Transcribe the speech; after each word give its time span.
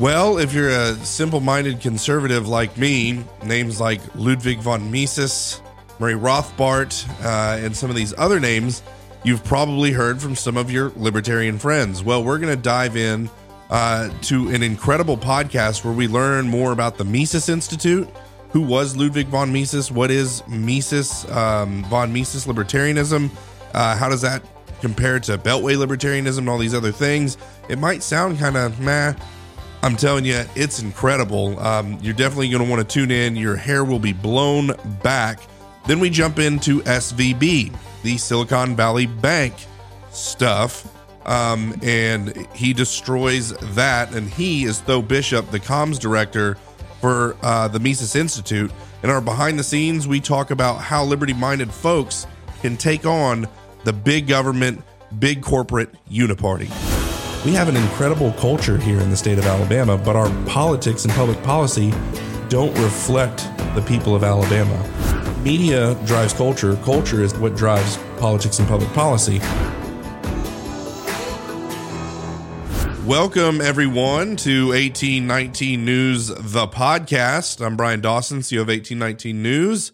Well, 0.00 0.38
if 0.38 0.54
you're 0.54 0.70
a 0.70 0.94
simple 1.04 1.40
minded 1.40 1.82
conservative 1.82 2.48
like 2.48 2.78
me, 2.78 3.22
names 3.44 3.82
like 3.82 4.00
Ludwig 4.14 4.58
von 4.60 4.90
Mises, 4.90 5.60
Murray 5.98 6.14
Rothbard, 6.14 7.06
uh, 7.22 7.62
and 7.62 7.76
some 7.76 7.90
of 7.90 7.96
these 7.96 8.14
other 8.16 8.40
names 8.40 8.82
you've 9.24 9.44
probably 9.44 9.92
heard 9.92 10.18
from 10.18 10.36
some 10.36 10.56
of 10.56 10.70
your 10.70 10.90
libertarian 10.96 11.58
friends. 11.58 12.02
Well, 12.02 12.24
we're 12.24 12.38
going 12.38 12.56
to 12.56 12.62
dive 12.62 12.96
in 12.96 13.28
uh, 13.68 14.08
to 14.22 14.48
an 14.48 14.62
incredible 14.62 15.18
podcast 15.18 15.84
where 15.84 15.92
we 15.92 16.08
learn 16.08 16.48
more 16.48 16.72
about 16.72 16.96
the 16.96 17.04
Mises 17.04 17.50
Institute. 17.50 18.08
Who 18.52 18.62
was 18.62 18.96
Ludwig 18.96 19.26
von 19.26 19.52
Mises? 19.52 19.92
What 19.92 20.10
is 20.10 20.42
Mises, 20.48 21.30
um, 21.30 21.84
von 21.90 22.10
Mises 22.10 22.46
libertarianism? 22.46 23.28
Uh, 23.74 23.94
how 23.98 24.08
does 24.08 24.22
that 24.22 24.42
compare 24.80 25.20
to 25.20 25.36
Beltway 25.36 25.76
libertarianism 25.76 26.38
and 26.38 26.48
all 26.48 26.56
these 26.56 26.74
other 26.74 26.90
things? 26.90 27.36
It 27.68 27.78
might 27.78 28.02
sound 28.02 28.38
kind 28.38 28.56
of 28.56 28.80
meh 28.80 29.12
I'm 29.82 29.96
telling 29.96 30.24
you, 30.24 30.44
it's 30.54 30.82
incredible. 30.82 31.58
Um, 31.58 31.98
you're 32.02 32.14
definitely 32.14 32.50
going 32.50 32.62
to 32.62 32.70
want 32.70 32.86
to 32.86 32.94
tune 32.94 33.10
in. 33.10 33.34
Your 33.34 33.56
hair 33.56 33.84
will 33.84 33.98
be 33.98 34.12
blown 34.12 34.72
back. 35.02 35.40
Then 35.86 36.00
we 36.00 36.10
jump 36.10 36.38
into 36.38 36.80
SVB, 36.82 37.74
the 38.02 38.18
Silicon 38.18 38.76
Valley 38.76 39.06
Bank 39.06 39.54
stuff. 40.10 40.86
Um, 41.26 41.78
and 41.82 42.46
he 42.54 42.74
destroys 42.74 43.52
that. 43.74 44.14
And 44.14 44.28
he 44.28 44.64
is 44.64 44.82
Tho 44.82 45.00
Bishop, 45.00 45.50
the 45.50 45.60
comms 45.60 45.98
director 45.98 46.56
for 47.00 47.36
uh, 47.42 47.68
the 47.68 47.80
Mises 47.80 48.14
Institute. 48.14 48.70
In 49.02 49.08
our 49.08 49.22
behind 49.22 49.58
the 49.58 49.64
scenes, 49.64 50.06
we 50.06 50.20
talk 50.20 50.50
about 50.50 50.76
how 50.76 51.04
liberty 51.04 51.32
minded 51.32 51.72
folks 51.72 52.26
can 52.60 52.76
take 52.76 53.06
on 53.06 53.48
the 53.84 53.94
big 53.94 54.26
government, 54.26 54.82
big 55.18 55.42
corporate 55.42 55.88
uniparty. 56.10 56.99
We 57.42 57.52
have 57.54 57.70
an 57.70 57.76
incredible 57.76 58.32
culture 58.34 58.76
here 58.76 59.00
in 59.00 59.08
the 59.08 59.16
state 59.16 59.38
of 59.38 59.46
Alabama, 59.46 59.96
but 59.96 60.14
our 60.14 60.28
politics 60.44 61.06
and 61.06 61.14
public 61.14 61.42
policy 61.42 61.90
don't 62.50 62.78
reflect 62.78 63.48
the 63.74 63.82
people 63.88 64.14
of 64.14 64.22
Alabama. 64.22 64.76
Media 65.42 65.94
drives 66.04 66.34
culture, 66.34 66.76
culture 66.84 67.22
is 67.22 67.34
what 67.38 67.56
drives 67.56 67.96
politics 68.18 68.58
and 68.58 68.68
public 68.68 68.92
policy. 68.92 69.38
Welcome, 73.06 73.62
everyone, 73.62 74.36
to 74.36 74.68
1819 74.68 75.82
News, 75.82 76.28
the 76.28 76.66
podcast. 76.66 77.64
I'm 77.64 77.74
Bryan 77.74 78.02
Dawson, 78.02 78.40
CEO 78.40 78.60
of 78.60 78.68
1819 78.68 79.42
News, 79.42 79.92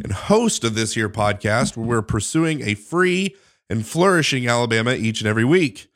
and 0.00 0.12
host 0.12 0.62
of 0.62 0.76
this 0.76 0.94
here 0.94 1.08
podcast, 1.08 1.76
where 1.76 1.88
we're 1.88 2.02
pursuing 2.02 2.62
a 2.62 2.74
free 2.74 3.34
and 3.68 3.84
flourishing 3.84 4.46
Alabama 4.46 4.92
each 4.92 5.20
and 5.20 5.26
every 5.26 5.44
week. 5.44 5.88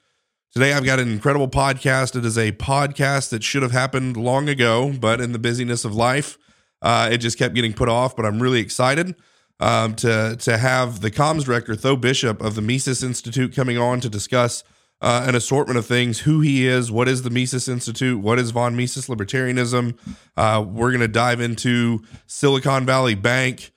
Today, 0.55 0.73
I've 0.73 0.85
got 0.85 0.99
an 0.99 1.13
incredible 1.13 1.49
podcast. 1.49 2.17
It 2.17 2.25
is 2.25 2.39
a 2.39 2.53
podcast 2.53 3.29
that 3.29 3.45
should 3.45 3.63
have 3.63 3.73
happened 3.73 4.17
long 4.17 4.49
ago, 4.49 4.95
but 4.99 5.21
in 5.21 5.33
the 5.33 5.39
busyness 5.39 5.85
of 5.85 5.95
life, 5.95 6.39
uh, 6.81 7.11
it 7.13 7.19
just 7.19 7.37
kept 7.37 7.55
getting 7.55 7.75
put 7.75 7.91
off. 7.91 8.17
But 8.17 8.25
I'm 8.25 8.41
really 8.41 8.61
excited 8.61 9.15
um, 9.61 9.95
to 9.97 10.37
to 10.41 10.57
have 10.57 11.03
the 11.03 11.11
comms 11.11 11.45
director, 11.45 11.77
Tho 11.77 11.97
Bishop 11.97 12.41
of 12.41 12.55
the 12.55 12.63
Mises 12.63 13.03
Institute, 13.03 13.55
coming 13.55 13.77
on 13.77 14.01
to 14.01 14.09
discuss 14.09 14.65
uh, 15.03 15.27
an 15.29 15.35
assortment 15.35 15.79
of 15.79 15.85
things: 15.85 16.21
who 16.21 16.41
he 16.41 16.67
is, 16.67 16.91
what 16.91 17.09
is 17.09 17.25
the 17.25 17.31
Mises 17.31 17.69
Institute, 17.69 18.19
what 18.19 18.39
is 18.39 18.51
von 18.51 18.75
Mises 18.75 19.07
libertarianism. 19.07 19.99
Uh, 20.35 20.65
we're 20.67 20.91
going 20.91 21.01
to 21.01 21.09
dive 21.09 21.43
into 21.43 22.03
Silicon 22.27 22.87
Valley 22.87 23.15
Bank, 23.15 23.71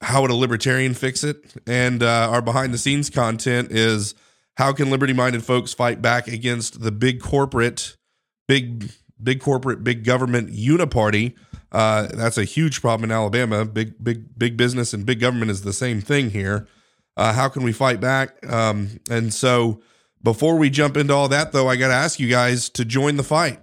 how 0.00 0.22
would 0.22 0.30
a 0.30 0.34
libertarian 0.34 0.94
fix 0.94 1.22
it, 1.22 1.54
and 1.66 2.02
uh, 2.02 2.30
our 2.30 2.40
behind 2.40 2.72
the 2.72 2.78
scenes 2.78 3.10
content 3.10 3.70
is 3.70 4.14
how 4.56 4.72
can 4.72 4.90
liberty 4.90 5.12
minded 5.12 5.44
folks 5.44 5.74
fight 5.74 6.00
back 6.00 6.28
against 6.28 6.80
the 6.80 6.92
big 6.92 7.20
corporate, 7.20 7.96
big 8.46 8.90
big 9.22 9.40
corporate, 9.40 9.82
big 9.82 10.04
government 10.04 10.50
uniparty? 10.52 11.34
Uh, 11.72 12.06
that's 12.14 12.38
a 12.38 12.44
huge 12.44 12.80
problem 12.80 13.10
in 13.10 13.14
Alabama. 13.14 13.64
Big 13.64 14.02
big 14.02 14.38
big 14.38 14.56
business 14.56 14.92
and 14.92 15.04
big 15.04 15.20
government 15.20 15.50
is 15.50 15.62
the 15.62 15.72
same 15.72 16.00
thing 16.00 16.30
here. 16.30 16.68
Uh, 17.16 17.32
how 17.32 17.48
can 17.48 17.62
we 17.62 17.72
fight 17.72 18.00
back? 18.00 18.44
Um, 18.50 19.00
and 19.10 19.32
so, 19.32 19.80
before 20.22 20.56
we 20.56 20.70
jump 20.70 20.96
into 20.96 21.14
all 21.14 21.28
that, 21.28 21.52
though, 21.52 21.68
I 21.68 21.76
got 21.76 21.88
to 21.88 21.94
ask 21.94 22.18
you 22.18 22.28
guys 22.28 22.68
to 22.70 22.84
join 22.84 23.16
the 23.16 23.22
fight. 23.22 23.60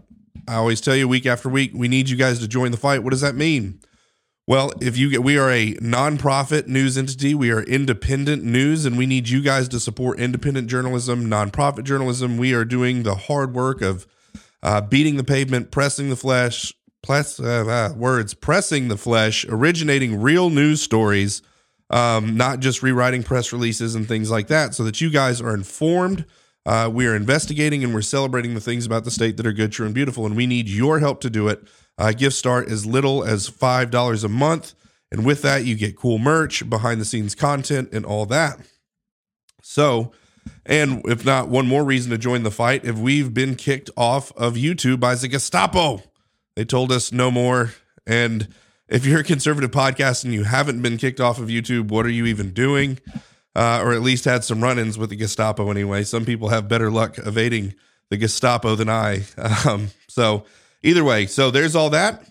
I 0.48 0.56
always 0.56 0.82
tell 0.82 0.96
you 0.96 1.08
week 1.08 1.26
after 1.26 1.50
week, 1.50 1.72
we 1.74 1.88
need 1.88 2.10
you 2.10 2.18
guys 2.18 2.40
to 2.40 2.48
join 2.48 2.72
the 2.72 2.78
fight. 2.78 3.04
What 3.04 3.12
does 3.12 3.22
that 3.22 3.36
mean? 3.36 3.80
Well, 4.48 4.74
if 4.82 4.98
you 4.98 5.10
get, 5.10 5.24
we 5.24 5.38
are 5.38 5.52
a 5.52 5.76
nonprofit 5.76 6.68
news 6.68 6.98
entity. 6.98 7.36
We 7.36 7.52
are 7.52 7.62
independent 7.62 8.44
news, 8.44 8.86
and 8.86 8.98
we 8.98 9.06
need 9.06 9.30
you 9.30 9.42
guys 9.42 9.70
to 9.70 9.80
support 9.80 10.20
independent 10.20 10.68
journalism, 10.68 11.28
nonprofit 11.28 11.84
journalism. 11.84 12.38
We 12.38 12.54
are 12.54 12.66
doing 12.66 13.04
the 13.04 13.16
hard 13.16 13.54
work 13.54 13.82
of 13.82 14.08
uh, 14.64 14.82
beating 14.82 15.18
the 15.18 15.24
pavement, 15.24 15.72
pressing 15.72 16.10
the 16.10 16.16
flesh, 16.16 16.74
press, 17.04 17.40
uh, 17.40 17.66
uh, 17.68 17.96
words, 17.96 18.34
pressing 18.34 18.88
the 18.88 18.98
flesh, 18.98 19.46
originating 19.48 20.20
real 20.20 20.50
news 20.50 20.82
stories, 20.82 21.44
um, 21.92 22.36
not 22.36 22.60
just 22.60 22.82
rewriting 22.82 23.22
press 23.22 23.54
releases 23.54 23.94
and 23.96 24.08
things 24.08 24.32
like 24.32 24.48
that, 24.48 24.74
so 24.74 24.84
that 24.84 25.02
you 25.02 25.12
guys 25.12 25.40
are 25.40 25.54
informed. 25.54 26.26
Uh, 26.66 26.90
we 26.92 27.08
are 27.08 27.16
investigating 27.16 27.84
and 27.84 27.94
we're 27.94 28.02
celebrating 28.02 28.54
the 28.54 28.62
things 28.62 28.86
about 28.86 29.04
the 29.04 29.12
state 29.12 29.38
that 29.38 29.46
are 29.46 29.54
good, 29.54 29.72
true, 29.72 29.86
and 29.86 29.96
beautiful, 29.96 30.26
and 30.26 30.36
we 30.36 30.48
need 30.48 30.68
your 30.68 31.00
help 31.00 31.22
to 31.22 31.30
do 31.30 31.48
it. 31.48 31.64
Uh, 31.98 32.12
gifts 32.12 32.38
start 32.38 32.70
as 32.70 32.86
little 32.86 33.24
as 33.24 33.50
$5 33.50 34.24
a 34.24 34.28
month. 34.28 34.74
And 35.12 35.26
with 35.26 35.42
that, 35.42 35.66
you 35.66 35.76
get 35.76 35.98
cool 35.98 36.18
merch, 36.18 36.68
behind 36.70 37.02
the 37.02 37.06
scenes 37.06 37.36
content, 37.36 37.90
and 37.92 38.06
all 38.06 38.26
that. 38.28 38.60
So, 39.62 40.12
and 40.66 41.02
if 41.06 41.26
not, 41.26 41.50
one 41.50 41.68
more 41.68 41.84
reason 41.84 42.12
to 42.12 42.18
join 42.18 42.44
the 42.44 42.52
fight 42.52 42.86
if 42.86 42.98
we've 42.98 43.34
been 43.34 43.56
kicked 43.56 43.90
off 43.98 44.32
of 44.38 44.56
YouTube 44.56 45.00
by 45.00 45.16
the 45.16 45.28
Gestapo. 45.28 46.02
They 46.56 46.66
told 46.66 46.92
us 46.92 47.12
no 47.12 47.30
more. 47.30 47.74
And 48.08 48.48
if 48.88 49.06
you're 49.06 49.20
a 49.20 49.24
conservative 49.24 49.72
podcast 49.72 50.24
and 50.24 50.34
you 50.34 50.44
haven't 50.44 50.82
been 50.82 50.98
kicked 50.98 51.20
off 51.20 51.40
of 51.40 51.48
YouTube, 51.48 51.90
what 51.90 52.06
are 52.06 52.10
you 52.10 52.26
even 52.26 52.52
doing? 52.52 53.00
Uh, 53.56 53.82
or 53.84 53.94
at 53.94 54.02
least 54.02 54.26
had 54.26 54.44
some 54.44 54.62
run 54.64 54.80
ins 54.80 54.98
with 54.98 55.10
the 55.10 55.16
Gestapo 55.16 55.70
anyway. 55.70 56.04
Some 56.04 56.26
people 56.26 56.50
have 56.50 56.68
better 56.68 56.90
luck 56.90 57.18
evading 57.18 57.74
the 58.10 58.18
Gestapo 58.18 58.76
than 58.76 58.90
I. 58.90 59.24
Um, 59.68 59.92
so, 60.08 60.46
either 60.84 61.04
way, 61.04 61.26
so 61.26 61.52
there's 61.52 61.76
all 61.76 61.90
that. 61.92 62.28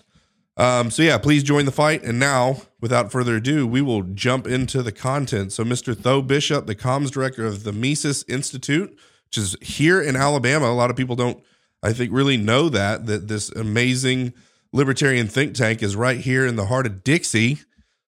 Um, 0.56 0.90
so 0.90 1.02
yeah, 1.02 1.16
please 1.16 1.42
join 1.42 1.64
the 1.64 1.72
fight. 1.72 2.02
And 2.02 2.18
now, 2.18 2.62
without 2.80 3.10
further 3.10 3.36
ado, 3.36 3.66
we 3.66 3.80
will 3.80 4.02
jump 4.02 4.46
into 4.46 4.82
the 4.82 4.92
content. 4.92 5.52
So, 5.52 5.64
Mr. 5.64 5.96
Tho 5.96 6.20
Bishop, 6.20 6.66
the 6.66 6.74
comms 6.74 7.10
director 7.10 7.46
of 7.46 7.64
the 7.64 7.72
Mises 7.72 8.24
Institute, 8.28 8.90
which 9.26 9.38
is 9.38 9.56
here 9.62 10.02
in 10.02 10.16
Alabama. 10.16 10.66
A 10.66 10.74
lot 10.74 10.90
of 10.90 10.96
people 10.96 11.16
don't, 11.16 11.42
I 11.82 11.92
think, 11.92 12.12
really 12.12 12.36
know 12.36 12.68
that 12.68 13.06
that 13.06 13.28
this 13.28 13.50
amazing 13.50 14.34
libertarian 14.72 15.28
think 15.28 15.54
tank 15.54 15.82
is 15.82 15.96
right 15.96 16.18
here 16.18 16.46
in 16.46 16.56
the 16.56 16.66
heart 16.66 16.86
of 16.86 17.02
Dixie. 17.02 17.60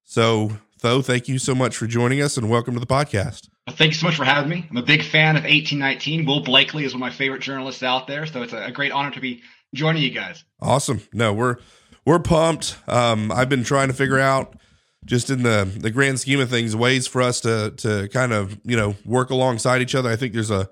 So, 0.03 0.57
Tho, 0.81 1.01
thank 1.01 1.27
you 1.27 1.39
so 1.39 1.55
much 1.55 1.75
for 1.75 1.87
joining 1.87 2.21
us 2.21 2.37
and 2.37 2.49
welcome 2.49 2.73
to 2.73 2.79
the 2.79 2.85
podcast. 2.85 3.49
Thank 3.69 3.93
you 3.93 3.97
so 3.97 4.05
much 4.05 4.15
for 4.15 4.25
having 4.25 4.49
me. 4.49 4.67
I'm 4.69 4.77
a 4.77 4.83
big 4.83 5.01
fan 5.01 5.37
of 5.37 5.43
1819. 5.43 6.25
Will 6.25 6.41
Blakely 6.41 6.83
is 6.83 6.93
one 6.93 7.01
of 7.01 7.05
my 7.05 7.09
favorite 7.09 7.41
journalists 7.41 7.81
out 7.81 8.07
there, 8.07 8.25
so 8.25 8.43
it's 8.43 8.51
a 8.51 8.71
great 8.71 8.91
honor 8.91 9.11
to 9.11 9.21
be 9.21 9.41
joining 9.73 10.03
you 10.03 10.11
guys. 10.11 10.43
Awesome. 10.61 11.01
No, 11.13 11.33
we're 11.33 11.57
we're 12.05 12.19
pumped. 12.19 12.77
Um, 12.87 13.31
I've 13.31 13.49
been 13.49 13.63
trying 13.63 13.87
to 13.87 13.93
figure 13.93 14.19
out 14.19 14.55
just 15.05 15.29
in 15.29 15.43
the 15.43 15.69
the 15.79 15.91
grand 15.91 16.19
scheme 16.19 16.39
of 16.39 16.49
things 16.49 16.75
ways 16.75 17.07
for 17.07 17.21
us 17.21 17.41
to 17.41 17.71
to 17.77 18.07
kind 18.09 18.33
of 18.33 18.59
you 18.63 18.77
know 18.77 18.95
work 19.05 19.29
alongside 19.29 19.81
each 19.81 19.95
other. 19.95 20.09
I 20.09 20.15
think 20.15 20.33
there's 20.33 20.51
a 20.51 20.69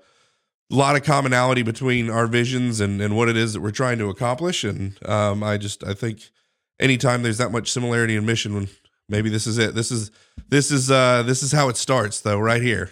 lot 0.70 0.96
of 0.96 1.04
commonality 1.04 1.62
between 1.62 2.10
our 2.10 2.26
visions 2.26 2.80
and 2.80 3.00
and 3.00 3.16
what 3.16 3.28
it 3.28 3.36
is 3.36 3.52
that 3.52 3.60
we're 3.60 3.70
trying 3.70 3.98
to 3.98 4.08
accomplish. 4.08 4.64
And 4.64 4.96
um, 5.08 5.42
I 5.42 5.58
just 5.58 5.84
I 5.84 5.94
think 5.94 6.30
anytime 6.80 7.22
there's 7.22 7.38
that 7.38 7.52
much 7.52 7.70
similarity 7.70 8.16
in 8.16 8.24
mission, 8.26 8.68
maybe 9.08 9.28
this 9.28 9.46
is 9.46 9.58
it. 9.58 9.74
This 9.74 9.90
is 9.90 10.10
this 10.48 10.70
is 10.70 10.90
uh 10.90 11.22
this 11.24 11.42
is 11.42 11.52
how 11.52 11.68
it 11.68 11.76
starts 11.76 12.20
though, 12.20 12.38
right 12.38 12.62
here. 12.62 12.90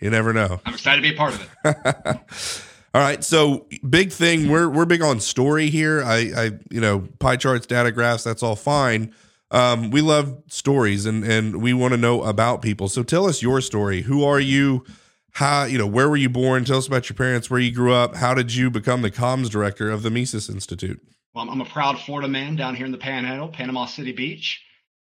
You 0.00 0.08
never 0.08 0.32
know. 0.32 0.60
I'm 0.64 0.74
excited 0.74 1.02
to 1.02 1.08
be 1.08 1.14
a 1.14 1.18
part 1.18 1.34
of 1.34 1.56
it. 1.64 2.64
All 2.92 3.00
right, 3.00 3.22
so 3.22 3.68
big 3.88 4.10
thing. 4.10 4.48
We're 4.48 4.68
we're 4.68 4.84
big 4.84 5.02
on 5.02 5.20
story 5.20 5.70
here. 5.70 6.02
I 6.02 6.32
I 6.36 6.50
you 6.70 6.80
know 6.80 7.06
pie 7.20 7.36
charts, 7.36 7.66
data 7.66 7.92
graphs. 7.92 8.24
That's 8.24 8.42
all 8.42 8.56
fine. 8.56 9.14
Um, 9.52 9.90
we 9.90 10.00
love 10.00 10.42
stories 10.48 11.06
and 11.06 11.22
and 11.24 11.62
we 11.62 11.72
want 11.72 11.92
to 11.92 11.98
know 11.98 12.22
about 12.22 12.62
people. 12.62 12.88
So 12.88 13.04
tell 13.04 13.26
us 13.26 13.42
your 13.42 13.60
story. 13.60 14.02
Who 14.02 14.24
are 14.24 14.40
you? 14.40 14.84
How 15.34 15.64
you 15.64 15.78
know 15.78 15.86
where 15.86 16.08
were 16.08 16.16
you 16.16 16.28
born? 16.28 16.64
Tell 16.64 16.78
us 16.78 16.88
about 16.88 17.08
your 17.08 17.14
parents, 17.16 17.48
where 17.48 17.60
you 17.60 17.72
grew 17.72 17.92
up. 17.94 18.16
How 18.16 18.34
did 18.34 18.54
you 18.54 18.70
become 18.70 19.02
the 19.02 19.10
comms 19.10 19.48
director 19.48 19.88
of 19.88 20.02
the 20.02 20.10
Mises 20.10 20.48
Institute? 20.48 21.00
Well, 21.32 21.48
I'm 21.48 21.60
a 21.60 21.64
proud 21.64 22.00
Florida 22.00 22.26
man 22.26 22.56
down 22.56 22.74
here 22.74 22.86
in 22.86 22.92
the 22.92 22.98
Panhandle, 22.98 23.48
Panama 23.48 23.86
City 23.86 24.10
Beach. 24.10 24.64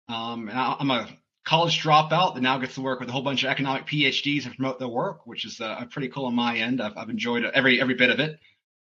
Um, 0.08 0.48
and 0.48 0.56
I, 0.56 0.76
I'm 0.78 0.90
a 0.92 1.08
college 1.44 1.82
dropout 1.82 2.34
that 2.34 2.40
now 2.40 2.58
gets 2.58 2.74
to 2.74 2.80
work 2.80 3.00
with 3.00 3.08
a 3.08 3.12
whole 3.12 3.22
bunch 3.22 3.42
of 3.44 3.50
economic 3.50 3.86
PhDs 3.86 4.44
and 4.46 4.54
promote 4.54 4.78
their 4.78 4.88
work, 4.88 5.26
which 5.26 5.44
is 5.44 5.60
uh, 5.60 5.84
pretty 5.90 6.08
cool 6.08 6.26
on 6.26 6.34
my 6.34 6.56
end. 6.56 6.80
I've, 6.80 6.96
I've 6.96 7.10
enjoyed 7.10 7.44
every 7.44 7.80
every 7.80 7.94
bit 7.94 8.10
of 8.10 8.20
it. 8.20 8.38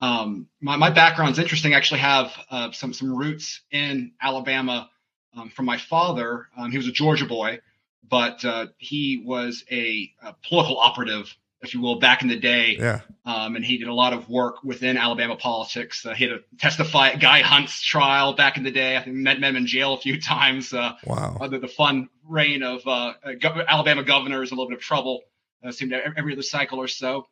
Um, 0.02 0.48
my 0.60 0.76
my 0.76 0.90
background's 0.90 1.40
interesting. 1.40 1.74
I 1.74 1.78
actually 1.78 2.02
have 2.02 2.32
uh, 2.50 2.72
some 2.72 2.94
some 2.94 3.16
roots 3.16 3.62
in 3.72 4.12
Alabama 4.22 4.90
um, 5.36 5.50
from 5.50 5.66
my 5.66 5.78
father. 5.78 6.48
Um, 6.58 6.72
he 6.72 6.78
was 6.78 6.88
a 6.88 6.92
Georgia 6.92 7.26
boy, 7.26 7.60
but 8.08 8.44
uh, 8.44 8.68
he 8.78 9.24
was 9.26 9.64
a, 9.72 10.12
a, 10.22 10.34
political 10.48 10.78
operative 10.78 11.34
if 11.64 11.74
you 11.74 11.82
will, 11.82 12.00
back 12.00 12.22
in 12.22 12.28
the 12.28 12.40
day. 12.40 12.76
Yeah. 12.78 13.02
Um, 13.26 13.56
and 13.56 13.64
he 13.64 13.78
did 13.78 13.88
a 13.88 13.94
lot 13.94 14.14
of 14.14 14.30
work 14.30 14.64
within 14.64 14.98
Alabama 14.98 15.36
politics. 15.36 16.06
Uh, 16.06 16.14
he 16.14 16.26
had 16.26 16.32
to 16.32 16.58
testify 16.58 17.10
at 17.10 17.22
Guy 17.22 17.42
Hunt's 17.42 17.82
trial 17.82 18.34
back 18.34 18.58
in 18.58 18.64
the 18.64 18.72
day. 18.72 18.98
I 18.98 19.04
think 19.04 19.16
met, 19.16 19.40
met 19.40 19.52
him 19.52 19.56
in 19.56 19.66
jail 19.66 19.94
a 19.94 19.98
few 19.98 20.20
times. 20.20 20.74
Uh, 20.74 20.94
wow. 21.06 21.38
Under 21.40 21.60
the 21.60 21.68
fun 21.68 22.10
reign 22.28 22.64
of 22.64 22.86
uh, 22.86 23.14
go- 23.40 23.64
Alabama 23.68 24.04
governors, 24.04 24.52
a 24.52 24.56
little 24.56 24.68
bit 24.68 24.78
of 24.78 24.84
trouble. 24.84 25.22
Uh, 25.66 25.72
seemed 25.72 25.94
every 25.94 26.34
other 26.34 26.42
cycle 26.42 26.80
or 26.80 26.90
so. 26.90 27.26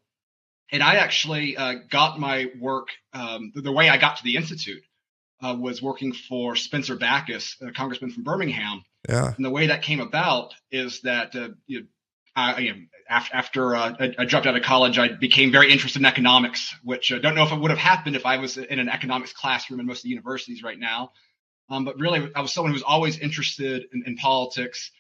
And 0.72 0.82
I 0.82 0.96
actually 0.96 1.58
uh, 1.58 1.76
got 1.90 2.18
my 2.18 2.50
work, 2.58 2.88
um, 3.12 3.52
the, 3.54 3.62
the, 3.62 3.72
way 3.74 3.90
I 3.90 3.98
got 3.98 4.16
to 4.18 4.24
the 4.24 4.38
Institute 4.38 4.82
uh, 5.42 5.58
was 5.60 5.82
working 5.82 6.14
for 6.14 6.56
Spencer 6.56 6.96
Bachus, 6.96 7.62
a 7.62 7.74
congressman 7.74 8.12
from 8.12 8.24
Birmingham. 8.24 8.86
Yeah. 9.10 9.34
And 9.36 9.44
the 9.44 9.50
way 9.50 9.68
that 9.68 9.82
came 9.82 10.00
about 10.00 10.54
is 10.72 11.02
that 11.02 11.34
you 11.68 11.82
know, 11.82 11.86
I, 12.36 12.88
after, 13.10 13.36
after 13.36 13.76
uh, 13.76 13.96
I, 14.18 14.26
dropped 14.26 14.48
out 14.48 14.56
of 14.56 14.64
college, 14.64 14.98
I 14.98 15.10
became 15.10 15.52
very 15.52 15.72
interested 15.72 16.00
in 16.00 16.06
economics, 16.06 16.74
which 16.84 17.12
I 17.12 17.18
uh, 17.18 17.20
don't 17.20 17.36
know 17.36 17.44
if 17.44 17.52
it 17.52 17.60
would 17.60 17.72
have 17.72 17.80
happened 17.80 18.16
if 18.16 18.26
I 18.26 18.38
was 18.38 18.58
in 18.58 18.80
an 18.80 18.88
economics 18.88 19.34
classroom 19.34 19.80
in 19.80 19.86
most 19.86 20.00
of 20.00 20.04
the 20.04 20.10
universities 20.10 20.64
right 20.64 20.80
now. 20.80 21.12
Um, 21.70 21.86
but 21.86 22.00
really, 22.00 22.32
I 22.36 22.42
was 22.42 22.54
someone 22.54 22.72
who 22.72 22.76
was 22.76 22.84
always 22.84 23.20
interested 23.20 23.86
in, 23.94 24.04
in 24.06 24.16
politics, 24.16 24.92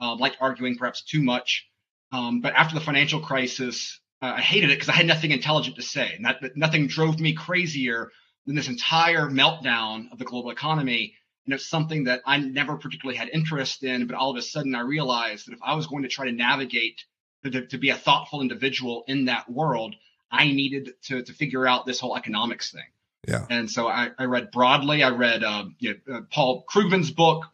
uh, 0.00 0.14
liked 0.16 0.38
arguing 0.40 0.76
perhaps 0.76 1.02
too 1.02 1.22
much. 1.22 1.66
Um, 2.12 2.40
but 2.40 2.54
after 2.54 2.74
the 2.74 2.80
financial 2.80 3.20
crisis, 3.20 4.00
uh, 4.22 4.34
I 4.36 4.40
hated 4.40 4.70
it 4.70 4.74
because 4.74 4.88
I 4.88 4.92
had 4.92 5.06
nothing 5.06 5.30
intelligent 5.30 5.76
to 5.76 5.82
say. 5.82 6.18
That 6.22 6.56
nothing 6.56 6.86
drove 6.86 7.20
me 7.20 7.34
crazier 7.34 8.10
than 8.46 8.56
this 8.56 8.68
entire 8.68 9.28
meltdown 9.28 10.10
of 10.10 10.18
the 10.18 10.24
global 10.24 10.50
economy 10.50 11.14
and 11.48 11.54
it's 11.54 11.64
something 11.64 12.04
that 12.04 12.20
I 12.26 12.36
never 12.36 12.76
particularly 12.76 13.16
had 13.16 13.30
interest 13.30 13.82
in. 13.82 14.06
But 14.06 14.16
all 14.16 14.30
of 14.30 14.36
a 14.36 14.42
sudden, 14.42 14.74
I 14.74 14.80
realized 14.80 15.46
that 15.46 15.54
if 15.54 15.60
I 15.62 15.74
was 15.74 15.86
going 15.86 16.02
to 16.02 16.08
try 16.08 16.26
to 16.26 16.32
navigate 16.32 17.06
to, 17.42 17.64
to 17.64 17.78
be 17.78 17.88
a 17.88 17.94
thoughtful 17.94 18.42
individual 18.42 19.02
in 19.08 19.24
that 19.24 19.50
world, 19.50 19.94
I 20.30 20.48
needed 20.48 20.90
to 21.04 21.22
to 21.22 21.32
figure 21.32 21.66
out 21.66 21.86
this 21.86 22.00
whole 22.00 22.18
economics 22.18 22.70
thing. 22.70 22.84
Yeah. 23.26 23.46
And 23.48 23.70
so 23.70 23.88
I, 23.88 24.10
I 24.18 24.24
read 24.26 24.50
broadly. 24.50 25.02
I 25.02 25.08
read 25.08 25.42
um, 25.42 25.74
you 25.78 25.96
know, 26.06 26.16
uh, 26.16 26.20
Paul 26.30 26.66
Krugman's 26.70 27.10
book. 27.10 27.46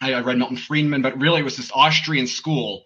I, 0.00 0.14
I, 0.14 0.22
read 0.22 0.38
Milton 0.38 0.56
Friedman, 0.56 1.02
but 1.02 1.20
really 1.20 1.40
it 1.40 1.44
was 1.44 1.58
this 1.58 1.70
Austrian 1.74 2.26
school, 2.26 2.84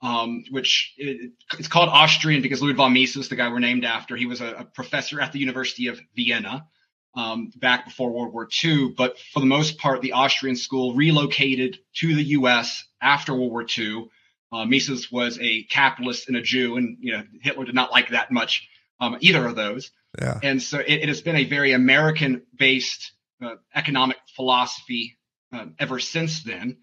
um, 0.00 0.44
which 0.50 0.94
it, 0.96 1.32
it's 1.58 1.68
called 1.68 1.90
Austrian 1.90 2.40
because 2.40 2.62
Ludwig 2.62 2.78
von 2.78 2.94
Mises, 2.94 3.28
the 3.28 3.36
guy 3.36 3.50
we're 3.50 3.58
named 3.58 3.84
after, 3.84 4.16
he 4.16 4.24
was 4.24 4.40
a, 4.40 4.52
a 4.52 4.64
professor 4.64 5.20
at 5.20 5.32
the 5.32 5.38
University 5.38 5.88
of 5.88 6.00
Vienna 6.16 6.66
um, 7.14 7.50
back 7.56 7.84
before 7.84 8.10
World 8.10 8.32
War 8.32 8.48
II. 8.62 8.94
But 8.96 9.18
for 9.18 9.40
the 9.40 9.46
most 9.46 9.78
part, 9.78 10.00
the 10.00 10.12
Austrian 10.12 10.56
school 10.56 10.94
relocated 10.94 11.78
to 11.96 12.14
the 12.14 12.24
U.S. 12.24 12.84
after 13.00 13.34
World 13.34 13.50
War 13.50 13.66
II. 13.76 14.06
Uh, 14.52 14.64
Mises 14.64 15.12
was 15.12 15.38
a 15.40 15.62
capitalist 15.64 16.28
and 16.28 16.36
a 16.36 16.42
Jew, 16.42 16.76
and 16.76 16.98
you 17.00 17.12
know 17.12 17.22
Hitler 17.40 17.64
did 17.64 17.74
not 17.74 17.92
like 17.92 18.10
that 18.10 18.32
much 18.32 18.68
um, 19.00 19.16
either 19.20 19.46
of 19.46 19.54
those. 19.56 19.90
Yeah. 20.20 20.38
And 20.42 20.60
so 20.60 20.78
it, 20.80 21.02
it 21.02 21.08
has 21.08 21.20
been 21.20 21.36
a 21.36 21.44
very 21.44 21.72
American-based 21.72 23.12
uh, 23.42 23.54
economic 23.74 24.16
philosophy 24.34 25.18
uh, 25.52 25.66
ever 25.78 25.98
since 26.00 26.42
then. 26.42 26.78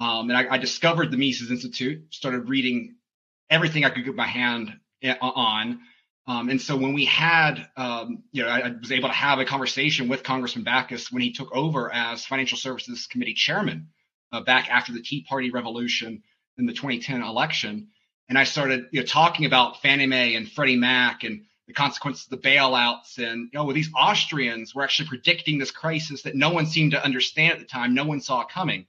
Um, 0.00 0.30
and 0.30 0.36
I, 0.36 0.54
I, 0.54 0.58
discovered 0.58 1.12
the 1.12 1.16
Mises 1.16 1.50
Institute, 1.50 2.12
started 2.12 2.48
reading 2.48 2.96
everything 3.48 3.84
I 3.84 3.90
could 3.90 4.04
get 4.04 4.16
my 4.16 4.26
hand 4.26 4.72
eh, 5.00 5.14
on. 5.20 5.80
Um, 6.26 6.50
and 6.50 6.60
so 6.60 6.76
when 6.76 6.92
we 6.92 7.04
had, 7.04 7.68
um, 7.76 8.22
you 8.30 8.42
know, 8.42 8.48
I, 8.48 8.60
I, 8.60 8.68
was 8.80 8.92
able 8.92 9.08
to 9.08 9.14
have 9.14 9.40
a 9.40 9.44
conversation 9.44 10.08
with 10.08 10.22
Congressman 10.22 10.64
Bachus 10.64 11.12
when 11.12 11.20
he 11.20 11.32
took 11.32 11.54
over 11.54 11.92
as 11.92 12.24
Financial 12.24 12.56
Services 12.56 13.08
Committee 13.08 13.34
chairman 13.34 13.88
uh, 14.30 14.40
back 14.40 14.70
after 14.70 14.92
the 14.92 15.02
Tea 15.02 15.24
Party 15.28 15.50
revolution 15.50 16.22
in 16.58 16.66
the 16.66 16.72
2010 16.72 17.22
election. 17.22 17.88
And 18.28 18.38
I 18.38 18.44
started, 18.44 18.86
you 18.92 19.00
know, 19.00 19.06
talking 19.06 19.46
about 19.46 19.82
Fannie 19.82 20.06
Mae 20.06 20.36
and 20.36 20.50
Freddie 20.50 20.76
Mac 20.76 21.24
and 21.24 21.42
the 21.66 21.74
consequences 21.74 22.26
of 22.26 22.40
the 22.40 22.48
bailouts. 22.48 23.18
And, 23.18 23.50
you 23.52 23.58
know, 23.58 23.64
well, 23.64 23.74
these 23.74 23.90
Austrians 23.92 24.76
were 24.76 24.84
actually 24.84 25.08
predicting 25.08 25.58
this 25.58 25.72
crisis 25.72 26.22
that 26.22 26.36
no 26.36 26.50
one 26.50 26.66
seemed 26.66 26.92
to 26.92 27.04
understand 27.04 27.54
at 27.54 27.58
the 27.58 27.64
time. 27.64 27.94
No 27.94 28.04
one 28.04 28.20
saw 28.20 28.44
coming. 28.44 28.86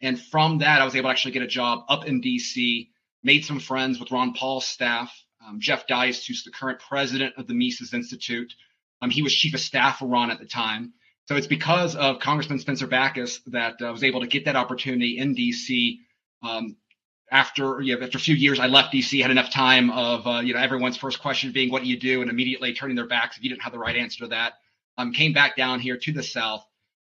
And 0.00 0.20
from 0.20 0.58
that, 0.58 0.80
I 0.80 0.84
was 0.84 0.94
able 0.94 1.08
to 1.08 1.10
actually 1.10 1.32
get 1.32 1.42
a 1.42 1.48
job 1.48 1.84
up 1.88 2.06
in 2.06 2.22
DC, 2.22 2.88
made 3.24 3.44
some 3.44 3.58
friends 3.58 3.98
with 3.98 4.12
Ron 4.12 4.32
Paul's 4.32 4.66
staff 4.66 5.12
um, 5.48 5.60
Jeff 5.60 5.86
Deist, 5.86 6.26
who's 6.26 6.44
the 6.44 6.50
current 6.50 6.80
president 6.80 7.34
of 7.36 7.46
the 7.46 7.54
Mises 7.54 7.94
Institute. 7.94 8.52
Um, 9.00 9.10
he 9.10 9.22
was 9.22 9.34
chief 9.34 9.54
of 9.54 9.60
staff 9.60 9.98
for 9.98 10.06
Ron 10.06 10.30
at 10.30 10.38
the 10.38 10.46
time. 10.46 10.92
So 11.26 11.36
it's 11.36 11.46
because 11.46 11.94
of 11.94 12.20
Congressman 12.20 12.58
Spencer 12.58 12.86
Bachus 12.86 13.40
that 13.46 13.76
I 13.80 13.88
uh, 13.88 13.92
was 13.92 14.02
able 14.02 14.20
to 14.20 14.26
get 14.26 14.46
that 14.46 14.56
opportunity 14.56 15.18
in 15.18 15.34
DC. 15.34 15.98
Um, 16.42 16.76
after 17.30 17.82
you 17.82 17.96
know, 17.96 18.04
after 18.04 18.16
a 18.16 18.20
few 18.20 18.34
years, 18.34 18.58
I 18.58 18.66
left 18.66 18.94
DC, 18.94 19.20
had 19.20 19.30
enough 19.30 19.50
time 19.50 19.90
of 19.90 20.26
uh, 20.26 20.40
you 20.40 20.54
know 20.54 20.60
everyone's 20.60 20.96
first 20.96 21.20
question 21.20 21.52
being, 21.52 21.70
"What 21.70 21.82
do 21.82 21.88
you 21.88 21.98
do?" 21.98 22.22
and 22.22 22.30
immediately 22.30 22.72
turning 22.72 22.96
their 22.96 23.06
backs 23.06 23.36
if 23.36 23.44
you 23.44 23.50
didn't 23.50 23.62
have 23.62 23.72
the 23.72 23.78
right 23.78 23.96
answer 23.96 24.20
to 24.20 24.28
that. 24.28 24.54
Um, 24.96 25.12
came 25.12 25.32
back 25.32 25.54
down 25.54 25.80
here 25.80 25.98
to 25.98 26.12
the 26.12 26.22
South, 26.22 26.64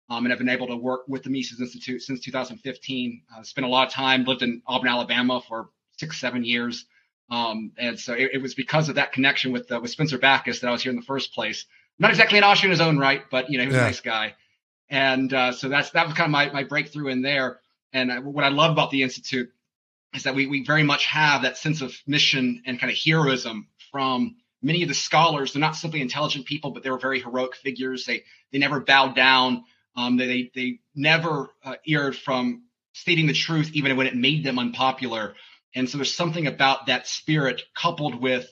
um, 0.10 0.24
and 0.24 0.32
have 0.32 0.40
been 0.40 0.50
able 0.50 0.68
to 0.68 0.78
work 0.78 1.02
with 1.08 1.24
the 1.24 1.30
Mises 1.30 1.60
Institute 1.60 2.02
since 2.02 2.22
2015. 2.22 3.22
Uh, 3.36 3.44
spent 3.44 3.66
a 3.66 3.70
lot 3.70 3.88
of 3.88 3.94
time, 3.94 4.24
lived 4.24 4.42
in 4.42 4.62
Auburn, 4.66 4.88
Alabama 4.88 5.42
for 5.48 5.70
six, 5.98 6.20
seven 6.20 6.46
years. 6.46 6.86
Um, 7.30 7.72
and 7.78 8.00
so 8.00 8.14
it, 8.14 8.32
it, 8.34 8.42
was 8.42 8.54
because 8.54 8.90
of 8.90 8.96
that 8.96 9.14
connection 9.14 9.52
with 9.52 9.72
uh, 9.72 9.80
with 9.82 9.92
Spencer 9.92 10.20
Bachus 10.20 10.60
that 10.60 10.68
I 10.68 10.72
was 10.72 10.84
here 10.84 10.92
in 10.92 10.96
the 10.98 11.06
first 11.06 11.34
place. 11.34 11.66
Not 11.98 12.12
exactly 12.12 12.38
an 12.38 12.44
Austrian 12.44 12.72
in 12.72 12.78
his 12.78 12.82
own 12.82 12.98
right, 12.98 13.24
but 13.32 13.50
you 13.50 13.58
know 13.58 13.64
he 13.64 13.68
was 13.68 13.76
yeah. 13.76 13.84
a 13.84 13.86
nice 13.86 14.02
guy. 14.02 14.36
And 14.90 15.34
uh, 15.34 15.52
so 15.54 15.70
that's 15.70 15.92
that 15.92 16.06
was 16.06 16.16
kind 16.16 16.28
of 16.28 16.32
my 16.32 16.52
my 16.52 16.64
breakthrough 16.64 17.08
in 17.08 17.22
there. 17.22 17.60
And 17.92 18.12
I, 18.12 18.20
what 18.20 18.44
I 18.44 18.50
love 18.50 18.72
about 18.72 18.92
the 18.92 19.04
institute 19.04 19.52
is 20.14 20.24
that 20.24 20.36
we 20.36 20.48
we 20.48 20.64
very 20.66 20.84
much 20.84 21.06
have 21.08 21.44
that 21.44 21.58
sense 21.58 21.82
of 21.82 21.96
mission 22.06 22.62
and 22.66 22.80
kind 22.80 22.92
of 22.92 22.98
heroism 22.98 23.68
from 23.92 24.36
many 24.62 24.82
of 24.82 24.88
the 24.88 24.96
scholars. 24.96 25.54
They're 25.54 25.60
not 25.60 25.76
simply 25.76 26.02
intelligent 26.02 26.46
people, 26.46 26.72
but 26.72 26.84
they 26.84 26.90
were 26.90 27.00
very 27.00 27.20
heroic 27.20 27.56
figures. 27.56 28.06
They 28.06 28.24
they 28.52 28.60
never 28.60 28.80
bowed 28.80 29.16
down. 29.16 29.64
Um, 29.96 30.18
they 30.18 30.52
they 30.56 30.80
never 30.96 31.50
uh, 31.64 31.76
erred 31.88 32.16
from 32.16 32.64
stating 32.94 33.28
the 33.28 33.34
truth, 33.34 33.72
even 33.74 33.96
when 33.98 34.08
it 34.08 34.16
made 34.16 34.44
them 34.44 34.60
unpopular. 34.60 35.36
And 35.76 35.90
so 35.90 35.98
there's 35.98 36.16
something 36.16 36.48
about 36.48 36.88
that 36.88 37.08
spirit 37.08 37.64
coupled 37.76 38.22
with 38.22 38.52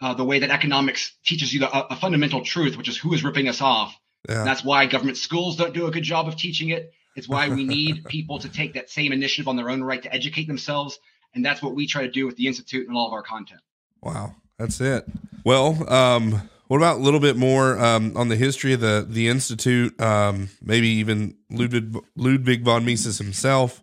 uh, 0.00 0.14
the 0.14 0.24
way 0.24 0.40
that 0.40 0.50
economics 0.50 1.14
teaches 1.24 1.52
you 1.52 1.60
the, 1.60 1.76
a, 1.76 1.86
a, 1.90 1.96
fundamental 1.96 2.42
truth, 2.42 2.76
which 2.76 2.88
is 2.88 2.96
who 2.96 3.12
is 3.14 3.22
ripping 3.22 3.48
us 3.48 3.60
off. 3.60 3.96
Yeah. 4.28 4.42
That's 4.44 4.64
why 4.64 4.86
government 4.86 5.16
schools 5.16 5.56
don't 5.56 5.74
do 5.74 5.86
a 5.86 5.90
good 5.90 6.02
job 6.02 6.26
of 6.26 6.36
teaching 6.36 6.70
it. 6.70 6.92
It's 7.14 7.28
why 7.28 7.48
we 7.48 7.64
need 7.64 8.04
people 8.08 8.38
to 8.40 8.48
take 8.48 8.74
that 8.74 8.90
same 8.90 9.12
initiative 9.12 9.48
on 9.48 9.56
their 9.56 9.70
own 9.70 9.82
right 9.82 10.02
to 10.02 10.12
educate 10.12 10.48
themselves. 10.48 10.98
And 11.34 11.44
that's 11.44 11.62
what 11.62 11.74
we 11.74 11.86
try 11.86 12.02
to 12.02 12.10
do 12.10 12.26
with 12.26 12.36
the 12.36 12.46
Institute 12.46 12.88
and 12.88 12.96
all 12.96 13.06
of 13.06 13.12
our 13.12 13.22
content. 13.22 13.60
Wow. 14.00 14.34
That's 14.58 14.80
it. 14.80 15.04
Well, 15.44 15.90
um, 15.92 16.48
what 16.68 16.76
about 16.76 16.98
a 16.98 17.00
little 17.00 17.20
bit 17.20 17.36
more 17.36 17.78
um, 17.78 18.16
on 18.16 18.28
the 18.28 18.36
history 18.36 18.72
of 18.72 18.80
the 18.80 19.06
the 19.08 19.28
institute? 19.28 20.00
Um, 20.00 20.50
maybe 20.62 20.88
even 20.88 21.36
Ludwig, 21.50 21.96
Ludwig 22.16 22.64
von 22.64 22.84
Mises 22.84 23.18
himself 23.18 23.82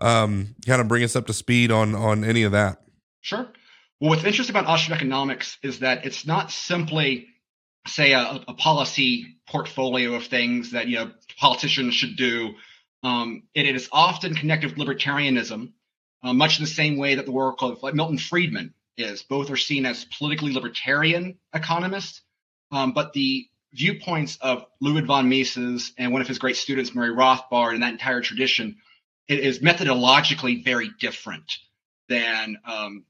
um, 0.00 0.54
kind 0.66 0.80
of 0.80 0.88
bring 0.88 1.02
us 1.02 1.16
up 1.16 1.26
to 1.26 1.32
speed 1.32 1.70
on 1.70 1.94
on 1.94 2.24
any 2.24 2.42
of 2.42 2.52
that. 2.52 2.82
Sure. 3.20 3.48
Well, 4.00 4.10
what's 4.10 4.24
interesting 4.24 4.54
about 4.54 4.66
Austrian 4.66 4.96
economics 4.96 5.58
is 5.62 5.80
that 5.80 6.06
it's 6.06 6.24
not 6.24 6.52
simply, 6.52 7.26
say, 7.86 8.12
a, 8.12 8.44
a 8.46 8.54
policy 8.54 9.38
portfolio 9.48 10.14
of 10.14 10.24
things 10.24 10.72
that 10.72 10.88
you 10.88 10.96
know 10.96 11.10
politicians 11.36 11.94
should 11.94 12.16
do. 12.16 12.54
Um, 13.02 13.44
it, 13.54 13.66
it 13.66 13.76
is 13.76 13.88
often 13.92 14.34
connected 14.34 14.76
with 14.76 14.88
libertarianism, 14.88 15.72
uh, 16.22 16.32
much 16.32 16.58
in 16.58 16.64
the 16.64 16.70
same 16.70 16.96
way 16.96 17.16
that 17.16 17.26
the 17.26 17.32
work 17.32 17.62
of 17.62 17.82
like 17.82 17.94
Milton 17.94 18.18
Friedman 18.18 18.74
is. 18.96 19.22
Both 19.22 19.50
are 19.50 19.56
seen 19.56 19.84
as 19.86 20.04
politically 20.04 20.52
libertarian 20.52 21.38
economists, 21.52 22.22
um, 22.70 22.92
but 22.92 23.12
the 23.12 23.48
viewpoints 23.72 24.38
of 24.40 24.64
Ludwig 24.80 25.06
von 25.06 25.28
Mises 25.28 25.92
and 25.98 26.12
one 26.12 26.22
of 26.22 26.28
his 26.28 26.38
great 26.38 26.56
students, 26.56 26.94
Murray 26.94 27.14
Rothbard, 27.14 27.74
and 27.74 27.82
that 27.82 27.92
entire 27.92 28.20
tradition 28.20 28.76
it 29.28 29.40
is 29.40 29.60
methodologically 29.60 30.64
very 30.64 30.90
different 30.98 31.58
than 32.08 32.56
um, 32.64 33.04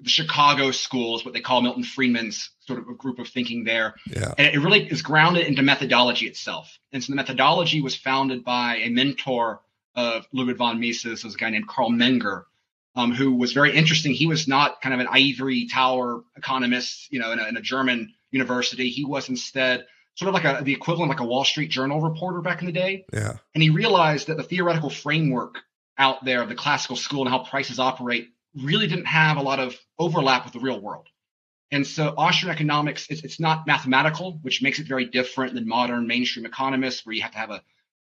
the 0.00 0.08
Chicago 0.08 0.70
schools, 0.70 1.24
what 1.24 1.34
they 1.34 1.40
call 1.40 1.60
Milton 1.60 1.82
Friedman's 1.82 2.50
sort 2.60 2.78
of 2.78 2.88
a 2.88 2.94
group 2.94 3.18
of 3.18 3.28
thinking 3.28 3.64
there. 3.64 3.94
Yeah. 4.06 4.32
And 4.38 4.54
it 4.54 4.58
really 4.60 4.86
is 4.86 5.02
grounded 5.02 5.46
into 5.46 5.62
methodology 5.62 6.26
itself. 6.26 6.78
And 6.92 7.02
so 7.02 7.12
the 7.12 7.16
methodology 7.16 7.80
was 7.80 7.94
founded 7.94 8.44
by 8.44 8.76
a 8.76 8.88
mentor 8.88 9.60
of 9.94 10.26
Ludwig 10.32 10.56
von 10.56 10.80
Mises, 10.80 11.24
was 11.24 11.34
a 11.34 11.38
guy 11.38 11.50
named 11.50 11.68
Carl 11.68 11.90
Menger, 11.90 12.44
um, 12.94 13.12
who 13.12 13.34
was 13.34 13.52
very 13.52 13.74
interesting. 13.74 14.12
He 14.12 14.26
was 14.26 14.46
not 14.46 14.80
kind 14.80 14.94
of 14.94 15.00
an 15.00 15.08
ivory 15.10 15.66
tower 15.66 16.22
economist, 16.36 17.12
you 17.12 17.18
know, 17.18 17.32
in 17.32 17.38
a, 17.38 17.48
in 17.48 17.56
a 17.56 17.62
German 17.62 18.14
university. 18.30 18.88
He 18.88 19.04
was 19.04 19.28
instead 19.28 19.86
sort 20.16 20.28
of 20.28 20.34
like 20.34 20.44
a 20.44 20.64
the 20.64 20.72
equivalent 20.72 21.10
like 21.10 21.20
a 21.20 21.24
Wall 21.24 21.44
Street 21.44 21.70
Journal 21.70 22.00
reporter 22.00 22.40
back 22.40 22.60
in 22.60 22.66
the 22.66 22.72
day. 22.72 23.04
Yeah. 23.12 23.34
And 23.54 23.62
he 23.62 23.70
realized 23.70 24.26
that 24.26 24.36
the 24.36 24.42
theoretical 24.42 24.90
framework 24.90 25.60
out 25.98 26.24
there 26.24 26.42
of 26.42 26.48
the 26.48 26.54
classical 26.54 26.96
school 26.96 27.22
and 27.22 27.30
how 27.30 27.38
prices 27.44 27.78
operate 27.78 28.28
really 28.54 28.86
didn't 28.86 29.06
have 29.06 29.36
a 29.36 29.42
lot 29.42 29.60
of 29.60 29.76
overlap 29.98 30.44
with 30.44 30.52
the 30.52 30.60
real 30.60 30.80
world. 30.80 31.06
And 31.70 31.86
so 31.86 32.14
Austrian 32.16 32.54
economics, 32.54 33.06
it's, 33.10 33.22
it's 33.24 33.40
not 33.40 33.66
mathematical, 33.66 34.38
which 34.42 34.62
makes 34.62 34.78
it 34.78 34.86
very 34.86 35.04
different 35.04 35.54
than 35.54 35.66
modern 35.66 36.06
mainstream 36.06 36.46
economists, 36.46 37.04
where 37.04 37.14
you 37.14 37.22
have 37.22 37.32
to 37.32 37.38
have 37.38 37.50
a 37.50 37.62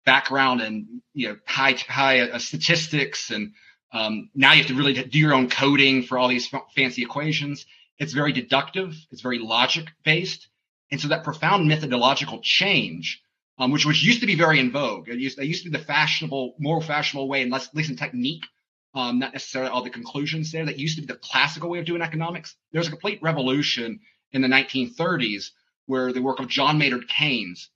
background 0.06 0.62
in 0.62 1.02
you 1.14 1.30
know 1.30 1.38
high 1.46 1.74
high 1.88 2.22
uh, 2.22 2.40
statistics, 2.40 3.32
and 3.32 3.54
um, 3.92 4.30
now 4.36 4.54
you 4.54 4.60
have 4.60 4.68
to 4.68 4.76
really 4.76 4.94
do 4.94 5.18
your 5.20 5.34
own 5.34 5.50
coding 5.50 6.04
for 6.04 6.18
all 6.18 6.28
these 6.28 6.54
f- 6.54 6.64
fancy 6.76 7.02
equations. 7.02 7.66
It's 8.00 8.14
very 8.14 8.32
deductive. 8.32 8.96
It's 9.12 9.22
very 9.22 9.40
logic 9.40 9.88
based. 10.04 10.48
And 10.92 11.02
so 11.02 11.10
that 11.10 11.24
profound 11.24 11.68
methodological 11.68 12.40
change, 12.42 13.22
um, 13.58 13.72
which 13.72 13.86
which 13.86 14.04
used 14.04 14.22
to 14.22 14.28
be 14.28 14.36
very 14.36 14.60
in 14.60 14.72
vogue, 14.72 15.10
it 15.10 15.20
used, 15.20 15.40
it 15.40 15.46
used 15.46 15.64
to 15.64 15.70
be 15.70 15.78
the 15.78 15.84
fashionable, 15.84 16.56
more 16.60 16.82
fashionable 16.82 17.28
way, 17.28 17.42
and 17.42 17.52
less, 17.52 17.68
at 17.68 17.76
least 17.76 17.90
in 17.90 17.98
technique, 17.98 18.46
um, 18.94 19.20
not 19.20 19.34
necessarily 19.34 19.70
all 19.70 19.84
the 19.84 19.90
conclusions 19.90 20.52
there. 20.52 20.66
That 20.66 20.80
used 20.80 20.96
to 20.96 21.02
be 21.02 21.08
the 21.08 21.20
classical 21.20 21.70
way 21.70 21.80
of 21.80 21.86
doing 21.86 22.02
economics. 22.02 22.56
There 22.72 22.80
was 22.80 22.88
a 22.88 22.92
complete 22.92 23.20
revolution 23.22 24.00
in 24.32 24.42
the 24.42 24.48
1930s 24.48 25.52
where 25.88 26.14
the 26.14 26.22
work 26.22 26.40
of 26.40 26.48
John 26.48 26.78
Maynard 26.78 27.08
Keynes, 27.08 27.70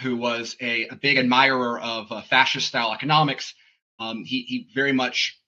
who 0.00 0.16
was 0.16 0.56
a, 0.60 0.88
a 0.88 0.96
big 0.96 1.18
admirer 1.18 1.78
of 1.78 2.10
uh, 2.10 2.22
fascist 2.22 2.66
style 2.66 2.92
economics, 2.92 3.54
um, 3.98 4.24
he, 4.24 4.42
he 4.42 4.68
very 4.74 4.92
much 4.92 5.38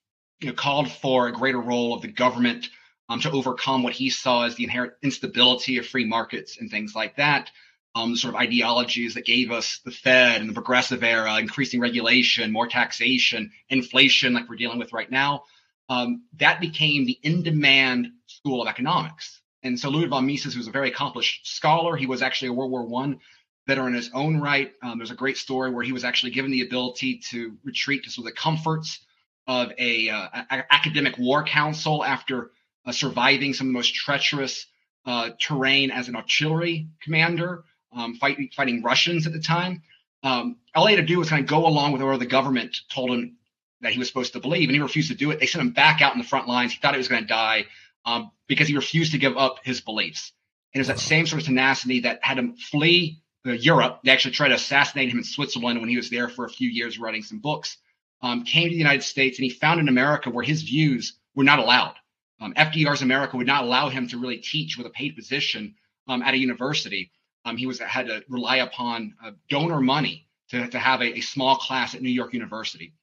you 0.41 0.49
know, 0.49 0.55
called 0.55 0.91
for 0.91 1.27
a 1.27 1.33
greater 1.33 1.61
role 1.61 1.95
of 1.95 2.03
the 2.03 2.09
government 2.09 2.69
um, 3.09 3.21
to 3.21 3.31
overcome 3.31 3.83
what 3.83 3.93
he 3.93 4.11
saw 4.11 4.45
as 4.45 4.55
the 4.55 4.65
inherent 4.65 4.95
instability 5.03 5.79
of 5.79 5.87
free 5.87 6.05
markets 6.05 6.59
and 6.59 6.71
things 6.71 6.95
like 6.95 7.17
that. 7.17 7.51
Um, 7.97 8.11
the 8.11 8.17
sort 8.17 8.35
of 8.35 8.41
ideologies 8.41 9.15
that 9.15 9.25
gave 9.25 9.53
us 9.53 9.79
the 9.85 9.93
Fed 9.93 10.41
and 10.41 10.51
the 10.51 10.55
progressive 10.55 11.05
era, 11.05 11.39
increasing 11.39 11.81
regulation, 11.81 12.51
more 12.51 12.67
taxation, 12.67 13.53
inflation, 13.69 14.35
like 14.35 14.49
we're 14.49 14.57
dealing 14.57 14.81
with 14.81 14.93
right 14.93 15.11
now. 15.11 15.45
Um, 15.89 16.25
that 16.39 16.61
became 16.61 17.05
the 17.05 17.19
in-demand 17.23 18.09
school 18.27 18.63
of 18.63 18.69
economics. 18.69 19.41
And 19.63 19.79
so 19.79 19.91
Ludwig 19.91 20.11
von 20.11 20.27
Mises, 20.27 20.55
who's 20.55 20.67
a 20.67 20.73
very 20.73 20.89
accomplished 20.89 21.47
scholar, 21.47 21.97
he 21.97 22.07
was 22.07 22.21
actually 22.21 22.49
a 22.49 22.53
World 22.53 22.73
War 22.73 22.85
One 22.85 23.21
veteran 23.67 23.89
in 23.89 23.95
his 23.95 24.11
own 24.13 24.41
right. 24.41 24.73
Um, 24.83 24.99
there's 24.99 25.11
a 25.11 25.15
great 25.15 25.39
story 25.39 25.71
where 25.71 25.85
he 25.85 25.93
was 25.93 26.05
actually 26.05 26.33
given 26.33 26.51
the 26.51 26.63
ability 26.63 27.21
to 27.31 27.57
retreat 27.65 28.05
to 28.05 28.11
sort 28.11 28.27
of 28.27 28.35
the 28.35 28.41
comforts 28.41 29.01
of 29.47 29.73
a, 29.79 30.09
uh, 30.09 30.29
a 30.51 30.65
academic 30.71 31.17
war 31.17 31.45
council 31.45 32.05
after 32.05 32.51
uh, 32.87 32.93
surviving 32.93 33.55
some 33.55 33.69
of 33.69 33.73
the 33.73 33.79
most 33.79 33.95
treacherous 33.95 34.67
uh, 35.07 35.31
terrain 35.41 35.91
as 35.91 36.09
an 36.09 36.17
artillery 36.17 36.89
commander, 37.03 37.65
um, 37.93 38.15
fight, 38.17 38.39
fighting 38.55 38.83
Russians 38.83 39.27
at 39.27 39.33
the 39.33 39.41
time. 39.41 39.83
Um, 40.23 40.57
all 40.75 40.87
he 40.87 40.95
had 40.95 41.01
to 41.01 41.07
do 41.07 41.19
was 41.19 41.29
kind 41.29 41.43
of 41.43 41.49
go 41.49 41.67
along 41.67 41.93
with 41.93 42.01
whatever 42.01 42.19
the 42.19 42.27
government 42.27 42.77
told 42.89 43.11
him 43.11 43.37
that 43.83 43.93
he 43.93 43.99
was 43.99 44.09
supposed 44.09 44.33
to 44.33 44.41
believe, 44.41 44.69
and 44.69 44.75
he 44.75 44.81
refused 44.81 45.11
to 45.11 45.15
do 45.15 45.31
it. 45.31 45.39
They 45.39 45.47
sent 45.47 45.63
him 45.63 45.73
back 45.73 46.01
out 46.01 46.15
in 46.15 46.19
the 46.19 46.27
front 46.27 46.49
lines. 46.49 46.73
He 46.73 46.79
thought 46.79 46.95
he 46.95 46.99
was 46.99 47.09
going 47.09 47.23
to 47.23 47.29
die 47.29 47.67
um, 48.07 48.31
because 48.49 48.67
he 48.67 48.75
refused 48.75 49.13
to 49.13 49.19
give 49.19 49.37
up 49.37 49.59
his 49.63 49.81
beliefs. 49.81 50.33
And 50.73 50.79
it 50.79 50.81
was 50.81 50.89
that 50.89 50.99
same 50.99 51.27
sort 51.27 51.43
of 51.43 51.47
tenacity 51.47 52.01
that 52.01 52.21
had 52.23 52.39
him 52.39 52.57
flee 52.57 53.21
uh, 53.47 53.53
Europe. 53.53 54.01
They 54.03 54.11
actually 54.11 54.33
tried 54.33 54.49
to 54.49 54.55
assassinate 54.55 55.11
him 55.11 55.19
in 55.19 55.25
Switzerland 55.25 55.81
when 55.81 55.91
he 55.91 55.97
was 55.97 56.09
there 56.09 56.29
for 56.29 56.47
a 56.47 56.51
few 56.51 56.69
years 56.69 56.99
writing 56.99 57.23
some 57.23 57.41
books. 57.41 57.77
Um, 58.23 58.45
came 58.45 58.65
to 58.65 58.71
the 58.71 58.79
United 58.79 59.03
States 59.03 59.39
and 59.39 59.45
he 59.45 59.51
found 59.51 59.81
in 59.81 59.89
America 59.89 60.31
where 60.31 60.45
his 60.45 60.63
views 60.63 61.19
were 61.35 61.45
not 61.45 61.59
allowed. 61.59 61.95
Um, 62.41 62.55
FDR's 62.55 63.03
America 63.03 63.37
would 63.37 63.47
not 63.47 63.65
allow 63.65 63.89
him 63.89 64.09
to 64.09 64.19
really 64.19 64.39
teach 64.39 64.77
with 64.77 64.87
a 64.87 64.91
paid 64.91 65.17
position 65.17 65.75
um, 66.09 66.23
at 66.23 66.35
a 66.35 66.39
university. 66.39 67.11
Um, 67.45 67.57
he 67.57 67.67
was 67.67 67.79
had 67.79 68.07
to 68.07 68.25
rely 68.29 68.57
upon 68.57 69.15
uh, 69.23 69.33
donor 69.49 69.81
money 69.81 70.27
to, 70.51 70.69
to 70.69 70.79
have 70.79 71.01
a, 71.01 71.19
a, 71.19 71.21
small 71.21 71.57
class 71.57 71.95
at 71.95 72.03
New 72.03 72.11
York 72.11 72.33
University. 72.33 72.95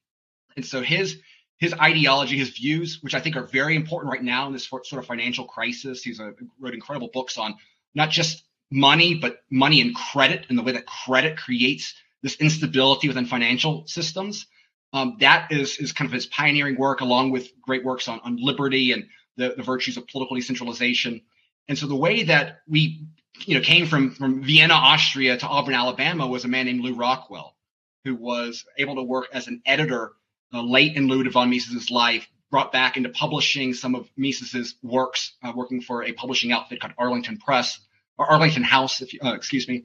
And 0.56 0.64
so 0.64 0.82
his 0.82 1.18
his 1.58 1.72
ideology, 1.74 2.36
his 2.36 2.50
views, 2.50 2.98
which 3.02 3.14
I 3.14 3.20
think 3.20 3.36
are 3.36 3.46
very 3.46 3.76
important 3.76 4.12
right 4.12 4.22
now 4.22 4.48
in 4.48 4.52
this 4.52 4.66
sort 4.66 4.92
of 4.92 5.06
financial 5.06 5.44
crisis. 5.44 6.02
He's 6.02 6.18
a, 6.18 6.34
wrote 6.58 6.74
incredible 6.74 7.08
books 7.12 7.38
on 7.38 7.54
not 7.94 8.10
just 8.10 8.42
money, 8.70 9.14
but 9.14 9.42
money 9.50 9.80
and 9.80 9.94
credit 9.94 10.46
and 10.48 10.58
the 10.58 10.62
way 10.62 10.72
that 10.72 10.86
credit 10.86 11.36
creates 11.36 11.94
this 12.22 12.36
instability 12.36 13.08
within 13.08 13.26
financial 13.26 13.86
systems. 13.86 14.46
Um, 14.92 15.16
that 15.20 15.52
is 15.52 15.78
is 15.78 15.92
kind 15.92 16.06
of 16.06 16.12
his 16.12 16.26
pioneering 16.26 16.76
work, 16.76 17.00
along 17.00 17.30
with 17.30 17.48
great 17.62 17.84
works 17.84 18.08
on, 18.08 18.20
on 18.24 18.36
liberty 18.36 18.92
and 18.92 19.06
the, 19.36 19.54
the 19.56 19.62
virtues 19.62 19.96
of 19.96 20.06
political 20.06 20.36
decentralization. 20.36 21.22
And 21.68 21.78
so 21.78 21.86
the 21.86 21.96
way 21.96 22.24
that 22.24 22.60
we, 22.68 23.06
you 23.46 23.54
know, 23.54 23.60
came 23.62 23.86
from 23.86 24.14
from 24.14 24.42
Vienna, 24.42 24.74
Austria 24.74 25.36
to 25.36 25.46
Auburn, 25.46 25.74
Alabama 25.74 26.26
was 26.26 26.44
a 26.44 26.48
man 26.48 26.66
named 26.66 26.80
Lew 26.80 26.94
Rockwell, 26.94 27.56
who 28.04 28.14
was 28.14 28.64
able 28.78 28.96
to 28.96 29.02
work 29.02 29.26
as 29.32 29.46
an 29.46 29.62
editor 29.64 30.12
uh, 30.52 30.62
late 30.62 30.96
in 30.96 31.08
Ludwig 31.08 31.32
von 31.32 31.50
Mises's 31.50 31.90
life, 31.90 32.28
brought 32.50 32.72
back 32.72 32.96
into 32.96 33.08
publishing 33.08 33.72
some 33.72 33.94
of 33.94 34.10
Mises's 34.16 34.74
works, 34.82 35.32
uh, 35.42 35.52
working 35.54 35.80
for 35.80 36.04
a 36.04 36.12
publishing 36.12 36.52
outfit 36.52 36.80
called 36.80 36.94
Arlington 36.98 37.38
Press 37.38 37.80
or 38.18 38.26
Arlington 38.26 38.62
House, 38.62 39.00
if 39.00 39.14
you, 39.14 39.20
uh, 39.24 39.32
excuse 39.34 39.66
me. 39.66 39.84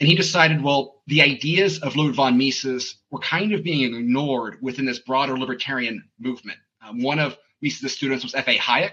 And 0.00 0.08
he 0.08 0.14
decided, 0.14 0.62
well, 0.62 1.02
the 1.06 1.22
ideas 1.22 1.80
of 1.80 1.96
Ludwig 1.96 2.16
von 2.16 2.38
Mises 2.38 2.96
were 3.10 3.18
kind 3.18 3.52
of 3.52 3.62
being 3.62 3.94
ignored 3.94 4.58
within 4.60 4.84
this 4.84 4.98
broader 4.98 5.38
libertarian 5.38 6.08
movement. 6.18 6.58
Um, 6.86 7.02
one 7.02 7.18
of 7.18 7.36
Of 7.64 7.80
the 7.80 7.88
students 7.88 8.24
was 8.24 8.34
F.A. 8.34 8.58
Hayek, 8.58 8.92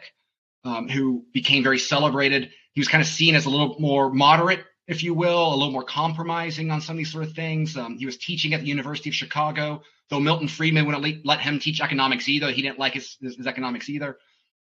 um, 0.63 0.87
who 0.87 1.25
became 1.33 1.63
very 1.63 1.79
celebrated. 1.79 2.49
He 2.73 2.81
was 2.81 2.87
kind 2.87 3.01
of 3.01 3.07
seen 3.07 3.35
as 3.35 3.45
a 3.45 3.49
little 3.49 3.75
more 3.79 4.09
moderate, 4.09 4.63
if 4.87 5.03
you 5.03 5.13
will, 5.13 5.53
a 5.53 5.55
little 5.55 5.71
more 5.71 5.83
compromising 5.83 6.71
on 6.71 6.81
some 6.81 6.95
of 6.95 6.97
these 6.97 7.11
sort 7.11 7.25
of 7.25 7.33
things. 7.33 7.77
Um, 7.77 7.97
he 7.97 8.05
was 8.05 8.17
teaching 8.17 8.53
at 8.53 8.61
the 8.61 8.67
University 8.67 9.09
of 9.09 9.15
Chicago, 9.15 9.83
though 10.09 10.19
Milton 10.19 10.47
Friedman 10.47 10.85
wouldn't 10.85 11.25
let 11.25 11.39
him 11.39 11.59
teach 11.59 11.81
economics 11.81 12.27
either. 12.29 12.51
He 12.51 12.61
didn't 12.61 12.79
like 12.79 12.93
his, 12.93 13.17
his, 13.21 13.37
his 13.37 13.47
economics 13.47 13.89
either. 13.89 14.17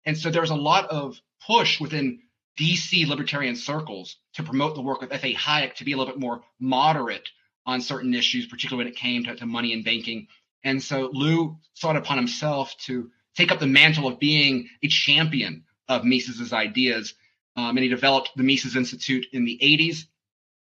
And 0.06 0.18
so 0.18 0.29
there 0.29 0.41
was 0.41 0.50
a 0.50 0.56
lot 0.56 0.88
of 0.89 1.20
push 1.46 1.79
within 1.79 2.20
DC 2.60 3.08
libertarian 3.08 3.56
circles 3.56 4.18
to 4.34 4.44
promote 4.44 4.75
the 4.75 4.82
work 4.82 5.01
of 5.01 5.12
F.A. 5.12 5.34
Hayek 5.34 5.75
to 5.75 5.86
be 5.86 5.94
a 5.94 5.98
little 5.98 6.13
bit 6.13 6.20
more 6.20 6.41
moderate 6.60 7.29
on 7.65 7.82
certain 7.82 8.13
issues, 8.13 8.48
particularly 8.48 8.86
when 8.86 8.94
it 8.94 8.98
came 8.98 9.24
to, 9.25 9.36
to 9.36 9.46
money 9.46 9.74
and 9.74 9.86
banking. 9.86 10.27
And 10.63 10.82
so 10.82 11.10
Lew 11.13 11.58
sought 11.74 11.96
upon 11.96 12.18
himself 12.18 12.75
to 12.86 13.10
take 13.39 13.51
up 13.51 13.60
the 13.60 13.67
mantle 13.67 14.08
of 14.08 14.19
being 14.19 14.67
a 14.84 14.88
champion 14.88 15.63
of 15.88 16.03
Mises's 16.03 16.51
ideas. 16.53 17.13
Um, 17.55 17.77
and 17.77 17.79
he 17.79 17.88
developed 17.88 18.31
the 18.36 18.43
Mises 18.43 18.75
Institute 18.75 19.25
in 19.31 19.46
the 19.46 19.58
80s 19.62 20.05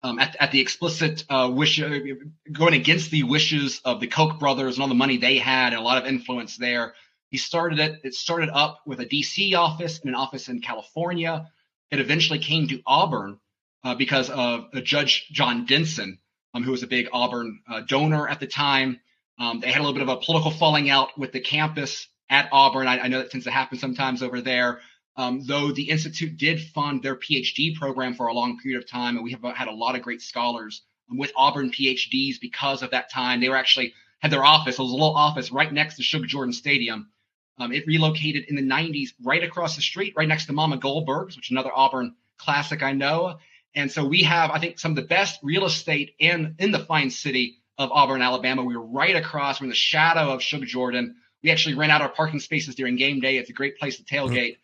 um, 0.04 0.20
at, 0.20 0.36
at, 0.40 0.52
the 0.52 0.62
explicit 0.62 1.26
uh, 1.30 1.52
wish, 1.54 1.82
uh, 1.82 2.00
going 2.52 2.74
against 2.74 3.12
the 3.12 3.24
wishes 3.24 3.82
of 3.84 4.00
the 4.00 4.08
Koch 4.08 4.40
brothers 4.40 4.76
and 4.76 4.82
all 4.82 4.88
the 4.88 4.96
money 4.96 5.18
they 5.18 5.38
had 5.38 5.74
and 5.74 5.82
a 5.82 5.84
lot 5.84 6.02
of 6.02 6.08
influence 6.08 6.58
there. 6.58 6.94
He 7.30 7.38
started 7.38 7.80
it. 7.80 8.00
It 8.04 8.14
started 8.14 8.50
up 8.50 8.82
with 8.86 9.02
a 9.02 9.06
DC 9.06 9.56
office 9.56 10.00
and 10.00 10.10
an 10.10 10.16
office 10.16 10.48
in 10.48 10.62
California. 10.62 11.48
It 11.92 12.00
eventually 12.00 12.40
came 12.40 12.68
to 12.70 12.82
Auburn 12.88 13.40
uh, 13.84 13.96
because 13.96 14.30
of 14.30 14.68
uh, 14.74 14.82
Judge 14.82 15.28
John 15.32 15.66
Denson, 15.66 16.20
um, 16.54 16.64
who 16.64 16.72
was 16.72 16.84
a 16.84 16.88
big 16.88 17.10
Auburn 17.12 17.60
uh, 17.70 17.82
donor 17.82 18.28
at 18.28 18.40
the 18.40 18.48
time. 18.48 19.00
Um, 19.38 19.60
they 19.60 19.72
had 19.72 19.80
a 19.80 19.84
little 19.84 19.94
bit 19.94 20.04
of 20.04 20.10
a 20.10 20.18
political 20.18 20.52
falling 20.52 20.90
out 20.90 21.18
with 21.18 21.32
the 21.34 21.40
campus 21.40 22.08
at 22.30 22.50
Auburn. 22.52 22.88
I, 22.88 23.00
I 23.00 23.08
know 23.08 23.20
that 23.20 23.32
tends 23.32 23.46
to 23.46 23.52
happen 23.52 23.78
sometimes 23.78 24.24
over 24.24 24.42
there. 24.42 24.80
Um, 25.18 25.46
though 25.46 25.72
the 25.72 25.90
institute 25.90 26.38
did 26.38 26.62
fund 26.62 27.04
their 27.04 27.16
PhD 27.16 27.76
program 27.76 28.14
for 28.14 28.28
a 28.28 28.34
long 28.34 28.58
period 28.60 28.82
of 28.82 28.90
time, 28.90 29.16
and 29.16 29.24
we 29.24 29.32
have 29.32 29.44
had 29.56 29.68
a 29.68 29.74
lot 29.74 29.96
of 29.96 30.02
great 30.02 30.22
scholars 30.22 30.84
with 31.10 31.32
Auburn 31.36 31.72
PhDs 31.72 32.40
because 32.40 32.84
of 32.84 32.92
that 32.92 33.12
time. 33.12 33.42
They 33.42 33.50
were 33.50 33.58
actually 33.58 33.94
had 34.20 34.32
their 34.32 34.46
office. 34.46 34.78
It 34.78 34.82
was 34.82 34.92
a 34.92 34.94
little 34.94 35.16
office 35.16 35.52
right 35.52 35.72
next 35.72 35.98
to 35.98 36.04
Shug 36.04 36.26
Jordan 36.28 36.54
Stadium. 36.54 37.10
Um, 37.58 37.74
it 37.74 37.86
relocated 37.88 38.46
in 38.46 38.56
the 38.56 38.62
90s 38.62 39.10
right 39.22 39.44
across 39.44 39.76
the 39.76 39.82
street, 39.82 40.14
right 40.16 40.28
next 40.28 40.46
to 40.46 40.54
Mama 40.54 40.78
Goldberg's, 40.78 41.36
which 41.36 41.48
is 41.48 41.52
another 41.52 41.72
Auburn 41.74 42.16
classic 42.38 42.82
I 42.82 42.94
know. 42.94 43.40
And 43.76 43.92
so 43.92 44.06
we 44.06 44.24
have, 44.24 44.52
I 44.52 44.60
think, 44.60 44.80
some 44.80 44.94
of 44.94 44.96
the 44.96 45.02
best 45.04 45.40
real 45.44 45.66
estate 45.66 46.16
in 46.20 46.56
in 46.60 46.72
the 46.72 46.80
fine 46.80 47.10
city 47.10 47.58
of 47.78 47.92
Auburn, 47.92 48.22
Alabama. 48.22 48.64
We 48.64 48.78
were 48.78 48.86
right 48.86 49.16
across, 49.16 49.60
we're 49.60 49.66
in 49.66 49.70
the 49.70 49.76
shadow 49.76 50.34
of 50.34 50.42
Shug 50.42 50.66
Jordan. 50.66 51.18
We 51.44 51.52
actually 51.52 51.76
rent 51.76 51.92
out 51.92 52.02
our 52.02 52.10
parking 52.10 52.40
spaces 52.40 52.76
during 52.76 52.96
game 52.96 53.20
day. 53.20 53.38
It's 53.38 53.50
a 53.50 53.54
great 53.54 53.78
place 53.78 53.98
to 53.98 54.04
tailgate. 54.04 54.58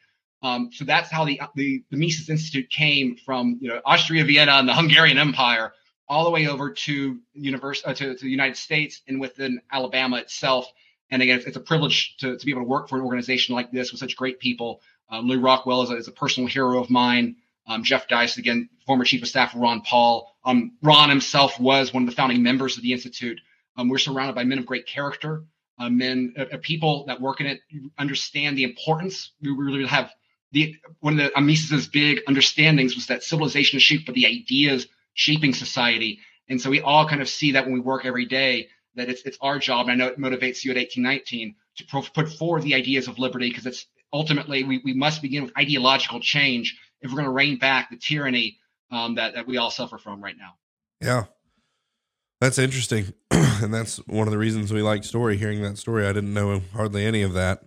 Mm-hmm. 0.43 0.47
Um, 0.47 0.69
so 0.71 0.85
that's 0.85 1.09
how 1.09 1.25
the, 1.25 1.41
the, 1.55 1.83
the 1.89 1.97
Mises 1.97 2.29
Institute 2.29 2.69
came 2.69 3.15
from, 3.15 3.57
you 3.61 3.69
know, 3.69 3.81
Austria, 3.85 4.23
Vienna, 4.25 4.53
and 4.53 4.67
the 4.67 4.73
Hungarian 4.73 5.17
Empire 5.17 5.73
all 6.07 6.23
the 6.23 6.29
way 6.29 6.47
over 6.47 6.71
to, 6.71 7.19
universe, 7.33 7.81
uh, 7.85 7.93
to, 7.93 8.15
to 8.15 8.23
the 8.23 8.29
United 8.29 8.57
States 8.57 9.01
and 9.07 9.19
within 9.19 9.59
Alabama 9.71 10.17
itself. 10.17 10.71
And 11.09 11.21
again, 11.21 11.37
it's, 11.37 11.47
it's 11.47 11.57
a 11.57 11.61
privilege 11.61 12.15
to, 12.17 12.37
to 12.37 12.45
be 12.45 12.51
able 12.51 12.61
to 12.61 12.67
work 12.67 12.89
for 12.89 12.97
an 12.97 13.03
organization 13.03 13.55
like 13.55 13.71
this 13.71 13.91
with 13.91 13.99
such 13.99 14.15
great 14.15 14.39
people. 14.39 14.81
Um, 15.09 15.27
Lew 15.27 15.39
Rockwell 15.39 15.83
is 15.83 15.89
a, 15.89 15.95
is 15.97 16.07
a 16.07 16.11
personal 16.11 16.47
hero 16.47 16.79
of 16.79 16.89
mine. 16.89 17.37
Um, 17.67 17.83
Jeff 17.83 18.07
Deist, 18.07 18.37
again, 18.37 18.69
former 18.85 19.05
chief 19.05 19.23
of 19.23 19.27
staff 19.27 19.55
of 19.55 19.61
Ron 19.61 19.81
Paul. 19.81 20.35
Um, 20.43 20.73
Ron 20.83 21.09
himself 21.09 21.59
was 21.59 21.91
one 21.91 22.03
of 22.03 22.09
the 22.09 22.15
founding 22.15 22.43
members 22.43 22.77
of 22.77 22.83
the 22.83 22.93
Institute. 22.93 23.41
Um, 23.77 23.89
we're 23.89 23.97
surrounded 23.97 24.35
by 24.35 24.43
men 24.43 24.59
of 24.59 24.67
great 24.67 24.85
character 24.85 25.43
uh, 25.77 25.89
men, 25.89 26.33
uh, 26.37 26.45
uh, 26.53 26.57
people 26.61 27.05
that 27.07 27.19
work 27.19 27.41
in 27.41 27.47
it 27.47 27.61
understand 27.97 28.57
the 28.57 28.63
importance. 28.63 29.31
We 29.41 29.51
really 29.51 29.85
have 29.87 30.11
the 30.51 30.75
one 30.99 31.19
of 31.19 31.31
the 31.33 31.41
Mises's 31.41 31.87
big 31.87 32.21
understandings 32.27 32.95
was 32.95 33.07
that 33.07 33.23
civilization 33.23 33.77
is 33.77 33.83
shaped 33.83 34.07
by 34.07 34.13
the 34.13 34.27
ideas 34.27 34.87
shaping 35.13 35.53
society, 35.53 36.19
and 36.49 36.61
so 36.61 36.69
we 36.69 36.81
all 36.81 37.07
kind 37.07 37.21
of 37.21 37.29
see 37.29 37.53
that 37.53 37.65
when 37.65 37.73
we 37.73 37.79
work 37.79 38.05
every 38.05 38.25
day 38.25 38.69
that 38.95 39.09
it's 39.09 39.23
it's 39.23 39.37
our 39.41 39.59
job. 39.59 39.87
And 39.87 40.01
I 40.01 40.05
know 40.05 40.11
it 40.11 40.19
motivates 40.19 40.63
you 40.63 40.71
at 40.71 40.77
1819 40.77 41.55
to 41.77 41.85
pro- 41.85 42.01
put 42.01 42.29
forward 42.29 42.63
the 42.63 42.75
ideas 42.75 43.07
of 43.07 43.19
liberty 43.19 43.49
because 43.49 43.65
it's 43.65 43.85
ultimately 44.13 44.63
we, 44.63 44.81
we 44.83 44.93
must 44.93 45.21
begin 45.21 45.43
with 45.43 45.57
ideological 45.57 46.21
change 46.21 46.79
if 47.01 47.11
we're 47.11 47.17
going 47.17 47.25
to 47.25 47.31
rein 47.31 47.57
back 47.57 47.89
the 47.89 47.97
tyranny 47.97 48.57
um, 48.91 49.15
that 49.15 49.35
that 49.35 49.47
we 49.47 49.57
all 49.57 49.71
suffer 49.71 49.97
from 49.97 50.23
right 50.23 50.37
now. 50.37 50.53
Yeah, 51.01 51.25
that's 52.39 52.57
interesting. 52.57 53.13
and 53.61 53.73
that's 53.73 53.97
one 54.07 54.27
of 54.27 54.31
the 54.31 54.37
reasons 54.37 54.71
we 54.71 54.81
like 54.81 55.03
story. 55.03 55.37
Hearing 55.37 55.61
that 55.63 55.77
story, 55.77 56.05
I 56.05 56.13
didn't 56.13 56.33
know 56.33 56.61
hardly 56.73 57.05
any 57.05 57.21
of 57.21 57.33
that. 57.33 57.63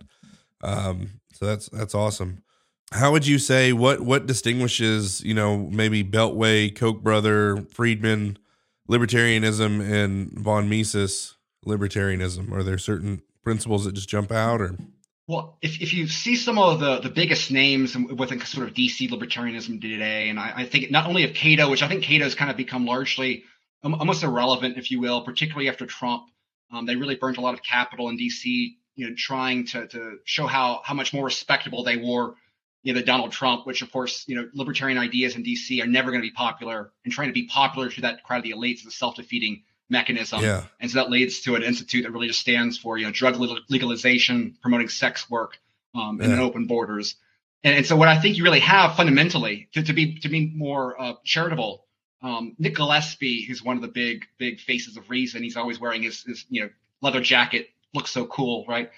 Um, 0.61 1.21
so 1.33 1.45
that's 1.45 1.69
that's 1.69 1.95
awesome. 1.95 2.43
how 2.91 3.11
would 3.11 3.27
you 3.27 3.37
say 3.39 3.71
what 3.71 4.01
what 4.01 4.25
distinguishes 4.25 5.21
you 5.23 5.33
know 5.33 5.57
maybe 5.57 6.03
Beltway, 6.03 6.75
Koch 6.75 7.01
brother, 7.01 7.57
Friedman 7.71 8.37
libertarianism, 8.89 9.81
and 9.81 10.31
von 10.31 10.67
Mises 10.67 11.35
libertarianism? 11.65 12.51
Are 12.51 12.63
there 12.63 12.77
certain 12.77 13.21
principles 13.43 13.85
that 13.85 13.93
just 13.93 14.09
jump 14.09 14.31
out, 14.31 14.61
or 14.61 14.75
well, 15.27 15.59
if, 15.61 15.79
if 15.79 15.93
you 15.93 16.07
see 16.07 16.35
some 16.35 16.57
of 16.57 16.79
the, 16.79 17.01
the 17.01 17.09
biggest 17.09 17.51
names 17.51 17.95
within 17.95 18.43
sort 18.43 18.67
of 18.67 18.73
DC 18.73 19.07
libertarianism 19.11 19.79
today, 19.79 20.29
and 20.29 20.39
I, 20.39 20.53
I 20.57 20.65
think 20.65 20.89
not 20.89 21.05
only 21.05 21.23
of 21.23 21.35
Cato, 21.35 21.69
which 21.69 21.83
I 21.83 21.87
think 21.87 22.03
Cato 22.03 22.23
has 22.23 22.33
kind 22.33 22.49
of 22.49 22.57
become 22.57 22.87
largely 22.87 23.43
almost 23.83 24.23
irrelevant, 24.23 24.77
if 24.77 24.91
you 24.91 24.99
will, 24.99 25.21
particularly 25.21 25.69
after 25.69 25.85
Trump. 25.85 26.23
Um, 26.71 26.85
they 26.85 26.95
really 26.95 27.15
burned 27.15 27.37
a 27.37 27.41
lot 27.41 27.53
of 27.53 27.63
capital 27.63 28.09
in 28.09 28.17
DC, 28.17 28.75
you 28.95 29.09
know, 29.09 29.15
trying 29.17 29.65
to, 29.67 29.87
to 29.87 30.17
show 30.25 30.45
how, 30.45 30.81
how 30.83 30.93
much 30.93 31.13
more 31.13 31.25
respectable 31.25 31.83
they 31.83 31.97
were, 31.97 32.35
you 32.83 32.93
know, 32.93 33.01
Donald 33.01 33.31
Trump, 33.31 33.65
which 33.65 33.81
of 33.81 33.91
course, 33.91 34.23
you 34.27 34.35
know, 34.35 34.47
libertarian 34.53 34.97
ideas 34.97 35.35
in 35.35 35.43
DC 35.43 35.81
are 35.83 35.87
never 35.87 36.11
going 36.11 36.21
to 36.21 36.27
be 36.27 36.33
popular 36.33 36.91
and 37.03 37.13
trying 37.13 37.27
to 37.27 37.33
be 37.33 37.47
popular 37.47 37.89
to 37.89 38.01
that 38.01 38.23
crowd 38.23 38.37
of 38.37 38.43
the 38.43 38.51
elites 38.51 38.81
is 38.81 38.87
a 38.87 38.91
self-defeating 38.91 39.63
mechanism. 39.89 40.41
Yeah. 40.41 40.63
And 40.79 40.89
so 40.89 40.99
that 40.99 41.09
leads 41.09 41.41
to 41.41 41.55
an 41.55 41.63
institute 41.63 42.03
that 42.03 42.11
really 42.11 42.27
just 42.27 42.39
stands 42.39 42.77
for, 42.77 42.97
you 42.97 43.05
know, 43.05 43.11
drug 43.11 43.35
legalization, 43.69 44.57
promoting 44.61 44.89
sex 44.89 45.29
work, 45.29 45.57
um, 45.95 46.21
and 46.21 46.31
yeah. 46.31 46.41
open 46.41 46.67
borders. 46.67 47.15
And, 47.63 47.75
and, 47.75 47.85
so 47.85 47.95
what 47.95 48.07
I 48.07 48.19
think 48.19 48.37
you 48.37 48.43
really 48.43 48.61
have 48.61 48.95
fundamentally 48.95 49.67
to, 49.73 49.83
to 49.83 49.93
be, 49.93 50.19
to 50.19 50.29
be 50.29 50.51
more 50.55 51.01
uh, 51.01 51.13
charitable, 51.25 51.85
um, 52.21 52.55
Nick 52.59 52.75
Gillespie, 52.75 53.45
who's 53.45 53.63
one 53.63 53.75
of 53.75 53.81
the 53.81 53.87
big, 53.87 54.25
big 54.37 54.59
faces 54.59 54.97
of 54.97 55.09
reason. 55.09 55.43
He's 55.43 55.57
always 55.57 55.79
wearing 55.79 56.03
his, 56.03 56.23
his 56.23 56.45
you 56.49 56.63
know, 56.63 56.69
leather 57.01 57.21
jacket, 57.21 57.69
looks 57.93 58.11
so 58.11 58.25
cool, 58.25 58.65
right? 58.67 58.91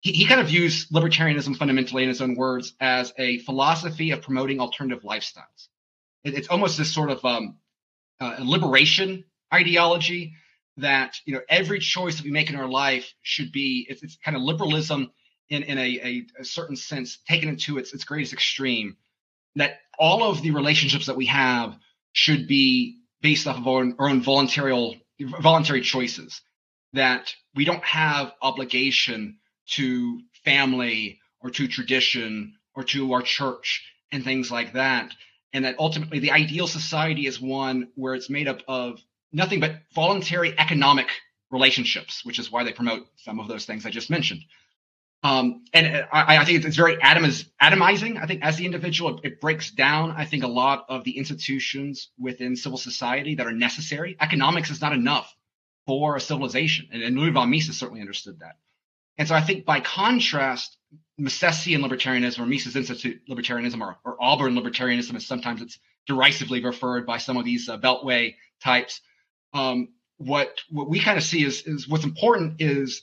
He, 0.00 0.12
he 0.12 0.26
kind 0.26 0.40
of 0.40 0.48
views 0.48 0.88
libertarianism 0.88 1.56
fundamentally 1.56 2.02
in 2.02 2.08
his 2.08 2.20
own 2.20 2.34
words 2.34 2.74
as 2.80 3.12
a 3.18 3.38
philosophy 3.38 4.10
of 4.10 4.22
promoting 4.22 4.60
alternative 4.60 5.04
lifestyles. 5.04 5.68
It, 6.24 6.34
it's 6.34 6.48
almost 6.48 6.76
this 6.76 6.92
sort 6.92 7.10
of 7.10 7.24
um, 7.24 7.56
uh, 8.20 8.36
liberation 8.40 9.24
ideology 9.52 10.34
that 10.76 11.16
you 11.24 11.34
know 11.34 11.40
every 11.48 11.78
choice 11.78 12.16
that 12.16 12.24
we 12.24 12.30
make 12.30 12.50
in 12.50 12.56
our 12.56 12.66
life 12.66 13.14
should 13.22 13.52
be 13.52 13.86
it's, 13.88 14.02
it's 14.02 14.18
kind 14.24 14.36
of 14.36 14.42
liberalism 14.42 15.10
in 15.48 15.62
in 15.62 15.78
a, 15.78 16.00
a, 16.02 16.26
a, 16.40 16.44
certain 16.44 16.74
sense 16.74 17.18
taken 17.28 17.48
into 17.48 17.78
its 17.78 17.94
its 17.94 18.02
greatest 18.02 18.32
extreme 18.32 18.96
that 19.54 19.78
all 19.98 20.28
of 20.28 20.42
the 20.42 20.50
relationships 20.50 21.06
that 21.06 21.16
we 21.16 21.26
have 21.26 21.76
should 22.14 22.48
be 22.48 23.00
based 23.20 23.46
off 23.46 23.58
of 23.58 23.68
our, 23.68 23.84
our 23.98 24.08
own 24.08 24.22
voluntary 24.22 25.02
voluntary 25.40 25.82
choices 25.82 26.40
that 26.94 27.34
we 27.54 27.64
don't 27.64 27.84
have 27.84 28.32
obligation 28.40 29.38
to 29.66 30.20
family 30.44 31.20
or 31.40 31.50
to 31.50 31.68
tradition 31.68 32.54
or 32.74 32.84
to 32.84 33.12
our 33.12 33.22
church 33.22 33.84
and 34.10 34.24
things 34.24 34.50
like 34.50 34.72
that 34.72 35.12
and 35.52 35.64
that 35.64 35.76
ultimately 35.78 36.18
the 36.18 36.32
ideal 36.32 36.66
society 36.66 37.26
is 37.26 37.40
one 37.40 37.88
where 37.94 38.14
it's 38.14 38.30
made 38.30 38.48
up 38.48 38.60
of 38.66 39.00
nothing 39.32 39.60
but 39.60 39.76
voluntary 39.94 40.58
economic 40.58 41.08
relationships, 41.50 42.24
which 42.24 42.38
is 42.38 42.50
why 42.50 42.64
they 42.64 42.72
promote 42.72 43.06
some 43.16 43.38
of 43.40 43.48
those 43.48 43.64
things 43.64 43.86
I 43.86 43.90
just 43.90 44.10
mentioned. 44.10 44.42
Um, 45.24 45.64
and 45.72 46.06
I, 46.12 46.36
I, 46.36 46.44
think 46.44 46.66
it's 46.66 46.76
very 46.76 46.98
atomiz, 46.98 47.46
atomizing. 47.60 48.22
I 48.22 48.26
think 48.26 48.44
as 48.44 48.58
the 48.58 48.66
individual, 48.66 49.16
it, 49.16 49.24
it, 49.24 49.40
breaks 49.40 49.70
down, 49.70 50.10
I 50.10 50.26
think, 50.26 50.44
a 50.44 50.48
lot 50.48 50.84
of 50.90 51.02
the 51.04 51.16
institutions 51.16 52.10
within 52.18 52.56
civil 52.56 52.76
society 52.76 53.34
that 53.36 53.46
are 53.46 53.52
necessary. 53.52 54.18
Economics 54.20 54.70
is 54.70 54.82
not 54.82 54.92
enough 54.92 55.34
for 55.86 56.14
a 56.14 56.20
civilization. 56.20 56.88
And, 56.92 57.02
and 57.02 57.16
Louis 57.16 57.30
von 57.30 57.48
Mises 57.48 57.78
certainly 57.78 58.02
understood 58.02 58.40
that. 58.40 58.58
And 59.16 59.26
so 59.26 59.34
I 59.34 59.40
think 59.40 59.64
by 59.64 59.80
contrast, 59.80 60.76
Misesian 61.18 61.82
libertarianism 61.82 62.40
or 62.40 62.46
Mises 62.46 62.76
Institute 62.76 63.22
libertarianism 63.26 63.80
or, 63.80 63.96
or 64.04 64.16
Auburn 64.20 64.54
libertarianism, 64.54 65.14
as 65.14 65.24
sometimes 65.24 65.62
it's 65.62 65.78
derisively 66.06 66.62
referred 66.62 67.06
by 67.06 67.16
some 67.16 67.38
of 67.38 67.46
these 67.46 67.70
uh, 67.70 67.78
Beltway 67.78 68.34
types, 68.62 69.00
um, 69.54 69.88
what 70.18 70.60
what 70.70 70.88
we 70.90 71.00
kind 71.00 71.16
of 71.16 71.24
see 71.24 71.44
is 71.44 71.62
is 71.62 71.88
what's 71.88 72.04
important 72.04 72.60
is 72.60 73.02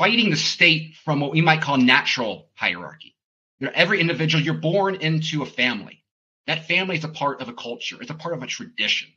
fighting 0.00 0.30
the 0.30 0.36
state 0.36 0.94
from 1.04 1.20
what 1.20 1.30
we 1.30 1.42
might 1.42 1.60
call 1.60 1.76
natural 1.76 2.48
hierarchy. 2.54 3.14
You 3.58 3.66
know, 3.66 3.72
every 3.74 4.00
individual 4.00 4.42
you're 4.42 4.54
born 4.54 4.94
into 4.94 5.42
a 5.42 5.46
family. 5.46 6.02
That 6.46 6.66
family 6.66 6.96
is 6.96 7.04
a 7.04 7.08
part 7.08 7.42
of 7.42 7.50
a 7.50 7.52
culture. 7.52 7.98
It's 8.00 8.10
a 8.10 8.14
part 8.14 8.32
of 8.32 8.42
a 8.42 8.46
tradition. 8.46 9.08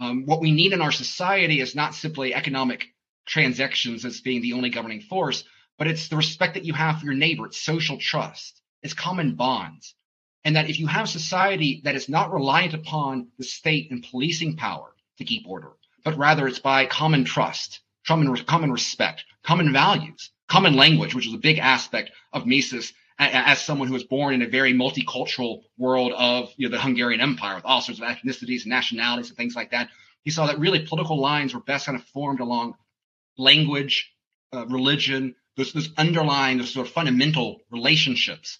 Um, 0.00 0.24
what 0.24 0.40
we 0.40 0.50
need 0.50 0.72
in 0.72 0.80
our 0.80 0.92
society 0.92 1.60
is 1.60 1.74
not 1.74 1.94
simply 1.94 2.34
economic 2.34 2.86
transactions 3.26 4.06
as 4.06 4.22
being 4.22 4.40
the 4.40 4.54
only 4.54 4.70
governing 4.70 5.02
force, 5.02 5.44
but 5.76 5.88
it's 5.88 6.08
the 6.08 6.16
respect 6.16 6.54
that 6.54 6.64
you 6.64 6.72
have 6.72 7.00
for 7.00 7.04
your 7.04 7.14
neighbor. 7.14 7.44
It's 7.44 7.60
social 7.60 7.98
trust. 7.98 8.62
It's 8.82 8.94
common 8.94 9.34
bonds. 9.34 9.94
And 10.42 10.56
that 10.56 10.70
if 10.70 10.80
you 10.80 10.86
have 10.86 11.10
society 11.10 11.82
that 11.84 11.96
is 11.96 12.08
not 12.08 12.32
reliant 12.32 12.72
upon 12.72 13.28
the 13.36 13.44
state 13.44 13.90
and 13.90 14.02
policing 14.02 14.56
power 14.56 14.94
to 15.18 15.24
keep 15.24 15.46
order, 15.46 15.72
but 16.02 16.16
rather 16.16 16.48
it's 16.48 16.60
by 16.60 16.86
common 16.86 17.26
trust, 17.26 17.80
common, 18.06 18.34
common 18.44 18.72
respect, 18.72 19.24
common 19.42 19.72
values, 19.72 20.30
common 20.48 20.74
language, 20.74 21.14
which 21.14 21.26
is 21.26 21.34
a 21.34 21.38
big 21.38 21.58
aspect 21.58 22.10
of 22.32 22.46
Mises 22.46 22.92
as 23.18 23.62
someone 23.62 23.86
who 23.86 23.94
was 23.94 24.04
born 24.04 24.34
in 24.34 24.42
a 24.42 24.48
very 24.48 24.72
multicultural 24.72 25.62
world 25.78 26.12
of 26.16 26.52
you 26.56 26.68
know, 26.68 26.76
the 26.76 26.82
Hungarian 26.82 27.20
Empire 27.20 27.54
with 27.54 27.64
all 27.64 27.80
sorts 27.80 28.00
of 28.00 28.08
ethnicities 28.08 28.62
and 28.62 28.70
nationalities 28.70 29.28
and 29.28 29.36
things 29.36 29.54
like 29.54 29.70
that. 29.70 29.88
He 30.22 30.30
saw 30.30 30.46
that 30.46 30.58
really 30.58 30.84
political 30.84 31.20
lines 31.20 31.54
were 31.54 31.60
best 31.60 31.86
kind 31.86 31.96
of 31.96 32.04
formed 32.06 32.40
along 32.40 32.74
language, 33.38 34.12
uh, 34.52 34.66
religion, 34.66 35.36
those, 35.56 35.72
those 35.72 35.90
underlying, 35.96 36.58
those 36.58 36.72
sort 36.72 36.86
of 36.86 36.92
fundamental 36.92 37.60
relationships. 37.70 38.58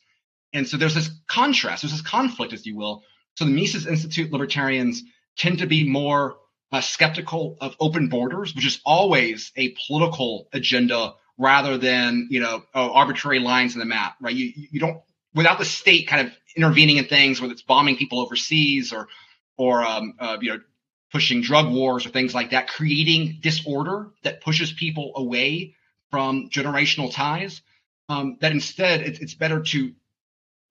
And 0.52 0.68
so 0.68 0.76
there's 0.76 0.94
this 0.94 1.10
contrast, 1.26 1.82
there's 1.82 1.92
this 1.92 2.02
conflict, 2.02 2.52
as 2.52 2.64
you 2.64 2.76
will. 2.76 3.02
So 3.36 3.44
the 3.44 3.50
Mises 3.50 3.86
Institute 3.86 4.30
libertarians 4.30 5.02
tend 5.36 5.58
to 5.58 5.66
be 5.66 5.88
more 5.88 6.36
uh, 6.74 6.80
skeptical 6.80 7.56
of 7.60 7.76
open 7.78 8.08
borders, 8.08 8.52
which 8.52 8.66
is 8.66 8.80
always 8.84 9.52
a 9.54 9.76
political 9.86 10.48
agenda 10.52 11.14
rather 11.38 11.78
than 11.78 12.26
you 12.32 12.40
know 12.40 12.64
oh, 12.74 12.90
arbitrary 12.90 13.38
lines 13.38 13.74
in 13.74 13.78
the 13.78 13.86
map, 13.86 14.16
right? 14.20 14.34
You 14.34 14.52
you 14.56 14.80
don't 14.80 15.00
without 15.32 15.58
the 15.60 15.64
state 15.64 16.08
kind 16.08 16.26
of 16.26 16.32
intervening 16.56 16.96
in 16.96 17.04
things, 17.04 17.40
whether 17.40 17.52
it's 17.52 17.62
bombing 17.62 17.96
people 17.96 18.18
overseas 18.18 18.92
or 18.92 19.06
or 19.56 19.84
um, 19.84 20.14
uh, 20.18 20.38
you 20.40 20.50
know 20.50 20.60
pushing 21.12 21.42
drug 21.42 21.72
wars 21.72 22.06
or 22.06 22.08
things 22.08 22.34
like 22.34 22.50
that, 22.50 22.66
creating 22.66 23.38
disorder 23.40 24.10
that 24.24 24.40
pushes 24.40 24.72
people 24.72 25.12
away 25.14 25.76
from 26.10 26.50
generational 26.50 27.14
ties. 27.14 27.62
Um, 28.08 28.36
that 28.40 28.50
instead, 28.50 29.02
it's, 29.02 29.20
it's 29.20 29.34
better 29.34 29.62
to 29.62 29.92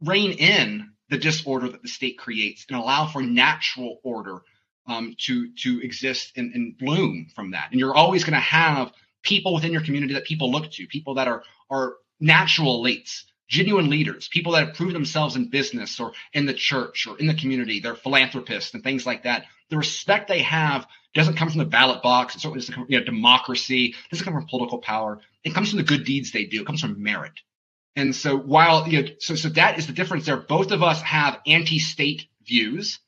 rein 0.01 0.33
in 0.33 0.91
the 1.09 1.17
disorder 1.17 1.69
that 1.69 1.81
the 1.81 1.87
state 1.87 2.17
creates 2.17 2.65
and 2.67 2.77
allow 2.77 3.07
for 3.07 3.21
natural 3.21 4.01
order 4.03 4.41
um, 4.87 5.15
to 5.17 5.49
to 5.53 5.81
exist 5.81 6.33
and, 6.35 6.53
and 6.53 6.77
bloom 6.77 7.27
from 7.35 7.51
that. 7.51 7.69
And 7.71 7.79
you're 7.79 7.95
always 7.95 8.23
going 8.23 8.33
to 8.33 8.39
have 8.39 8.91
people 9.23 9.53
within 9.53 9.71
your 9.71 9.81
community 9.81 10.13
that 10.13 10.25
people 10.25 10.51
look 10.51 10.71
to, 10.71 10.87
people 10.87 11.15
that 11.15 11.27
are 11.27 11.43
are 11.69 11.95
natural 12.19 12.83
elites, 12.83 13.23
genuine 13.47 13.89
leaders, 13.89 14.27
people 14.27 14.53
that 14.53 14.65
have 14.65 14.75
proven 14.75 14.93
themselves 14.93 15.35
in 15.35 15.49
business 15.49 15.99
or 15.99 16.13
in 16.33 16.45
the 16.45 16.53
church 16.53 17.07
or 17.07 17.17
in 17.17 17.27
the 17.27 17.33
community. 17.33 17.79
They're 17.79 17.95
philanthropists 17.95 18.73
and 18.73 18.83
things 18.83 19.05
like 19.05 19.23
that. 19.23 19.45
The 19.69 19.77
respect 19.77 20.27
they 20.27 20.41
have 20.41 20.85
doesn't 21.13 21.35
come 21.35 21.49
from 21.49 21.59
the 21.59 21.65
ballot 21.65 22.01
box. 22.01 22.35
It 22.35 22.39
certainly 22.41 22.59
doesn't 22.59 22.75
come 22.75 22.85
from 22.85 22.93
you 22.93 22.99
know, 22.99 23.05
democracy. 23.05 23.87
It 23.87 23.95
doesn't 24.11 24.25
come 24.25 24.33
from 24.33 24.47
political 24.47 24.79
power. 24.79 25.19
It 25.43 25.53
comes 25.53 25.69
from 25.69 25.77
the 25.77 25.83
good 25.83 26.03
deeds 26.03 26.31
they 26.31 26.45
do. 26.45 26.61
It 26.61 26.67
comes 26.67 26.81
from 26.81 27.01
merit. 27.01 27.33
And 27.95 28.15
so 28.15 28.37
while 28.37 28.87
you 28.87 29.03
know, 29.03 29.09
so 29.19 29.35
so 29.35 29.49
that 29.49 29.77
is 29.77 29.87
the 29.87 29.93
difference 29.93 30.25
there. 30.25 30.37
Both 30.37 30.71
of 30.71 30.81
us 30.81 31.01
have 31.01 31.39
anti-state 31.45 32.27
views 32.45 32.99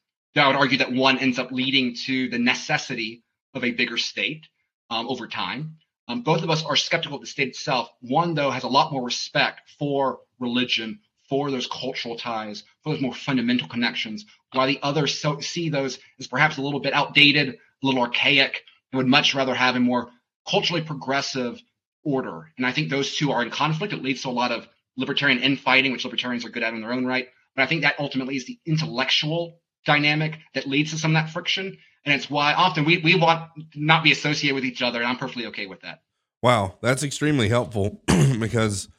I 0.43 0.47
would 0.47 0.57
argue 0.57 0.79
that 0.79 0.91
one 0.91 1.17
ends 1.17 1.39
up 1.39 1.51
leading 1.51 1.95
to 2.05 2.29
the 2.29 2.39
necessity 2.39 3.23
of 3.53 3.63
a 3.63 3.71
bigger 3.71 3.97
state 3.97 4.47
um, 4.89 5.07
over 5.07 5.27
time. 5.27 5.77
Um, 6.07 6.21
both 6.21 6.43
of 6.43 6.49
us 6.49 6.63
are 6.63 6.75
skeptical 6.75 7.15
of 7.15 7.21
the 7.21 7.27
state 7.27 7.47
itself. 7.49 7.89
One, 8.01 8.35
though, 8.35 8.51
has 8.51 8.63
a 8.63 8.67
lot 8.67 8.91
more 8.91 9.03
respect 9.03 9.61
for 9.79 10.19
religion, 10.39 10.99
for 11.29 11.49
those 11.49 11.67
cultural 11.67 12.17
ties, 12.17 12.63
for 12.83 12.93
those 12.93 13.01
more 13.01 13.13
fundamental 13.13 13.67
connections, 13.67 14.25
while 14.51 14.67
the 14.67 14.79
other 14.83 15.07
so, 15.07 15.39
see 15.39 15.69
those 15.69 15.97
as 16.19 16.27
perhaps 16.27 16.57
a 16.57 16.61
little 16.61 16.79
bit 16.79 16.93
outdated, 16.93 17.49
a 17.49 17.85
little 17.85 18.01
archaic, 18.01 18.61
and 18.91 18.97
would 18.97 19.07
much 19.07 19.33
rather 19.33 19.55
have 19.55 19.75
a 19.75 19.79
more 19.79 20.11
culturally 20.47 20.83
progressive 20.83 21.59
order. 22.03 22.51
And 22.57 22.65
I 22.65 22.71
think 22.71 22.89
those 22.89 23.15
two 23.15 23.31
are 23.31 23.41
in 23.41 23.49
conflict. 23.49 23.93
It 23.93 24.03
leads 24.03 24.21
to 24.23 24.29
a 24.29 24.31
lot 24.31 24.51
of 24.51 24.67
libertarian 24.97 25.41
infighting, 25.41 25.91
which 25.91 26.05
libertarians 26.05 26.45
are 26.45 26.49
good 26.49 26.63
at 26.63 26.73
in 26.73 26.81
their 26.81 26.93
own 26.93 27.05
right. 27.05 27.27
But 27.55 27.63
I 27.63 27.65
think 27.65 27.81
that 27.81 27.99
ultimately 27.99 28.35
is 28.35 28.45
the 28.45 28.59
intellectual 28.65 29.59
dynamic 29.85 30.39
that 30.53 30.67
leads 30.67 30.91
to 30.91 30.97
some 30.97 31.15
of 31.15 31.23
that 31.23 31.31
friction. 31.31 31.77
And 32.05 32.13
it's 32.13 32.29
why 32.29 32.53
often 32.53 32.85
we, 32.85 32.97
we 32.97 33.15
want 33.15 33.49
not 33.73 34.03
be 34.03 34.11
associated 34.11 34.55
with 34.55 34.65
each 34.65 34.81
other. 34.81 34.99
And 34.99 35.07
I'm 35.07 35.17
perfectly 35.17 35.47
okay 35.47 35.65
with 35.65 35.81
that. 35.81 36.01
Wow. 36.41 36.75
That's 36.81 37.03
extremely 37.03 37.49
helpful 37.49 38.01
because, 38.39 38.89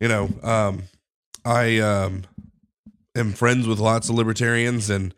you 0.00 0.08
know, 0.08 0.28
um, 0.42 0.82
I 1.44 1.78
um, 1.78 2.24
am 3.14 3.32
friends 3.32 3.66
with 3.66 3.78
lots 3.78 4.08
of 4.08 4.16
libertarians 4.16 4.90
and 4.90 5.14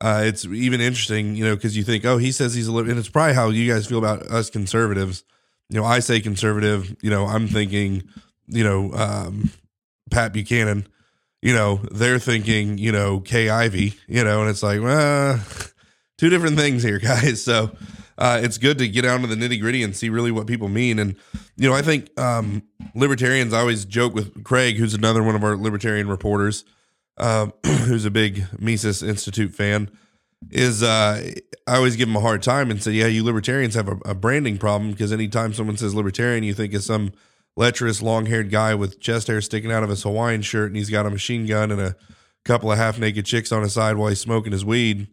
uh, 0.00 0.22
it's 0.24 0.44
even 0.44 0.80
interesting, 0.80 1.36
you 1.36 1.44
know, 1.44 1.54
because 1.54 1.76
you 1.76 1.84
think, 1.84 2.04
oh, 2.04 2.18
he 2.18 2.32
says 2.32 2.54
he's 2.54 2.66
a 2.66 2.72
libertarian. 2.72 2.98
And 2.98 3.06
it's 3.06 3.08
probably 3.08 3.34
how 3.34 3.50
you 3.50 3.72
guys 3.72 3.86
feel 3.86 3.98
about 3.98 4.22
us 4.22 4.50
conservatives. 4.50 5.24
You 5.70 5.80
know, 5.80 5.86
I 5.86 6.00
say 6.00 6.20
conservative, 6.20 6.94
you 7.02 7.08
know, 7.08 7.26
I'm 7.26 7.46
thinking, 7.46 8.02
you 8.48 8.64
know, 8.64 8.92
um, 8.94 9.50
Pat 10.10 10.32
Buchanan 10.32 10.86
you 11.42 11.52
know, 11.52 11.80
they're 11.90 12.20
thinking, 12.20 12.78
you 12.78 12.92
know, 12.92 13.20
Kay 13.20 13.50
Ivey, 13.50 13.94
you 14.06 14.22
know, 14.22 14.40
and 14.40 14.48
it's 14.48 14.62
like, 14.62 14.80
well, 14.80 15.40
two 16.16 16.30
different 16.30 16.56
things 16.56 16.82
here, 16.82 16.98
guys. 17.00 17.42
So 17.44 17.72
uh, 18.16 18.40
it's 18.42 18.58
good 18.58 18.78
to 18.78 18.88
get 18.88 19.02
down 19.02 19.20
to 19.22 19.26
the 19.26 19.34
nitty 19.34 19.60
gritty 19.60 19.82
and 19.82 19.94
see 19.94 20.08
really 20.08 20.30
what 20.30 20.46
people 20.46 20.68
mean. 20.68 21.00
And, 21.00 21.16
you 21.56 21.68
know, 21.68 21.74
I 21.74 21.82
think 21.82 22.16
um, 22.18 22.62
libertarians, 22.94 23.52
I 23.52 23.58
always 23.58 23.84
joke 23.84 24.14
with 24.14 24.44
Craig, 24.44 24.76
who's 24.76 24.94
another 24.94 25.22
one 25.22 25.34
of 25.34 25.42
our 25.42 25.56
libertarian 25.56 26.08
reporters, 26.08 26.64
uh, 27.18 27.48
who's 27.66 28.04
a 28.04 28.10
big 28.10 28.44
Mises 28.60 29.02
Institute 29.02 29.52
fan, 29.52 29.90
is 30.50 30.82
uh, 30.82 31.32
I 31.66 31.76
always 31.76 31.96
give 31.96 32.08
him 32.08 32.16
a 32.16 32.20
hard 32.20 32.42
time 32.42 32.70
and 32.70 32.80
say, 32.80 32.92
yeah, 32.92 33.06
you 33.06 33.24
libertarians 33.24 33.74
have 33.74 33.88
a, 33.88 33.96
a 34.04 34.14
branding 34.14 34.58
problem 34.58 34.92
because 34.92 35.12
anytime 35.12 35.52
someone 35.54 35.76
says 35.76 35.94
libertarian, 35.94 36.44
you 36.44 36.54
think 36.54 36.72
of 36.74 36.84
some 36.84 37.12
lecherous, 37.56 38.02
long 38.02 38.26
haired 38.26 38.50
guy 38.50 38.74
with 38.74 39.00
chest 39.00 39.26
hair 39.26 39.40
sticking 39.40 39.72
out 39.72 39.82
of 39.82 39.90
his 39.90 40.02
Hawaiian 40.02 40.42
shirt 40.42 40.68
and 40.68 40.76
he's 40.76 40.90
got 40.90 41.06
a 41.06 41.10
machine 41.10 41.46
gun 41.46 41.70
and 41.70 41.80
a 41.80 41.96
couple 42.44 42.72
of 42.72 42.78
half 42.78 42.98
naked 42.98 43.26
chicks 43.26 43.52
on 43.52 43.62
his 43.62 43.72
side 43.72 43.96
while 43.96 44.08
he's 44.08 44.20
smoking 44.20 44.52
his 44.52 44.64
weed. 44.64 45.08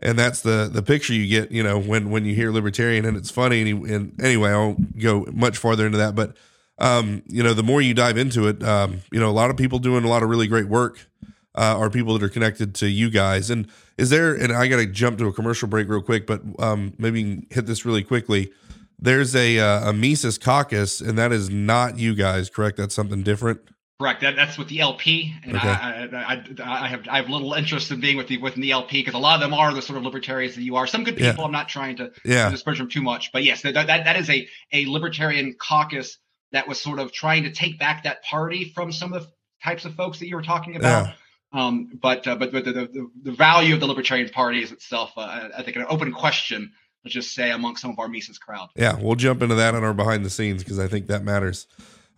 And 0.00 0.18
that's 0.18 0.42
the 0.42 0.70
the 0.72 0.82
picture 0.82 1.12
you 1.12 1.26
get 1.26 1.50
you 1.50 1.62
know 1.62 1.78
when 1.78 2.10
when 2.10 2.24
you 2.24 2.34
hear 2.34 2.52
libertarian 2.52 3.04
and 3.04 3.16
it's 3.16 3.32
funny 3.32 3.60
and, 3.60 3.86
he, 3.86 3.94
and 3.94 4.22
anyway 4.22 4.50
i 4.50 4.56
won't 4.56 4.96
go 4.96 5.26
much 5.32 5.58
farther 5.58 5.86
into 5.86 5.98
that 5.98 6.14
but 6.14 6.36
um, 6.78 7.24
you 7.26 7.42
know 7.42 7.52
the 7.52 7.64
more 7.64 7.80
you 7.80 7.94
dive 7.94 8.16
into 8.16 8.46
it 8.46 8.62
um, 8.62 9.00
you 9.10 9.18
know 9.18 9.28
a 9.28 9.32
lot 9.32 9.50
of 9.50 9.56
people 9.56 9.80
doing 9.80 10.04
a 10.04 10.08
lot 10.08 10.22
of 10.22 10.28
really 10.28 10.46
great 10.46 10.68
work 10.68 11.08
uh, 11.56 11.76
are 11.76 11.90
people 11.90 12.16
that 12.16 12.22
are 12.22 12.28
connected 12.28 12.76
to 12.76 12.88
you 12.88 13.10
guys. 13.10 13.50
And 13.50 13.66
is 13.98 14.10
there 14.10 14.32
and 14.32 14.52
i 14.52 14.68
gotta 14.68 14.86
jump 14.86 15.18
to 15.18 15.26
a 15.26 15.32
commercial 15.32 15.66
break 15.66 15.88
real 15.88 16.00
quick 16.00 16.24
but 16.26 16.40
um, 16.60 16.94
maybe 16.98 17.46
hit 17.50 17.66
this 17.66 17.84
really 17.84 18.04
quickly 18.04 18.52
there's 18.98 19.34
a 19.34 19.58
uh, 19.58 19.90
a 19.90 19.92
mises 19.92 20.38
caucus 20.38 21.00
and 21.00 21.16
that 21.18 21.32
is 21.32 21.50
not 21.50 21.98
you 21.98 22.14
guys 22.14 22.50
correct 22.50 22.76
that's 22.76 22.94
something 22.94 23.22
different 23.22 23.60
Correct. 24.00 24.20
That, 24.20 24.36
that's 24.36 24.56
with 24.56 24.68
the 24.68 24.78
LP, 24.78 25.34
and 25.42 25.56
okay. 25.56 25.68
I, 25.68 26.04
I, 26.04 26.44
I, 26.62 26.84
I, 26.84 26.86
have 26.86 27.08
I 27.08 27.16
have 27.16 27.28
little 27.28 27.54
interest 27.54 27.90
in 27.90 27.98
being 27.98 28.16
with 28.16 28.28
the 28.28 28.36
within 28.36 28.62
the 28.62 28.70
LP 28.70 29.00
because 29.00 29.14
a 29.14 29.18
lot 29.18 29.34
of 29.34 29.40
them 29.40 29.52
are 29.52 29.74
the 29.74 29.82
sort 29.82 29.96
of 29.96 30.04
libertarians 30.04 30.54
that 30.54 30.62
you 30.62 30.76
are. 30.76 30.86
Some 30.86 31.02
good 31.02 31.16
people. 31.16 31.34
Yeah. 31.38 31.44
I'm 31.44 31.50
not 31.50 31.68
trying 31.68 31.96
to, 31.96 32.12
yeah. 32.24 32.48
disparage 32.48 32.78
them 32.78 32.88
too 32.88 33.02
much, 33.02 33.32
but 33.32 33.42
yes, 33.42 33.62
that, 33.62 33.74
that 33.74 33.86
that 33.86 34.16
is 34.16 34.30
a 34.30 34.46
a 34.72 34.86
libertarian 34.86 35.56
caucus 35.58 36.18
that 36.52 36.68
was 36.68 36.80
sort 36.80 37.00
of 37.00 37.10
trying 37.10 37.42
to 37.42 37.50
take 37.50 37.80
back 37.80 38.04
that 38.04 38.22
party 38.22 38.66
from 38.72 38.92
some 38.92 39.12
of 39.12 39.24
the 39.24 39.32
types 39.64 39.84
of 39.84 39.94
folks 39.94 40.20
that 40.20 40.28
you 40.28 40.36
were 40.36 40.42
talking 40.42 40.76
about. 40.76 41.06
Yeah. 41.06 41.14
Um, 41.60 41.98
but 42.00 42.24
uh, 42.28 42.36
but 42.36 42.52
but 42.52 42.64
the, 42.64 42.72
the, 42.72 43.10
the 43.24 43.32
value 43.32 43.74
of 43.74 43.80
the 43.80 43.86
Libertarian 43.86 44.28
Party 44.28 44.62
is 44.62 44.70
itself, 44.70 45.10
uh, 45.16 45.48
I 45.56 45.64
think, 45.64 45.76
an 45.76 45.86
open 45.88 46.12
question. 46.12 46.70
Let's 47.04 47.14
just 47.14 47.34
say 47.34 47.50
among 47.50 47.76
some 47.76 47.90
of 47.90 47.98
our 47.98 48.08
Mises 48.08 48.38
crowd. 48.38 48.68
Yeah, 48.76 48.96
we'll 49.00 49.14
jump 49.14 49.42
into 49.42 49.54
that 49.54 49.74
on 49.74 49.84
our 49.84 49.94
behind 49.94 50.24
the 50.24 50.30
scenes 50.30 50.62
because 50.62 50.78
I 50.78 50.88
think 50.88 51.06
that 51.06 51.24
matters. 51.24 51.66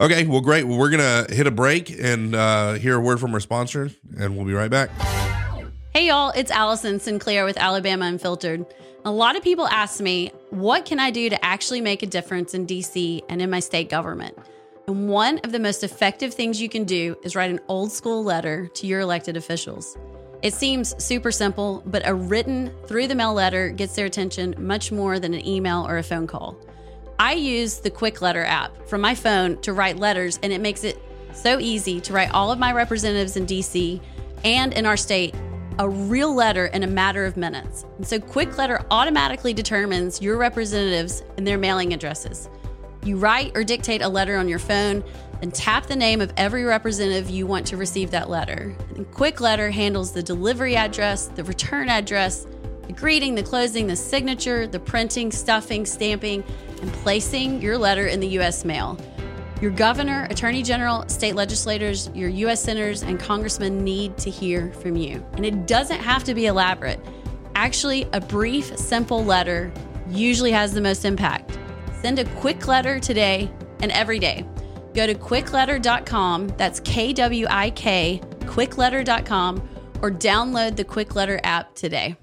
Okay, 0.01 0.27
well, 0.27 0.41
great. 0.41 0.67
Well, 0.67 0.79
we're 0.79 0.91
going 0.91 1.27
to 1.27 1.35
hit 1.35 1.47
a 1.47 1.51
break 1.51 1.91
and 1.91 2.35
uh, 2.35 2.73
hear 2.75 2.97
a 2.97 3.01
word 3.01 3.21
from 3.21 3.35
our 3.35 3.41
sponsor, 3.41 3.91
and 4.19 4.35
we'll 4.35 4.47
be 4.47 4.55
right 4.55 4.71
back. 4.71 4.91
Hey, 5.93 6.07
y'all, 6.07 6.31
it's 6.31 6.51
Allison 6.51 6.99
Sinclair 6.99 7.45
with 7.45 7.59
Alabama 7.59 8.07
Unfiltered. 8.07 8.65
A 9.05 9.11
lot 9.11 9.37
of 9.37 9.43
people 9.43 9.67
ask 9.69 10.01
me, 10.01 10.33
what 10.51 10.87
can 10.87 10.99
I 10.99 11.11
do 11.11 11.29
to 11.29 11.45
actually 11.45 11.81
make 11.81 12.03
a 12.03 12.07
difference 12.07 12.55
in 12.55 12.67
DC 12.67 13.23
and 13.29 13.43
in 13.43 13.51
my 13.51 13.61
state 13.61 13.91
government? 13.91 14.39
And 14.87 15.09
one 15.09 15.39
of 15.41 15.53
the 15.53 15.59
most 15.59 15.85
effective 15.85 16.33
things 16.33 16.61
you 16.61 16.69
can 16.69 16.85
do 16.85 17.17
is 17.23 17.37
write 17.37 17.51
an 17.51 17.61
old 17.69 17.93
school 17.93 18.25
letter 18.25 18.69
to 18.69 18.87
your 18.87 19.01
elected 19.01 19.37
officials. 19.37 19.99
It 20.43 20.55
seems 20.55 20.95
super 21.03 21.31
simple, 21.31 21.83
but 21.85 22.07
a 22.09 22.15
written 22.15 22.73
through 22.87 23.09
the 23.09 23.15
mail 23.15 23.35
letter 23.35 23.69
gets 23.69 23.95
their 23.95 24.07
attention 24.07 24.55
much 24.59 24.91
more 24.91 25.19
than 25.19 25.35
an 25.35 25.47
email 25.47 25.87
or 25.87 25.99
a 25.99 26.03
phone 26.03 26.27
call. 26.27 26.57
I 27.19 27.35
use 27.35 27.79
the 27.79 27.91
Kwik 27.91 28.23
Letter 28.23 28.45
app 28.45 28.89
from 28.89 29.03
my 29.03 29.15
phone 29.15 29.61
to 29.61 29.75
write 29.75 29.99
letters, 29.99 30.39
and 30.43 30.51
it 30.51 30.63
makes 30.63 30.83
it 30.85 30.99
so 31.35 31.59
easy 31.59 32.01
to 32.01 32.15
write 32.15 32.31
all 32.31 32.51
of 32.51 32.59
my 32.59 32.73
representatives 32.73 33.37
in 33.37 33.45
DC 33.45 34.01
and 34.43 34.73
in 34.73 34.87
our 34.87 34.97
state 34.97 35.35
a 35.79 35.89
real 35.89 36.35
letter 36.35 36.67
in 36.67 36.83
a 36.83 36.87
matter 36.87 37.27
of 37.27 37.37
minutes. 37.37 37.85
And 37.99 38.07
so 38.07 38.19
Kwik 38.19 38.57
Letter 38.57 38.85
automatically 38.91 39.53
determines 39.53 40.23
your 40.23 40.39
representatives 40.39 41.23
and 41.37 41.47
their 41.47 41.59
mailing 41.59 41.93
addresses. 41.93 42.49
You 43.03 43.17
write 43.17 43.53
or 43.57 43.65
dictate 43.65 44.03
a 44.03 44.09
letter 44.09 44.37
on 44.37 44.49
your 44.49 44.59
phone, 44.59 45.03
then 45.41 45.51
tap 45.51 45.87
the 45.87 45.97
name 45.97 46.21
of 46.21 46.33
every 46.37 46.65
representative 46.65 47.31
you 47.31 47.47
want 47.47 47.67
to 47.69 47.77
receive 47.77 48.11
that 48.11 48.29
letter. 48.29 48.77
And 48.95 49.11
Kwik 49.11 49.41
Letter 49.41 49.71
handles 49.71 50.13
the 50.13 50.23
delivery 50.23 50.77
address, 50.77 51.29
the 51.29 51.45
return 51.45 51.89
address, 51.89 52.47
the 52.87 52.93
greeting, 52.93 53.35
the 53.35 53.43
closing, 53.43 53.87
the 53.87 53.97
signature, 53.97 54.67
the 54.67 54.81
printing, 54.81 55.33
stuffing, 55.33 55.87
stamping, 55.87 56.45
and 56.83 56.93
placing 56.93 57.63
your 57.63 57.79
letter 57.79 58.07
in 58.07 58.21
the 58.21 58.29
U.S. 58.29 58.65
mail. 58.65 58.99
Your 59.63 59.71
governor, 59.71 60.27
attorney 60.31 60.63
general, 60.63 61.07
state 61.09 61.35
legislators, 61.35 62.11
your 62.15 62.31
U.S. 62.31 62.63
senators, 62.63 63.03
and 63.03 63.21
congressmen 63.21 63.85
need 63.85 64.17
to 64.19 64.31
hear 64.31 64.73
from 64.73 64.97
you. 64.97 65.25
And 65.35 65.47
it 65.47 65.67
doesn't 65.67 66.01
have 66.01 66.25
to 66.25 66.35
be 66.35 66.47
elaborate. 66.47 66.99
Actually, 67.55 68.09
a 68.13 68.21
brief, 68.21 68.77
simple 68.77 69.25
letter 69.25 69.73
usually 70.09 70.51
has 70.53 70.75
the 70.75 70.81
most 70.81 71.05
impact. 71.05 71.60
Send 72.01 72.19
a 72.19 72.25
quick 72.37 72.67
letter 72.67 72.99
today 72.99 73.51
and 73.81 73.93
every 73.93 74.19
day. 74.19 74.47
Go 74.95 75.07
to 75.07 75.15
kwikletter.com, 75.15 76.49
that's 76.57 76.81
K 76.81 77.13
W 77.13 77.47
I 77.49 77.71
K, 77.71 78.21
kwikletter.com, 78.41 79.69
or 80.03 80.11
download 80.11 80.77
the 80.77 80.85
Kwik 80.85 81.15
Letter 81.15 81.41
app 81.45 81.75
today. 81.75 82.17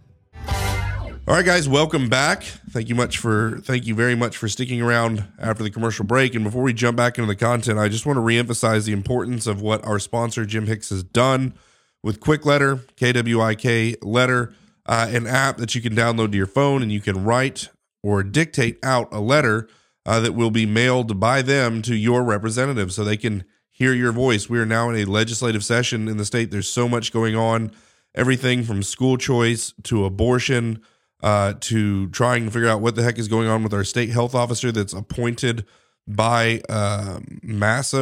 All 1.27 1.33
right, 1.35 1.45
guys, 1.45 1.67
welcome 1.67 2.07
back. 2.07 2.43
Thank 2.43 2.89
you 2.89 2.95
much 2.95 3.17
for 3.17 3.59
thank 3.63 3.85
you 3.85 3.93
very 3.93 4.15
much 4.15 4.37
for 4.37 4.47
sticking 4.47 4.81
around 4.81 5.25
after 5.37 5.61
the 5.61 5.69
commercial 5.69 6.05
break. 6.05 6.33
And 6.35 6.43
before 6.43 6.63
we 6.63 6.73
jump 6.73 6.97
back 6.97 7.17
into 7.17 7.27
the 7.27 7.35
content, 7.35 7.77
I 7.77 7.89
just 7.89 8.05
want 8.05 8.17
to 8.17 8.21
reemphasize 8.21 8.85
the 8.85 8.93
importance 8.93 9.45
of 9.45 9.61
what 9.61 9.85
our 9.85 9.99
sponsor 9.99 10.45
Jim 10.45 10.67
Hicks 10.67 10.89
has 10.89 11.03
done 11.03 11.53
with 12.01 12.19
Kwik 12.19 12.45
Letter, 12.45 12.77
KWIK 12.95 13.97
Letter, 14.01 14.53
uh, 14.85 15.07
an 15.11 15.27
app 15.27 15.57
that 15.57 15.75
you 15.75 15.81
can 15.81 15.95
download 15.95 16.31
to 16.31 16.37
your 16.37 16.47
phone, 16.47 16.81
and 16.81 16.91
you 16.91 17.01
can 17.01 17.23
write 17.23 17.69
or 18.07 18.23
dictate 18.23 18.79
out 18.81 19.09
a 19.11 19.19
letter 19.19 19.67
uh, 20.05 20.21
that 20.21 20.31
will 20.31 20.49
be 20.49 20.65
mailed 20.65 21.19
by 21.19 21.41
them 21.41 21.81
to 21.81 21.93
your 21.93 22.23
representative, 22.23 22.93
so 22.93 23.03
they 23.03 23.17
can 23.17 23.43
hear 23.69 23.93
your 23.93 24.13
voice. 24.13 24.49
We 24.49 24.59
are 24.59 24.65
now 24.65 24.89
in 24.89 24.95
a 24.95 25.03
legislative 25.03 25.63
session 25.65 26.07
in 26.07 26.15
the 26.15 26.23
state. 26.23 26.49
There's 26.49 26.69
so 26.69 26.87
much 26.87 27.11
going 27.11 27.35
on, 27.35 27.71
everything 28.15 28.63
from 28.63 28.81
school 28.81 29.17
choice 29.17 29.73
to 29.83 30.05
abortion 30.05 30.81
uh, 31.21 31.55
to 31.59 32.07
trying 32.09 32.45
to 32.45 32.51
figure 32.51 32.69
out 32.69 32.79
what 32.79 32.95
the 32.95 33.03
heck 33.03 33.19
is 33.19 33.27
going 33.27 33.49
on 33.49 33.61
with 33.61 33.73
our 33.73 33.83
state 33.83 34.09
health 34.09 34.33
officer 34.33 34.71
that's 34.71 34.93
appointed 34.93 35.65
by 36.07 36.61
uh, 36.69 37.19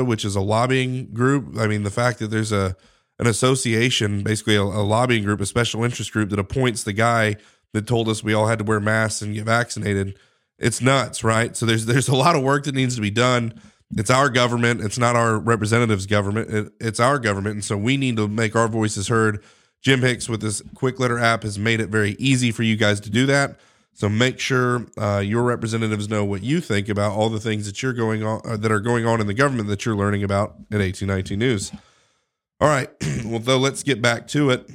which 0.04 0.24
is 0.24 0.36
a 0.36 0.42
lobbying 0.42 1.12
group. 1.14 1.58
I 1.58 1.66
mean, 1.66 1.82
the 1.82 1.90
fact 1.90 2.20
that 2.20 2.28
there's 2.28 2.52
a 2.52 2.76
an 3.18 3.28
association, 3.28 4.24
basically 4.24 4.58
a, 4.58 4.62
a, 4.62 4.84
lobbying 4.84 5.24
group, 5.24 5.40
a 5.40 5.46
special 5.46 5.84
interest 5.84 6.12
group 6.12 6.30
that 6.30 6.40
appoints 6.40 6.84
the 6.84 6.94
guy 6.94 7.38
that 7.76 7.88
told 7.88 8.10
us 8.10 8.24
we 8.24 8.34
all 8.34 8.48
had 8.48 8.60
to 8.60 8.66
wear 8.66 8.80
masks 8.80 9.22
and 9.22 9.34
get 9.34 9.46
vaccinated. 9.46 10.18
It's 10.58 10.82
nuts, 10.82 11.24
right? 11.24 11.56
So 11.56 11.66
there's 11.66 11.86
there's 11.86 12.08
a 12.08 12.16
lot 12.16 12.36
of 12.36 12.44
work 12.44 12.64
that 12.64 12.76
needs 12.76 12.96
to 12.96 13.02
be 13.02 13.12
done. 13.12 13.62
It's 13.96 14.10
our 14.10 14.30
government. 14.30 14.82
It's 14.82 14.98
not 14.98 15.16
our 15.16 15.38
representatives' 15.38 16.06
government. 16.06 16.50
It, 16.50 16.74
it's 16.80 17.00
our 17.00 17.20
government, 17.20 17.56
and 17.56 17.64
so 17.64 17.78
we 17.78 17.98
need 17.98 18.18
to 18.18 18.28
make 18.28 18.56
our 18.56 18.68
voices 18.68 19.10
heard 19.10 19.44
Jim 19.82 20.02
Hicks 20.02 20.28
with 20.28 20.42
this 20.42 20.62
quick 20.74 21.00
letter 21.00 21.20
app 21.20 21.44
has 21.44 21.60
made 21.60 21.80
it 21.80 21.90
very 21.90 22.16
easy 22.18 22.52
for 22.52 22.64
you 22.64 22.76
guys 22.76 23.00
to 23.02 23.10
do 23.10 23.26
that. 23.28 23.60
So 23.94 24.10
make 24.10 24.40
sure 24.40 24.88
uh, 24.98 25.20
your 25.20 25.44
representatives 25.44 26.10
know 26.10 26.26
what 26.26 26.44
you 26.44 26.60
think 26.60 26.90
about 26.90 27.14
all 27.14 27.30
the 27.30 27.40
things 27.40 27.66
that 27.66 27.82
you're 27.82 27.94
going 27.94 28.24
on 28.24 28.42
uh, 28.44 28.58
that 28.58 28.72
are 28.72 28.82
going 28.82 29.06
on 29.06 29.22
in 29.22 29.28
the 29.28 29.34
government 29.34 29.70
that 29.70 29.86
you're 29.86 29.96
learning 29.96 30.24
about 30.24 30.56
at 30.72 30.80
1819 30.80 31.40
News. 31.40 31.72
All 32.60 32.68
right, 32.68 32.90
well 33.26 33.40
Tho 33.40 33.58
let's 33.58 33.84
get 33.84 34.02
back 34.02 34.28
to 34.30 34.50
it. 34.50 34.70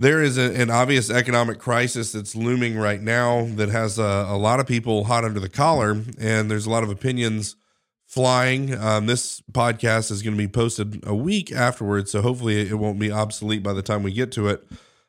There 0.00 0.22
is 0.22 0.36
a, 0.36 0.52
an 0.60 0.70
obvious 0.70 1.08
economic 1.08 1.58
crisis 1.58 2.12
that's 2.12 2.34
looming 2.34 2.76
right 2.76 3.00
now 3.00 3.46
that 3.54 3.68
has 3.68 3.98
a, 3.98 4.26
a 4.28 4.36
lot 4.36 4.58
of 4.60 4.66
people 4.66 5.04
hot 5.04 5.24
under 5.24 5.40
the 5.40 5.48
collar, 5.48 6.02
and 6.18 6.50
there's 6.50 6.66
a 6.66 6.70
lot 6.70 6.82
of 6.82 6.90
opinions 6.90 7.56
flying. 8.06 8.76
Um, 8.76 9.06
this 9.06 9.40
podcast 9.52 10.10
is 10.10 10.22
going 10.22 10.34
to 10.34 10.38
be 10.38 10.48
posted 10.48 11.02
a 11.06 11.14
week 11.14 11.52
afterwards, 11.52 12.10
so 12.10 12.22
hopefully 12.22 12.68
it 12.68 12.78
won't 12.78 12.98
be 12.98 13.12
obsolete 13.12 13.62
by 13.62 13.72
the 13.72 13.82
time 13.82 14.02
we 14.02 14.12
get 14.12 14.32
to 14.32 14.48
it. 14.48 14.66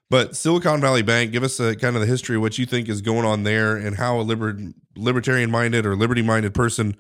But 0.09 0.35
Silicon 0.35 0.81
Valley 0.81 1.01
Bank, 1.01 1.31
give 1.31 1.43
us 1.43 1.59
a 1.59 1.75
kind 1.75 1.95
of 1.95 2.01
the 2.01 2.07
history 2.07 2.35
of 2.35 2.43
what 2.43 2.59
you 2.59 2.65
think 2.67 2.87
is 2.87 3.01
going 3.01 3.25
on 3.25 3.43
there, 3.43 3.75
and 3.75 3.97
how 3.97 4.19
a 4.19 4.21
liber- 4.21 4.59
libertarian 4.95 5.49
minded 5.49 5.85
or 5.85 5.95
liberty 5.95 6.21
minded 6.21 6.53
person 6.53 6.95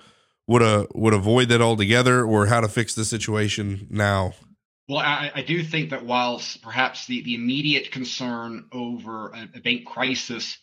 would 0.47 0.63
uh, 0.63 0.87
would 0.95 1.13
avoid 1.13 1.49
that 1.49 1.61
altogether, 1.61 2.25
or 2.25 2.47
how 2.47 2.61
to 2.61 2.67
fix 2.67 2.95
the 2.95 3.05
situation 3.05 3.87
now. 3.91 4.33
Well, 4.87 4.99
I, 4.99 5.31
I 5.33 5.41
do 5.41 5.63
think 5.63 5.89
that 5.89 6.05
whilst 6.05 6.61
perhaps 6.61 7.07
the, 7.07 7.23
the 7.23 7.33
immediate 7.33 7.91
concern 7.91 8.65
over 8.71 9.29
a, 9.29 9.49
a 9.55 9.59
bank 9.59 9.85
crisis 9.85 10.57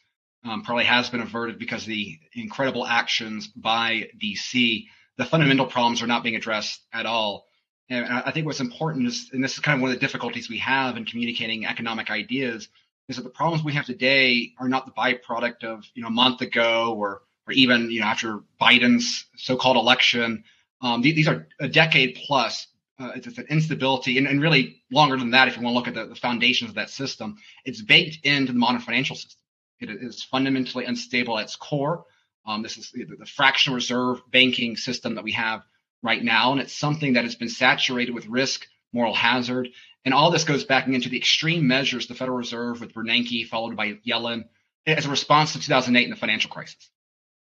um, 0.45 0.63
probably 0.63 0.85
has 0.85 1.11
been 1.11 1.21
averted 1.21 1.59
because 1.59 1.83
of 1.83 1.89
the 1.89 2.19
incredible 2.35 2.87
actions 2.87 3.49
by 3.49 4.11
DC, 4.23 4.87
the 5.17 5.25
fundamental 5.25 5.67
problems 5.67 6.03
are 6.03 6.07
not 6.07 6.23
being 6.23 6.37
addressed 6.37 6.81
at 6.93 7.07
all. 7.07 7.47
And 7.91 8.07
I 8.07 8.31
think 8.31 8.47
what's 8.47 8.61
important 8.61 9.09
is, 9.09 9.31
and 9.33 9.43
this 9.43 9.55
is 9.55 9.59
kind 9.59 9.77
of 9.77 9.83
one 9.83 9.91
of 9.91 9.97
the 9.97 10.01
difficulties 10.01 10.49
we 10.49 10.59
have 10.59 10.97
in 10.97 11.05
communicating 11.05 11.67
economic 11.67 12.11
ideas, 12.11 12.69
is 13.09 13.17
that 13.17 13.23
the 13.23 13.31
problems 13.31 13.65
we 13.65 13.75
have 13.75 13.85
today 13.85 14.53
are 14.59 14.69
not 14.69 14.87
the 14.87 14.93
byproduct 14.93 15.65
of 15.65 15.85
you 15.95 16.03
know 16.03 16.09
a 16.09 16.13
month 16.13 16.41
ago 16.41 16.95
or 16.97 17.23
or 17.47 17.53
even 17.53 17.91
you 17.91 18.01
know 18.01 18.07
after 18.07 18.41
Biden's 18.61 19.27
so-called 19.37 19.77
election. 19.77 20.45
Um, 20.81 21.03
these, 21.03 21.15
these, 21.15 21.29
are 21.29 21.47
a 21.61 21.69
decade 21.69 22.19
plus 22.27 22.67
uh, 23.03 23.13
it's, 23.17 23.27
it's, 23.27 23.39
an 23.39 23.47
instability, 23.51 24.19
and, 24.19 24.27
and, 24.27 24.41
really 24.41 24.83
longer 24.91 25.17
than 25.17 25.33
that, 25.33 25.49
if 25.49 25.57
you 25.57 25.63
want 25.63 25.75
to 25.75 25.79
look 25.79 25.89
at 25.89 25.95
the, 25.95 26.15
the, 26.15 26.21
foundations 26.21 26.71
of 26.71 26.77
that 26.77 26.91
system, 26.91 27.37
it's 27.65 27.83
baked 27.83 28.25
into 28.25 28.53
the 28.53 28.59
modern 28.59 28.81
financial 28.81 29.17
system. 29.17 29.41
It 29.81 29.91
is 29.91 30.23
fundamentally 30.23 30.85
unstable 30.85 31.39
at 31.39 31.45
its 31.45 31.57
core. 31.57 32.05
Um, 32.47 32.63
this 32.63 32.77
is 32.77 32.91
the, 32.93 33.05
the 33.05 33.27
fractional 33.27 33.75
reserve 33.75 34.21
banking 34.31 34.77
system 34.77 35.17
that 35.17 35.25
we 35.25 35.33
have 35.33 35.63
right 36.03 36.23
now, 36.23 36.53
and 36.53 36.61
it's 36.61 36.73
something 36.73 37.15
that 37.15 37.25
has 37.25 37.35
been 37.35 37.49
saturated 37.49 38.15
with 38.15 38.27
risk, 38.27 38.67
moral 38.93 39.15
hazard, 39.15 39.69
and 40.05 40.15
all 40.15 40.31
this 40.31 40.45
goes 40.45 40.65
back 40.65 40.87
into 40.87 41.09
the 41.09 41.17
extreme 41.17 41.67
measures 41.67 42.07
the 42.07 42.15
Federal 42.15 42.39
Reserve 42.39 42.81
with 42.81 42.93
Bernanke, 42.93 43.47
followed 43.47 43.77
by 43.77 43.95
Yellen, 44.07 44.45
as 44.87 45.07
a 45.07 45.11
response 45.11 45.53
to 45.53 45.61
2008 45.61 46.05
and 46.05 46.13
the 46.13 46.17
financial 46.17 46.51
crisis. 46.51 46.91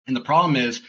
And 0.06 0.16
the 0.16 0.20
problem 0.20 0.56
is, 0.56 0.82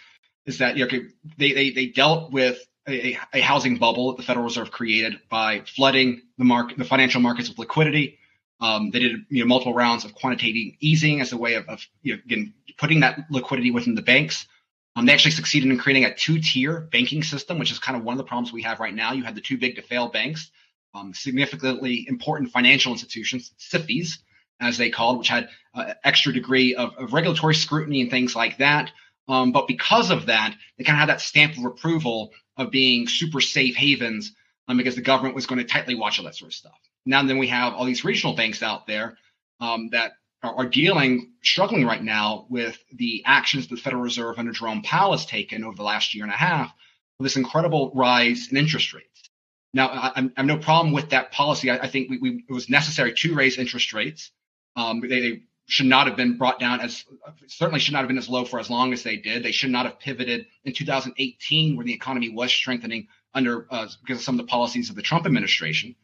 is 0.46 0.60
that 0.60 0.78
you 0.78 0.86
know, 0.86 1.00
they, 1.38 1.54
they, 1.54 1.70
they 1.72 1.86
dealt 1.88 2.32
with 2.32 2.60
a, 2.88 3.18
a, 3.34 3.42
housing 3.42 3.78
bubble 3.78 4.12
that 4.12 4.18
the 4.18 4.24
Federal 4.24 4.46
Reserve 4.46 4.72
created 4.72 5.20
by 5.30 5.62
flooding 5.62 6.22
the 6.38 6.74
the 6.78 6.86
financial 6.86 7.22
markets 7.22 7.50
with 7.50 7.58
liquidity. 7.58 8.20
Um, 8.62 8.92
they 8.92 9.00
did 9.00 9.26
you 9.30 9.44
know 9.44 9.48
multiple 9.48 9.74
rounds 9.74 10.06
of 10.06 10.14
quantitative 10.14 10.76
easing 10.80 11.22
as 11.22 11.32
a 11.32 11.38
way 11.38 11.56
of, 11.56 11.68
of 11.68 11.86
you 12.02 12.14
know, 12.14 12.22
again 12.26 12.54
putting 12.78 13.02
that 13.02 13.26
liquidity 13.30 13.72
within 13.72 13.96
the 13.96 14.02
banks. 14.02 14.48
Um, 14.96 15.06
they 15.06 15.14
actually 15.14 15.32
succeeded 15.32 15.70
in 15.70 15.78
creating 15.78 16.06
a 16.06 16.16
two-tier 16.16 16.88
banking 16.92 17.22
system, 17.22 17.60
which 17.60 17.72
is 17.72 17.80
kind 17.80 17.98
of 17.98 18.06
one 18.06 18.14
of 18.14 18.18
the 18.18 18.24
problems 18.24 18.54
we 18.54 18.62
have 18.62 18.80
right 18.80 18.94
now. 18.94 19.12
You 19.12 19.24
had 19.24 19.36
the 19.36 19.42
too 19.42 19.58
big 19.58 19.76
to 19.76 19.82
fail 19.82 20.08
banks, 20.08 20.52
um, 20.94 21.14
significantly 21.14 22.06
important 22.08 22.52
financial 22.52 22.94
institutions, 22.94 23.52
SIFIs, 23.60 24.20
as 24.62 24.78
they 24.78 24.90
called, 24.90 25.18
which 25.18 25.28
had 25.28 25.50
uh, 25.74 25.94
extra 26.04 26.32
degree 26.32 26.76
of, 26.76 26.96
of, 26.98 27.12
regulatory 27.12 27.56
scrutiny 27.56 28.02
and 28.02 28.10
things 28.10 28.36
like 28.36 28.58
that. 28.60 28.92
Um, 29.28 29.52
but 29.52 29.68
because 29.68 30.12
of 30.12 30.28
that, 30.28 30.56
they 30.78 30.86
kind 30.86 30.96
of 30.96 31.00
had 31.02 31.10
that 31.10 31.22
stamp 31.22 31.58
of 31.58 31.66
approval 31.66 32.32
of 32.58 32.72
being 32.72 33.08
super 33.08 33.42
safe 33.42 33.76
havens 33.76 34.34
um, 34.68 34.78
because 34.78 34.96
the 34.96 35.02
government 35.02 35.36
was 35.36 35.46
going 35.46 35.60
to 35.60 35.66
tightly 35.66 35.96
watch 35.96 36.20
all 36.20 36.26
that 36.26 36.36
sort 36.36 36.52
of 36.52 36.56
stuff. 36.56 36.80
Now 37.06 37.24
then 37.24 37.38
we 37.38 37.48
have 37.48 37.74
all 37.74 37.86
these 37.86 38.04
regional 38.04 38.36
banks 38.36 38.64
out 38.64 38.88
there 38.88 39.18
um, 39.60 39.90
that 39.90 40.14
are, 40.44 40.56
are, 40.56 40.66
dealing, 40.66 41.34
struggling 41.44 41.86
right 41.86 42.04
now 42.04 42.46
with 42.50 42.78
the 42.94 43.24
actions 43.26 43.68
the 43.68 43.78
Federal 43.78 44.02
Reserve 44.02 44.38
under 44.38 44.52
Jerome 44.52 44.82
Powell 44.82 45.12
has 45.12 45.26
taken 45.26 45.64
over 45.64 45.76
the 45.76 45.84
last 45.84 46.14
year 46.14 46.24
and 46.24 46.34
a 46.34 46.38
half 46.38 46.74
with 47.20 47.26
this 47.26 47.38
incredible 47.38 47.92
rise 47.94 48.50
in 48.52 48.58
interest 48.58 48.94
rates. 48.94 49.30
Now, 49.74 49.90
I, 49.90 50.12
I 50.16 50.30
have 50.38 50.46
no 50.46 50.58
problem 50.58 50.94
with 50.94 51.10
that 51.10 51.32
policy. 51.32 51.70
I, 51.70 51.78
I 51.78 51.88
think 51.88 52.10
we, 52.10 52.18
we, 52.18 52.46
it 52.48 52.54
was 52.54 52.70
necessary 52.70 53.14
to 53.14 53.36
raise 53.36 53.58
interest 53.58 53.94
rates. 53.94 54.32
Um, 54.76 55.02
they, 55.02 55.08
they, 55.20 55.42
should 55.68 55.88
not 55.88 56.08
have 56.08 56.16
been 56.16 56.38
brought 56.38 56.60
down 56.60 56.80
as 56.80 57.06
certainly 57.48 57.80
should 57.80 57.94
not 57.94 58.00
have 58.00 58.08
been 58.08 58.18
as 58.18 58.30
low 58.30 58.46
for 58.46 58.60
as 58.60 58.70
long 58.70 58.94
as 58.94 59.04
they 59.04 59.18
did. 59.18 59.44
They 59.44 59.52
should 59.52 59.72
not 59.72 59.86
have 59.86 60.00
pivoted 60.00 60.46
in 60.64 60.74
2018 60.74 61.76
where 61.76 61.86
the 61.86 61.94
economy 61.94 62.30
was 62.30 62.52
strengthening 62.52 63.08
under 63.34 63.66
uh, 63.72 63.88
because 64.02 64.20
of 64.20 64.24
some 64.24 64.40
of 64.40 64.46
the 64.46 64.50
policies 64.50 64.90
of 64.90 64.96
the 64.96 65.02
Trump 65.02 65.26
administration. 65.26 65.96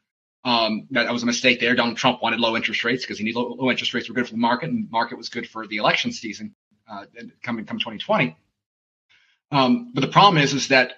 Um, 0.43 0.87
that, 0.91 1.11
was 1.11 1.21
a 1.21 1.27
mistake 1.27 1.59
there. 1.59 1.75
Donald 1.75 1.97
Trump 1.97 2.23
wanted 2.23 2.39
low 2.39 2.55
interest 2.55 2.83
rates 2.83 3.03
because 3.03 3.19
he 3.19 3.23
knew 3.23 3.35
low, 3.35 3.55
low, 3.59 3.69
interest 3.69 3.93
rates 3.93 4.09
were 4.09 4.15
good 4.15 4.25
for 4.25 4.33
the 4.33 4.39
market, 4.39 4.71
and 4.71 4.87
the 4.87 4.91
market 4.91 5.15
was 5.15 5.29
good 5.29 5.47
for 5.47 5.67
the 5.67 5.77
election 5.77 6.11
season 6.11 6.55
uh, 6.89 7.05
coming 7.43 7.63
come 7.65 7.77
2020. 7.77 8.35
Um, 9.51 9.91
but 9.93 10.01
the 10.01 10.07
problem 10.07 10.41
is, 10.41 10.55
is 10.55 10.69
that 10.69 10.93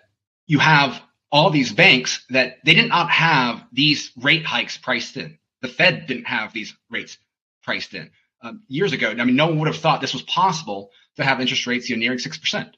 you 0.48 0.60
have 0.60 1.02
all 1.30 1.50
these 1.50 1.74
banks 1.74 2.26
that 2.30 2.60
they 2.64 2.74
did 2.74 2.88
not 2.88 3.10
have 3.10 3.66
these 3.74 4.12
rate 4.22 4.46
hikes 4.46 4.78
priced 4.78 5.18
in. 5.18 5.38
The 5.62 5.68
Fed 5.68 6.08
didn't 6.08 6.26
have 6.26 6.54
these 6.54 6.74
rates 6.90 7.18
priced 7.64 7.94
in 7.94 8.10
um, 8.44 8.62
years 8.68 8.94
ago. 8.94 9.10
I 9.10 9.24
mean, 9.24 9.36
no 9.36 9.48
one 9.48 9.60
would 9.60 9.68
have 9.68 9.78
thought 9.78 10.02
this 10.02 10.14
was 10.14 10.22
possible 10.24 10.92
to 11.16 11.24
have 11.24 11.42
interest 11.42 11.66
rates 11.66 11.90
you 11.90 11.96
know, 11.96 12.02
nearing 12.02 12.20
six 12.20 12.38
percent, 12.38 12.78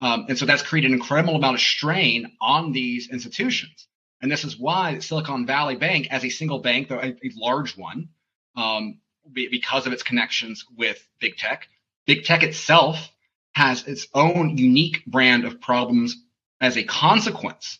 um, 0.00 0.26
and 0.28 0.38
so 0.38 0.46
that's 0.46 0.62
created 0.62 0.90
an 0.92 0.94
incredible 0.94 1.36
amount 1.36 1.56
of 1.56 1.60
strain 1.60 2.32
on 2.40 2.72
these 2.72 3.10
institutions. 3.10 3.86
And 4.22 4.30
this 4.30 4.44
is 4.44 4.58
why 4.58 4.98
Silicon 4.98 5.46
Valley 5.46 5.76
Bank, 5.76 6.08
as 6.10 6.24
a 6.24 6.30
single 6.30 6.60
bank, 6.60 6.88
though 6.88 7.00
a, 7.00 7.08
a 7.08 7.30
large 7.36 7.76
one, 7.76 8.08
um, 8.56 8.98
be, 9.32 9.48
because 9.48 9.86
of 9.86 9.92
its 9.92 10.02
connections 10.02 10.64
with 10.76 11.06
big 11.20 11.36
tech, 11.36 11.68
big 12.06 12.24
tech 12.24 12.42
itself 12.42 13.10
has 13.52 13.86
its 13.86 14.06
own 14.14 14.56
unique 14.58 15.04
brand 15.06 15.44
of 15.44 15.60
problems 15.60 16.16
as 16.60 16.76
a 16.76 16.84
consequence 16.84 17.78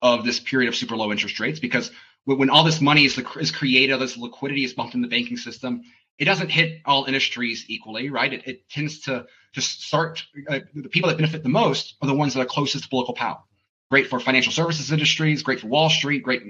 of 0.00 0.24
this 0.24 0.40
period 0.40 0.68
of 0.68 0.74
super 0.74 0.96
low 0.96 1.12
interest 1.12 1.38
rates. 1.38 1.60
Because 1.60 1.90
when 2.24 2.50
all 2.50 2.64
this 2.64 2.80
money 2.80 3.04
is, 3.04 3.18
is 3.38 3.50
created, 3.50 3.92
all 3.92 3.98
this 3.98 4.16
liquidity 4.16 4.64
is 4.64 4.72
pumped 4.72 4.94
in 4.94 5.02
the 5.02 5.08
banking 5.08 5.36
system, 5.36 5.82
it 6.18 6.24
doesn't 6.24 6.50
hit 6.50 6.80
all 6.84 7.04
industries 7.04 7.64
equally, 7.68 8.10
right? 8.10 8.32
It, 8.32 8.46
it 8.46 8.68
tends 8.68 9.00
to 9.02 9.26
just 9.52 9.82
start, 9.82 10.24
uh, 10.48 10.60
the 10.74 10.88
people 10.88 11.08
that 11.08 11.16
benefit 11.16 11.42
the 11.42 11.48
most 11.48 11.96
are 12.00 12.06
the 12.06 12.14
ones 12.14 12.34
that 12.34 12.40
are 12.40 12.46
closest 12.46 12.84
to 12.84 12.90
political 12.90 13.14
power. 13.14 13.38
Great 13.90 14.08
for 14.08 14.20
financial 14.20 14.52
services 14.52 14.92
industries, 14.92 15.42
great 15.42 15.60
for 15.60 15.68
Wall 15.68 15.90
Street, 15.90 16.22
great, 16.22 16.42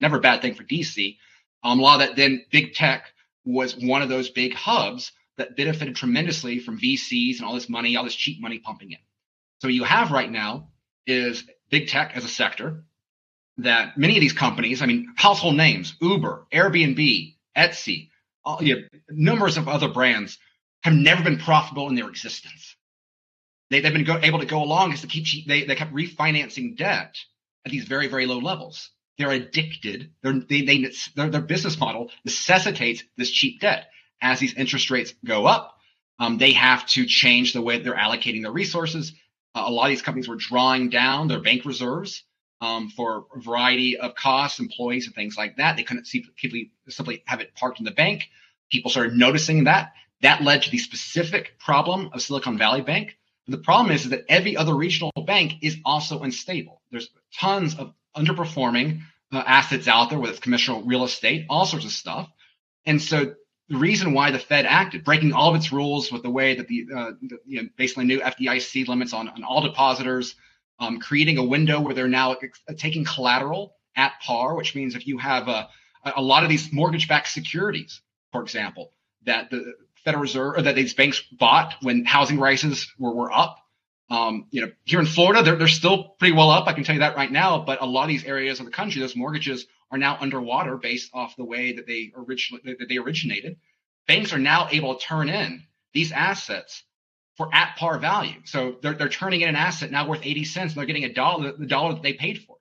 never 0.00 0.16
a 0.16 0.20
bad 0.20 0.42
thing 0.42 0.54
for 0.54 0.64
DC. 0.64 1.16
Um, 1.62 1.78
a 1.78 1.82
lot 1.82 2.00
of 2.00 2.08
that 2.08 2.16
then 2.16 2.44
big 2.50 2.74
tech 2.74 3.12
was 3.44 3.76
one 3.76 4.02
of 4.02 4.08
those 4.08 4.30
big 4.30 4.54
hubs 4.54 5.12
that 5.36 5.56
benefited 5.56 5.96
tremendously 5.96 6.58
from 6.58 6.78
VCs 6.78 7.38
and 7.38 7.46
all 7.46 7.54
this 7.54 7.68
money, 7.68 7.96
all 7.96 8.04
this 8.04 8.14
cheap 8.14 8.40
money 8.40 8.58
pumping 8.58 8.92
in. 8.92 8.98
So 9.60 9.68
you 9.68 9.84
have 9.84 10.10
right 10.10 10.30
now 10.30 10.68
is 11.06 11.44
big 11.70 11.88
tech 11.88 12.12
as 12.14 12.24
a 12.24 12.28
sector 12.28 12.84
that 13.58 13.96
many 13.96 14.16
of 14.16 14.20
these 14.20 14.32
companies, 14.32 14.82
I 14.82 14.86
mean, 14.86 15.12
household 15.16 15.56
names, 15.56 15.94
Uber, 16.00 16.46
Airbnb, 16.52 17.36
Etsy, 17.56 18.08
all, 18.44 18.62
you 18.62 18.84
know, 19.08 19.46
of 19.46 19.68
other 19.68 19.88
brands 19.88 20.38
have 20.82 20.94
never 20.94 21.22
been 21.22 21.38
profitable 21.38 21.88
in 21.88 21.94
their 21.94 22.08
existence. 22.08 22.76
They, 23.70 23.80
have 23.80 23.92
been 23.92 24.04
go, 24.04 24.18
able 24.22 24.40
to 24.40 24.46
go 24.46 24.62
along 24.62 24.92
as 24.92 25.00
to 25.00 25.06
keep 25.06 25.46
they, 25.46 25.64
they 25.64 25.74
kept 25.74 25.94
refinancing 25.94 26.76
debt 26.76 27.16
at 27.64 27.72
these 27.72 27.84
very 27.84 28.08
very 28.08 28.26
low 28.26 28.38
levels. 28.38 28.90
They're 29.18 29.30
addicted. 29.30 30.10
They're, 30.22 30.40
they 30.40 30.62
they 30.62 30.90
their, 31.14 31.30
their 31.30 31.40
business 31.40 31.78
model 31.78 32.10
necessitates 32.24 33.02
this 33.16 33.30
cheap 33.30 33.60
debt. 33.60 33.86
As 34.20 34.38
these 34.38 34.54
interest 34.54 34.90
rates 34.90 35.14
go 35.24 35.46
up, 35.46 35.76
um, 36.18 36.38
they 36.38 36.52
have 36.52 36.86
to 36.88 37.06
change 37.06 37.52
the 37.52 37.62
way 37.62 37.78
they're 37.78 37.94
allocating 37.94 38.42
their 38.42 38.52
resources. 38.52 39.12
Uh, 39.54 39.64
a 39.66 39.70
lot 39.70 39.86
of 39.86 39.90
these 39.90 40.02
companies 40.02 40.28
were 40.28 40.36
drawing 40.36 40.90
down 40.90 41.28
their 41.28 41.40
bank 41.40 41.64
reserves 41.64 42.24
um, 42.62 42.88
for 42.90 43.26
a 43.34 43.40
variety 43.40 43.98
of 43.98 44.14
costs, 44.14 44.60
employees, 44.60 45.06
and 45.06 45.14
things 45.14 45.36
like 45.36 45.56
that. 45.56 45.76
They 45.76 45.82
couldn't 45.82 46.06
simply, 46.06 46.70
simply 46.88 47.24
have 47.26 47.40
it 47.40 47.54
parked 47.56 47.80
in 47.80 47.84
the 47.84 47.90
bank. 47.90 48.28
People 48.70 48.90
started 48.90 49.14
noticing 49.14 49.64
that. 49.64 49.92
That 50.22 50.42
led 50.42 50.62
to 50.62 50.70
the 50.70 50.78
specific 50.78 51.58
problem 51.58 52.10
of 52.12 52.22
Silicon 52.22 52.56
Valley 52.56 52.80
Bank. 52.80 53.18
The 53.48 53.58
problem 53.58 53.92
is, 53.92 54.08
that 54.10 54.24
every 54.28 54.56
other 54.56 54.74
regional 54.74 55.10
bank 55.26 55.54
is 55.60 55.76
also 55.84 56.20
unstable. 56.20 56.80
There's 56.92 57.10
tons 57.34 57.76
of 57.76 57.92
underperforming 58.16 59.00
uh, 59.32 59.42
assets 59.44 59.88
out 59.88 60.10
there, 60.10 60.20
whether 60.20 60.30
it's 60.30 60.40
commercial 60.40 60.82
real 60.84 61.02
estate, 61.02 61.46
all 61.50 61.66
sorts 61.66 61.84
of 61.84 61.90
stuff. 61.90 62.30
And 62.86 63.02
so 63.02 63.34
the 63.68 63.76
reason 63.76 64.12
why 64.12 64.30
the 64.30 64.38
Fed 64.38 64.66
acted, 64.66 65.02
breaking 65.02 65.32
all 65.32 65.50
of 65.50 65.56
its 65.56 65.72
rules 65.72 66.12
with 66.12 66.22
the 66.22 66.30
way 66.30 66.54
that 66.54 66.68
the, 66.68 66.86
uh, 66.94 67.10
the 67.20 67.38
you 67.44 67.62
know, 67.62 67.68
basically 67.76 68.04
new 68.04 68.20
FDIC 68.20 68.86
limits 68.86 69.12
on, 69.12 69.28
on 69.28 69.42
all 69.42 69.62
depositors, 69.62 70.36
um, 70.82 70.98
creating 70.98 71.38
a 71.38 71.44
window 71.44 71.80
where 71.80 71.94
they're 71.94 72.08
now 72.08 72.36
taking 72.76 73.04
collateral 73.04 73.76
at 73.94 74.14
par, 74.20 74.56
which 74.56 74.74
means 74.74 74.96
if 74.96 75.06
you 75.06 75.16
have 75.16 75.46
a, 75.46 75.68
a 76.16 76.20
lot 76.20 76.42
of 76.42 76.48
these 76.48 76.72
mortgage-backed 76.72 77.28
securities, 77.28 78.00
for 78.32 78.42
example, 78.42 78.92
that 79.24 79.48
the 79.50 79.74
Federal 80.04 80.22
Reserve 80.22 80.56
or 80.56 80.62
that 80.62 80.74
these 80.74 80.92
banks 80.94 81.20
bought 81.20 81.76
when 81.82 82.04
housing 82.04 82.36
prices 82.36 82.92
were, 82.98 83.14
were 83.14 83.32
up. 83.32 83.58
Um, 84.10 84.48
you 84.50 84.62
know, 84.62 84.72
here 84.84 84.98
in 84.98 85.06
Florida, 85.06 85.44
they're, 85.44 85.54
they're 85.54 85.68
still 85.68 86.16
pretty 86.18 86.34
well 86.34 86.50
up. 86.50 86.66
I 86.66 86.72
can 86.72 86.82
tell 86.82 86.96
you 86.96 87.00
that 87.00 87.16
right 87.16 87.30
now. 87.30 87.62
But 87.64 87.80
a 87.80 87.86
lot 87.86 88.02
of 88.02 88.08
these 88.08 88.24
areas 88.24 88.58
of 88.58 88.66
the 88.66 88.72
country, 88.72 89.00
those 89.00 89.14
mortgages 89.14 89.66
are 89.92 89.98
now 89.98 90.18
underwater 90.20 90.76
based 90.76 91.10
off 91.14 91.36
the 91.36 91.44
way 91.44 91.74
that 91.74 91.86
they 91.86 92.12
originally 92.16 92.62
that 92.64 92.88
they 92.88 92.96
originated. 92.96 93.56
Banks 94.08 94.32
are 94.32 94.38
now 94.38 94.66
able 94.72 94.96
to 94.96 95.04
turn 95.04 95.28
in 95.28 95.62
these 95.94 96.10
assets 96.10 96.82
for 97.36 97.52
at 97.54 97.76
par 97.76 97.98
value. 97.98 98.40
So 98.44 98.76
they're, 98.82 98.94
they're 98.94 99.08
turning 99.08 99.40
in 99.40 99.48
an 99.48 99.56
asset 99.56 99.90
now 99.90 100.08
worth 100.08 100.20
80 100.22 100.44
cents 100.44 100.72
and 100.72 100.78
they're 100.78 100.86
getting 100.86 101.04
a 101.04 101.12
dollar, 101.12 101.52
the 101.52 101.66
dollar 101.66 101.94
that 101.94 102.02
they 102.02 102.12
paid 102.12 102.42
for. 102.42 102.56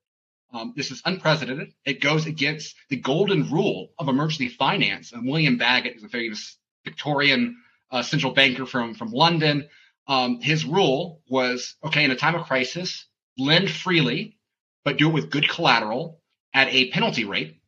Um, 0.54 0.74
this 0.76 0.92
is 0.92 1.02
unprecedented. 1.06 1.74
It 1.86 2.02
goes 2.02 2.26
against 2.26 2.76
the 2.90 2.98
golden 2.98 3.50
rule 3.50 3.92
of 3.98 4.10
emergency 4.10 4.50
finance. 4.50 5.14
Um, 5.14 5.28
William 5.28 5.58
Bagehot 5.58 5.96
is 5.96 6.04
a 6.04 6.10
famous 6.10 6.58
Victorian 6.84 7.58
uh, 7.90 8.04
central 8.04 8.34
banker 8.34 8.66
from, 8.66 8.94
from 8.94 9.12
London. 9.12 9.70
Um, 10.08 10.42
his 10.42 10.66
rule 10.66 11.22
was 11.30 11.76
okay, 11.84 12.04
in 12.04 12.12
a 12.12 12.16
time 12.16 12.36
of 12.36 12.46
crisis, 12.48 13.06
lend 13.38 13.70
freely, 13.70 14.38
but 14.84 14.98
do 14.98 15.10
it 15.10 15.14
with 15.14 15.30
good 15.30 15.48
collateral 15.48 16.20
at 16.54 16.68
a 16.70 16.90
penalty 16.90 17.24
rate. 17.24 17.62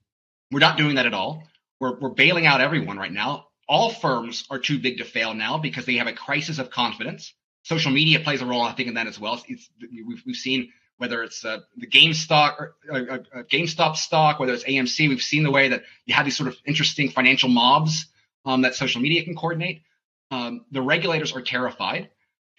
We're 0.52 0.60
not 0.60 0.78
doing 0.78 0.96
that 0.96 1.06
at 1.06 1.14
all. 1.14 1.44
We're, 1.80 1.98
we're 2.00 2.10
bailing 2.10 2.46
out 2.46 2.60
everyone 2.60 2.98
right 2.98 3.12
now 3.12 3.48
all 3.68 3.92
firms 3.92 4.46
are 4.50 4.60
too 4.60 4.80
big 4.80 4.98
to 4.98 5.06
fail 5.06 5.34
now 5.34 5.58
because 5.58 5.86
they 5.86 5.96
have 5.96 6.08
a 6.08 6.14
crisis 6.14 6.60
of 6.60 6.70
confidence. 6.70 7.34
Social 7.64 7.92
media 7.92 8.20
plays 8.20 8.42
a 8.42 8.46
role, 8.46 8.62
I 8.62 8.74
think, 8.74 8.90
in 8.90 8.96
that 8.96 9.08
as 9.08 9.20
well. 9.20 9.42
It's, 9.48 9.70
we've, 9.80 10.22
we've 10.26 10.36
seen 10.36 10.72
whether 10.98 11.24
it's 11.24 11.44
uh, 11.44 11.60
the 11.78 11.88
GameStop, 11.88 12.60
or, 12.60 12.76
uh, 12.92 12.96
uh, 12.96 13.18
uh 13.36 13.44
GameStop 13.44 13.96
stock, 13.96 14.40
whether 14.40 14.54
it's 14.54 14.64
AMC. 14.64 15.10
We've 15.10 15.22
seen 15.22 15.44
the 15.44 15.52
way 15.52 15.70
that 15.70 15.84
you 16.06 16.14
have 16.14 16.26
these 16.26 16.38
sort 16.38 16.50
of 16.50 16.58
interesting 16.66 17.10
financial 17.10 17.50
mobs 17.50 18.08
um, 18.46 18.62
that 18.62 18.76
social 18.76 19.02
media 19.02 19.24
can 19.24 19.36
coordinate. 19.36 19.82
Um, 20.32 20.66
the 20.72 20.82
regulators 20.82 21.34
are 21.34 21.42
terrified, 21.42 22.10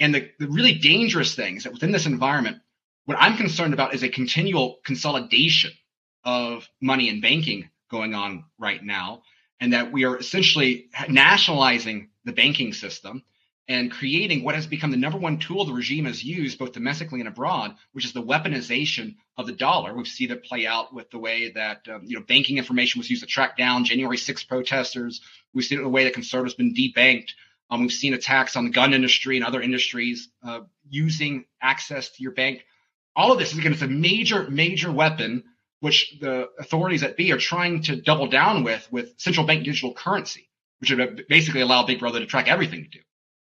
and 0.00 0.14
the, 0.14 0.30
the 0.38 0.48
really 0.48 0.74
dangerous 0.74 1.34
thing 1.34 1.56
is 1.56 1.64
that 1.64 1.72
within 1.72 1.92
this 1.92 2.06
environment, 2.06 2.58
what 3.04 3.18
I'm 3.20 3.36
concerned 3.36 3.74
about 3.74 3.94
is 3.94 4.02
a 4.02 4.08
continual 4.08 4.78
consolidation 4.84 5.72
of 6.24 6.68
money 6.80 7.08
and 7.08 7.20
banking 7.20 7.68
going 7.90 8.14
on 8.14 8.44
right 8.58 8.82
now, 8.82 9.22
and 9.60 9.72
that 9.72 9.92
we 9.92 10.04
are 10.04 10.16
essentially 10.16 10.88
nationalizing 11.08 12.10
the 12.24 12.32
banking 12.32 12.72
system 12.72 13.22
and 13.66 13.90
creating 13.90 14.44
what 14.44 14.54
has 14.54 14.66
become 14.66 14.90
the 14.90 14.96
number 14.96 15.16
one 15.16 15.38
tool 15.38 15.64
the 15.64 15.72
regime 15.72 16.04
has 16.04 16.22
used 16.22 16.58
both 16.58 16.72
domestically 16.72 17.20
and 17.20 17.28
abroad, 17.28 17.74
which 17.92 18.04
is 18.04 18.12
the 18.12 18.22
weaponization 18.22 19.14
of 19.38 19.46
the 19.46 19.52
dollar. 19.52 19.94
We've 19.94 20.06
seen 20.06 20.30
it 20.30 20.44
play 20.44 20.66
out 20.66 20.92
with 20.92 21.10
the 21.10 21.18
way 21.18 21.50
that 21.52 21.88
um, 21.88 22.02
you 22.04 22.18
know 22.18 22.24
banking 22.26 22.58
information 22.58 22.98
was 22.98 23.08
used 23.08 23.22
to 23.22 23.28
track 23.28 23.56
down 23.56 23.84
January 23.84 24.18
6 24.18 24.44
protesters. 24.44 25.22
We've 25.54 25.64
seen 25.64 25.78
it 25.78 25.80
in 25.80 25.86
the 25.86 25.90
way 25.90 26.04
that 26.04 26.14
conservatives 26.14 26.54
been 26.54 26.74
debanked. 26.74 27.30
Um, 27.70 27.80
we've 27.80 27.92
seen 27.92 28.12
attacks 28.12 28.56
on 28.56 28.64
the 28.64 28.70
gun 28.70 28.92
industry 28.92 29.36
and 29.36 29.46
other 29.46 29.62
industries 29.62 30.28
uh, 30.46 30.60
using 30.90 31.46
access 31.62 32.10
to 32.10 32.22
your 32.22 32.32
bank. 32.32 32.64
All 33.16 33.32
of 33.32 33.38
this 33.38 33.52
is 33.52 33.58
again, 33.58 33.72
it's 33.72 33.82
a 33.82 33.88
major, 33.88 34.48
major 34.50 34.92
weapon 34.92 35.44
which 35.84 36.16
the 36.18 36.48
authorities 36.58 37.02
at 37.02 37.14
B 37.14 37.30
are 37.30 37.36
trying 37.36 37.82
to 37.82 38.00
double 38.00 38.26
down 38.26 38.64
with 38.64 38.90
with 38.90 39.12
central 39.18 39.46
bank 39.46 39.64
digital 39.64 39.92
currency, 39.92 40.48
which 40.78 40.90
would 40.90 41.26
basically 41.28 41.60
allow 41.60 41.84
Big 41.84 41.98
Brother 41.98 42.20
to 42.20 42.26
track 42.26 42.48
everything 42.48 42.80
you 42.80 42.88
do. 42.88 43.04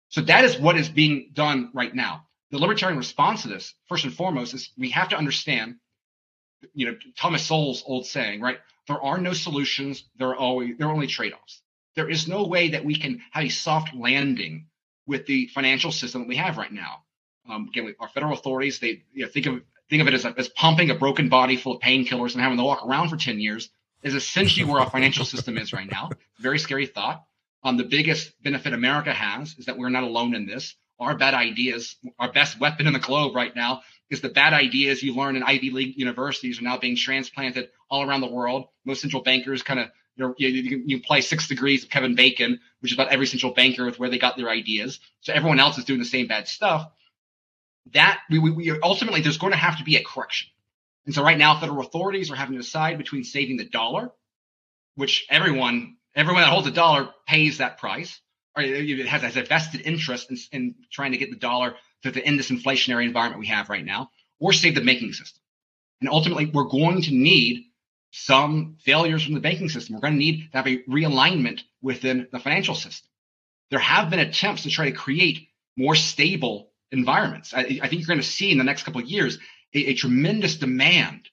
So 0.09 0.21
that 0.21 0.45
is 0.45 0.59
what 0.59 0.77
is 0.77 0.87
being 0.87 1.31
done 1.33 1.71
right 1.73 1.93
now. 1.93 2.27
The 2.51 2.59
libertarian 2.59 2.99
response 2.99 3.41
to 3.41 3.47
this, 3.47 3.73
first 3.89 4.03
and 4.03 4.13
foremost, 4.13 4.53
is 4.53 4.69
we 4.77 4.91
have 4.91 5.09
to 5.09 5.17
understand, 5.17 5.77
you 6.75 6.85
know, 6.85 6.95
Thomas 7.17 7.43
Sowell's 7.43 7.83
old 7.87 8.05
saying, 8.05 8.39
right? 8.39 8.59
There 8.87 9.01
are 9.01 9.17
no 9.17 9.33
solutions. 9.33 10.03
There 10.19 10.29
are 10.29 10.35
always 10.35 10.77
there 10.77 10.89
are 10.89 10.93
only 10.93 11.07
trade-offs. 11.07 11.63
There 11.95 12.07
is 12.07 12.27
no 12.27 12.45
way 12.45 12.69
that 12.69 12.85
we 12.85 12.95
can 12.97 13.19
have 13.31 13.45
a 13.45 13.49
soft 13.49 13.95
landing 13.95 14.67
with 15.07 15.25
the 15.25 15.47
financial 15.47 15.91
system 15.91 16.21
that 16.21 16.27
we 16.27 16.35
have 16.35 16.59
right 16.59 16.71
now. 16.71 17.01
Um, 17.49 17.69
again, 17.69 17.95
our 17.99 18.09
federal 18.09 18.33
authorities, 18.33 18.77
they 18.77 19.01
you 19.11 19.25
know, 19.25 19.31
think 19.31 19.47
of 19.47 19.63
think 19.89 20.01
of 20.01 20.07
it 20.07 20.13
as, 20.13 20.25
as 20.25 20.49
pumping 20.49 20.89
a 20.89 20.95
broken 20.95 21.29
body 21.29 21.55
full 21.55 21.75
of 21.75 21.81
painkillers 21.81 22.33
and 22.33 22.41
having 22.41 22.57
to 22.57 22.63
walk 22.63 22.85
around 22.85 23.09
for 23.09 23.17
10 23.17 23.39
years 23.39 23.69
is 24.03 24.13
essentially 24.13 24.65
where 24.65 24.81
our 24.81 24.89
financial 24.89 25.25
system 25.25 25.57
is 25.57 25.73
right 25.73 25.89
now. 25.89 26.09
Very 26.39 26.59
scary 26.59 26.85
thought. 26.85 27.23
Um, 27.63 27.77
the 27.77 27.83
biggest 27.83 28.31
benefit 28.43 28.73
America 28.73 29.13
has 29.13 29.55
is 29.57 29.65
that 29.65 29.77
we're 29.77 29.89
not 29.89 30.03
alone 30.03 30.35
in 30.35 30.45
this. 30.45 30.75
Our 30.99 31.17
bad 31.17 31.33
ideas, 31.33 31.95
our 32.19 32.31
best 32.31 32.59
weapon 32.59 32.87
in 32.87 32.93
the 32.93 32.99
globe 32.99 33.35
right 33.35 33.55
now 33.55 33.81
is 34.09 34.21
the 34.21 34.29
bad 34.29 34.53
ideas 34.53 35.03
you 35.03 35.15
learn 35.15 35.35
in 35.35 35.43
Ivy 35.43 35.71
League 35.71 35.97
universities 35.97 36.59
are 36.59 36.63
now 36.63 36.77
being 36.77 36.95
transplanted 36.95 37.69
all 37.89 38.07
around 38.07 38.21
the 38.21 38.31
world. 38.31 38.65
Most 38.85 39.01
central 39.01 39.21
bankers 39.21 39.63
kind 39.63 39.79
of 39.79 39.89
you, 40.15 40.33
you, 40.37 40.83
you 40.85 41.01
play 41.01 41.21
six 41.21 41.47
degrees 41.47 41.83
of 41.83 41.89
Kevin 41.89 42.15
Bacon, 42.15 42.59
which 42.79 42.91
is 42.91 42.97
about 42.97 43.09
every 43.09 43.27
central 43.27 43.53
banker 43.53 43.85
with 43.85 43.99
where 43.99 44.09
they 44.09 44.17
got 44.17 44.35
their 44.35 44.49
ideas. 44.49 44.99
So 45.21 45.33
everyone 45.33 45.59
else 45.59 45.77
is 45.77 45.85
doing 45.85 45.99
the 45.99 46.05
same 46.05 46.27
bad 46.27 46.47
stuff. 46.47 46.91
That 47.93 48.19
we, 48.29 48.39
we, 48.39 48.51
we 48.51 48.79
ultimately 48.81 49.21
there's 49.21 49.37
going 49.37 49.53
to 49.53 49.57
have 49.57 49.77
to 49.77 49.83
be 49.83 49.95
a 49.95 50.03
correction. 50.03 50.49
And 51.05 51.15
so 51.15 51.23
right 51.23 51.37
now, 51.37 51.59
federal 51.59 51.79
authorities 51.79 52.31
are 52.31 52.35
having 52.35 52.55
to 52.55 52.61
decide 52.61 52.97
between 52.97 53.23
saving 53.23 53.57
the 53.57 53.65
dollar, 53.65 54.11
which 54.95 55.25
everyone 55.29 55.97
everyone 56.15 56.41
that 56.41 56.49
holds 56.49 56.67
a 56.67 56.71
dollar 56.71 57.09
pays 57.27 57.59
that 57.59 57.77
price, 57.77 58.19
or 58.55 58.63
it 58.63 59.07
has, 59.07 59.21
has 59.21 59.37
a 59.37 59.43
vested 59.43 59.81
interest 59.81 60.31
in, 60.31 60.37
in 60.51 60.75
trying 60.91 61.11
to 61.11 61.17
get 61.17 61.29
the 61.29 61.37
dollar 61.37 61.75
to, 62.03 62.11
to 62.11 62.21
end 62.21 62.39
this 62.39 62.51
inflationary 62.51 63.05
environment 63.05 63.39
we 63.39 63.47
have 63.47 63.69
right 63.69 63.85
now, 63.85 64.09
or 64.39 64.51
save 64.51 64.75
the 64.75 64.81
banking 64.81 65.13
system. 65.13 65.41
And 66.01 66.09
ultimately, 66.09 66.45
we're 66.47 66.65
going 66.65 67.03
to 67.03 67.11
need 67.11 67.65
some 68.11 68.77
failures 68.83 69.23
from 69.23 69.33
the 69.33 69.39
banking 69.39 69.69
system. 69.69 69.95
We're 69.95 70.01
going 70.01 70.13
to 70.13 70.19
need 70.19 70.51
to 70.51 70.57
have 70.57 70.67
a 70.67 70.83
realignment 70.83 71.61
within 71.81 72.27
the 72.31 72.39
financial 72.39 72.75
system. 72.75 73.09
There 73.69 73.79
have 73.79 74.09
been 74.09 74.19
attempts 74.19 74.63
to 74.63 74.69
try 74.69 74.85
to 74.85 74.95
create 74.95 75.47
more 75.75 75.95
stable 75.95 76.71
environments. 76.91 77.53
I, 77.53 77.79
I 77.81 77.87
think 77.87 78.01
you're 78.01 78.07
going 78.07 78.19
to 78.19 78.25
see 78.25 78.51
in 78.51 78.57
the 78.57 78.63
next 78.63 78.83
couple 78.83 79.01
of 79.01 79.07
years 79.07 79.37
a, 79.73 79.87
a 79.87 79.93
tremendous 79.93 80.55
demand 80.55 81.29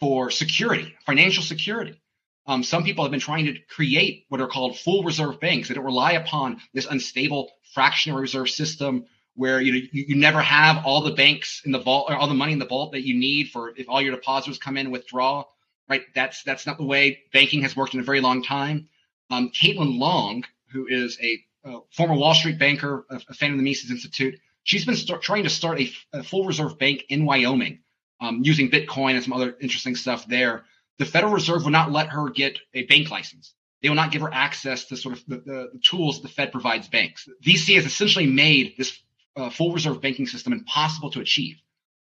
for 0.00 0.30
security, 0.30 0.94
financial 1.06 1.42
security. 1.42 2.00
Um, 2.46 2.62
some 2.62 2.84
people 2.84 3.04
have 3.04 3.10
been 3.10 3.20
trying 3.20 3.46
to 3.46 3.58
create 3.68 4.24
what 4.28 4.40
are 4.40 4.46
called 4.46 4.78
full 4.78 5.02
reserve 5.02 5.40
banks. 5.40 5.68
Don't 5.68 5.84
rely 5.84 6.12
upon 6.12 6.60
this 6.72 6.86
unstable 6.86 7.50
fractional 7.74 8.20
reserve 8.20 8.50
system 8.50 9.06
where 9.34 9.60
you 9.60 9.72
know 9.72 9.78
you, 9.92 10.04
you, 10.08 10.16
never 10.16 10.40
have 10.40 10.84
all 10.84 11.02
the 11.02 11.12
banks 11.12 11.62
in 11.64 11.72
the 11.72 11.78
vault 11.78 12.06
or 12.08 12.16
all 12.16 12.28
the 12.28 12.34
money 12.34 12.52
in 12.52 12.58
the 12.58 12.66
vault 12.66 12.92
that 12.92 13.02
you 13.02 13.18
need 13.18 13.50
for 13.50 13.72
if 13.76 13.88
all 13.88 14.00
your 14.00 14.14
depositors 14.14 14.58
come 14.58 14.76
in 14.76 14.86
and 14.86 14.92
withdraw. 14.92 15.44
Right? 15.88 16.02
That's 16.14 16.42
that's 16.44 16.66
not 16.66 16.78
the 16.78 16.84
way 16.84 17.20
banking 17.32 17.62
has 17.62 17.76
worked 17.76 17.94
in 17.94 18.00
a 18.00 18.04
very 18.04 18.20
long 18.20 18.42
time. 18.42 18.88
Um, 19.30 19.50
Caitlin 19.50 19.98
Long, 19.98 20.44
who 20.72 20.86
is 20.86 21.18
a, 21.20 21.44
a, 21.64 21.80
former 21.90 22.14
Wall 22.14 22.34
Street 22.34 22.58
banker, 22.58 23.06
a, 23.10 23.20
a 23.28 23.34
fan 23.34 23.50
of 23.50 23.56
the 23.56 23.62
Mises 23.62 23.90
Institute, 23.90 24.38
she's 24.66 24.84
been 24.84 24.96
start, 24.96 25.22
trying 25.22 25.44
to 25.44 25.50
start 25.50 25.80
a, 25.80 25.90
a, 26.12 26.22
full 26.22 26.44
reserve 26.44 26.78
bank 26.78 27.04
in 27.08 27.24
Wyoming 27.24 27.80
um, 28.20 28.42
using 28.44 28.70
Bitcoin 28.70 29.14
and 29.14 29.24
some 29.24 29.32
other 29.32 29.56
interesting 29.60 29.96
stuff 29.96 30.26
there 30.28 30.64
the 30.98 31.04
Federal 31.04 31.32
Reserve 31.32 31.64
will 31.64 31.70
not 31.70 31.92
let 31.92 32.08
her 32.08 32.30
get 32.30 32.58
a 32.74 32.84
bank 32.84 33.10
license. 33.10 33.54
They 33.82 33.88
will 33.88 33.96
not 33.96 34.10
give 34.10 34.22
her 34.22 34.32
access 34.32 34.86
to 34.86 34.96
sort 34.96 35.16
of 35.16 35.24
the, 35.26 35.36
the, 35.36 35.70
the 35.74 35.80
tools 35.82 36.22
the 36.22 36.28
Fed 36.28 36.52
provides 36.52 36.88
banks. 36.88 37.28
VC 37.44 37.76
has 37.76 37.84
essentially 37.84 38.26
made 38.26 38.74
this 38.78 38.98
uh, 39.36 39.50
full 39.50 39.72
reserve 39.72 40.00
banking 40.00 40.26
system 40.26 40.52
impossible 40.52 41.10
to 41.10 41.20
achieve. 41.20 41.56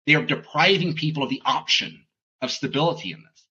They 0.06 0.14
are 0.14 0.24
depriving 0.24 0.96
people 0.96 1.24
of 1.24 1.30
the 1.30 1.42
option 1.44 2.06
of 2.42 2.52
stability 2.52 3.12
in 3.12 3.24
this. 3.24 3.46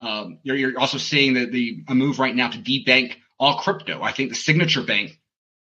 Um, 0.00 0.38
you're, 0.44 0.56
you're, 0.56 0.78
also 0.78 0.98
seeing 0.98 1.34
the, 1.34 1.46
the 1.46 1.84
a 1.88 1.94
move 1.94 2.20
right 2.20 2.34
now 2.34 2.48
to 2.48 2.58
debank 2.58 3.16
all 3.40 3.58
crypto. 3.58 4.00
I 4.02 4.12
think 4.12 4.28
the 4.28 4.36
Signature 4.36 4.82
Bank, 4.82 5.18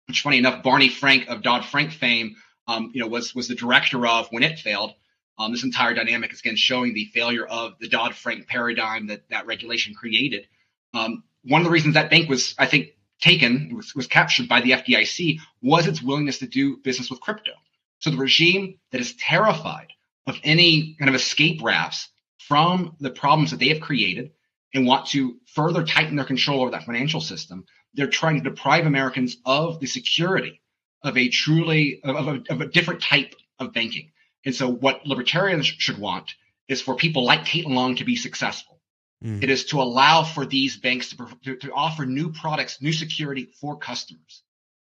which 0.08 0.22
funny 0.22 0.38
enough, 0.38 0.62
Barney 0.62 0.90
Frank 0.90 1.28
of 1.28 1.42
Dodd 1.42 1.66
Frank 1.66 1.92
fame, 1.92 2.36
um, 2.68 2.92
you 2.94 3.02
know, 3.02 3.08
was 3.08 3.34
was 3.34 3.48
the 3.48 3.56
director 3.56 4.06
of 4.06 4.28
when 4.30 4.44
it 4.44 4.60
failed. 4.60 4.94
Um, 5.40 5.52
this 5.52 5.64
entire 5.64 5.94
dynamic 5.94 6.34
is 6.34 6.40
again 6.40 6.56
showing 6.56 6.94
the 6.94 7.06
failure 7.14 7.46
of 7.46 7.74
the 7.80 7.88
Dodd 7.88 8.16
Frank 8.16 8.48
paradigm 8.48 9.08
that 9.08 9.30
that 9.30 9.46
regulation 9.46 9.94
created. 9.94 10.48
Um, 10.94 11.24
one 11.44 11.62
of 11.62 11.66
the 11.66 11.72
reasons 11.72 11.94
that 11.94 12.10
bank 12.10 12.30
was, 12.30 12.56
I 12.58 12.66
think, 12.66 12.90
taken 13.22 13.76
was, 13.76 13.96
was 13.96 14.08
captured 14.08 14.50
by 14.50 14.62
the 14.62 14.72
FDIC 14.72 15.40
was 15.62 15.88
its 15.88 16.02
willingness 16.02 16.40
to 16.40 16.48
do 16.48 16.78
business 16.78 17.10
with 17.10 17.22
crypto. 17.22 17.52
So 18.00 18.10
the 18.10 18.18
regime 18.18 18.78
that 18.92 19.02
is 19.02 19.16
terrified 19.16 19.88
of 20.28 20.40
any 20.44 20.96
kind 21.00 21.10
of 21.10 21.16
escape 21.16 21.62
rafts 21.64 22.10
from 22.38 22.96
the 23.00 23.10
problems 23.10 23.52
that 23.52 23.60
they 23.60 23.70
have 23.70 23.80
created 23.80 24.32
and 24.74 24.86
want 24.86 25.08
to 25.08 25.38
further 25.46 25.84
tighten 25.84 26.16
their 26.16 26.26
control 26.26 26.62
over 26.62 26.72
that 26.72 26.84
financial 26.84 27.22
system, 27.22 27.66
they're 27.94 28.08
trying 28.08 28.36
to 28.36 28.50
deprive 28.50 28.86
Americans 28.86 29.38
of 29.46 29.80
the 29.80 29.88
security 29.88 30.62
of 31.04 31.18
a 31.18 31.30
truly 31.30 32.02
of 32.04 32.28
a, 32.28 32.44
of 32.50 32.62
a 32.62 32.68
different 32.68 33.02
type 33.02 33.36
of 33.60 33.74
banking. 33.74 34.12
And 34.46 34.56
so, 34.56 34.70
what 34.70 35.06
libertarians 35.06 35.66
should 35.66 35.98
want 35.98 36.32
is 36.68 36.82
for 36.82 36.96
people 36.96 37.26
like 37.26 37.42
Caitlin 37.42 37.74
Long 37.74 37.96
to 37.96 38.06
be 38.06 38.16
successful. 38.16 38.80
Mm. 39.24 39.42
It 39.44 39.50
is 39.50 39.66
to 39.66 39.82
allow 39.82 40.24
for 40.24 40.46
these 40.46 40.78
banks 40.78 41.10
to, 41.10 41.28
to, 41.44 41.56
to, 41.56 41.72
offer 41.74 42.06
new 42.06 42.32
products, 42.32 42.82
new 42.82 42.94
security 42.94 43.50
for 43.60 43.78
customers. 43.78 44.44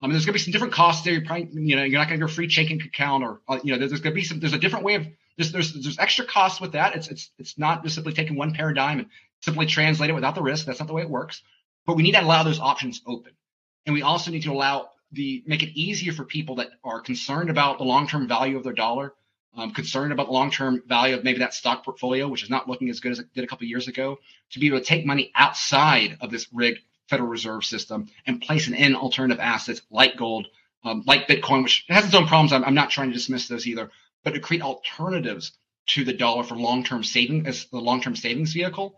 I 0.01 0.07
mean, 0.07 0.13
there's 0.13 0.25
going 0.25 0.33
to 0.33 0.39
be 0.39 0.45
some 0.45 0.53
different 0.53 0.73
costs 0.73 1.05
there. 1.05 1.15
You're 1.15 1.25
probably, 1.25 1.49
you 1.53 1.77
know, 1.77 1.85
you're 1.85 1.99
not 1.99 2.09
going 2.09 2.21
to 2.21 2.27
get 2.27 2.33
a 2.33 2.35
free 2.35 2.49
checking 2.49 2.81
account, 2.81 3.23
or 3.23 3.41
uh, 3.49 3.59
you 3.63 3.73
know, 3.73 3.79
there's, 3.79 3.91
there's 3.91 4.01
going 4.01 4.13
to 4.13 4.21
be 4.21 4.25
some. 4.25 4.41
There's 4.41 4.55
a 4.55 4.59
different 4.59 4.85
way 4.85 4.95
of 4.95 5.07
there's 5.37 5.53
there's 5.53 5.73
there's 5.73 5.99
extra 5.99 6.25
costs 6.25 6.61
with 6.61 6.73
that. 6.73 6.97
It's 6.97 7.09
it's 7.09 7.31
it's 7.39 7.59
not 7.59 7.83
just 7.83 7.95
simply 7.95 8.13
taking 8.13 8.37
one 8.37 8.55
paradigm 8.55 8.99
and 9.01 9.09
simply 9.41 9.67
translate 9.67 10.11
it 10.11 10.15
without 10.15 10.35
the 10.35 10.43
risk. 10.43 10.67
That's 10.67 10.81
not 10.81 10.87
the 10.87 10.95
way 10.95 11.03
it 11.03 11.11
works. 11.11 11.43
But 11.87 11.97
we 11.97 12.03
need 12.03 12.13
to 12.13 12.23
allow 12.23 12.43
those 12.43 12.61
options 12.61 13.03
open, 13.07 13.33
and 13.85 13.95
we 13.95 14.03
also 14.03 14.31
need 14.31 14.43
to 14.45 14.53
allow 14.53 14.89
the 15.15 15.43
make 15.47 15.63
it 15.63 15.79
easier 15.79 16.13
for 16.13 16.25
people 16.25 16.57
that 16.57 16.71
are 16.83 17.01
concerned 17.01 17.51
about 17.51 17.79
the 17.79 17.85
long 17.85 18.07
term 18.07 18.29
value 18.29 18.57
of 18.57 18.65
their 18.65 18.73
dollar 18.73 19.15
um, 19.57 19.73
concerned 19.73 20.13
about 20.13 20.27
the 20.27 20.33
long-term 20.33 20.83
value 20.87 21.17
of 21.17 21.25
maybe 21.25 21.39
that 21.39 21.55
stock 21.55 21.85
portfolio, 21.85 22.29
which 22.29 22.43
is 22.43 22.51
not 22.51 22.69
looking 22.69 22.91
as 22.91 23.01
good 23.01 23.13
as 23.13 23.19
it 23.21 23.33
did 23.35 23.45
a 23.45 23.47
couple 23.47 23.67
years 23.67 23.89
ago, 23.89 24.19
to 24.51 24.59
be 24.59 24.67
able 24.67 24.79
to 24.79 24.85
take 24.85 25.07
money 25.07 25.31
outside 25.35 26.17
of 26.21 26.31
this 26.31 26.49
rigged 26.53 26.81
Federal 27.09 27.29
Reserve 27.29 27.65
system 27.65 28.09
and 28.27 28.41
place 28.41 28.67
it 28.67 28.75
in 28.75 28.97
alternative 28.97 29.41
assets 29.41 29.83
like 29.91 30.17
gold, 30.17 30.47
um, 30.85 31.03
like 31.07 31.29
Bitcoin, 31.29 31.63
which 31.63 31.85
has 31.89 32.05
its 32.05 32.15
own 32.15 32.27
problems. 32.27 32.53
I'm, 32.53 32.65
I'm, 32.65 32.75
not 32.75 32.91
trying 32.91 33.11
to 33.11 33.15
dismiss 33.15 33.47
those 33.47 33.67
either, 33.67 33.91
but 34.25 34.35
to 34.35 34.41
create 34.41 34.63
alternatives 34.63 35.53
to 35.89 36.05
the 36.05 36.15
dollar 36.15 36.43
for 36.43 36.57
long-term 36.57 37.05
saving 37.05 37.47
as 37.47 37.67
the 37.67 37.79
long-term 37.79 38.17
savings 38.17 38.55
vehicle. 38.55 38.97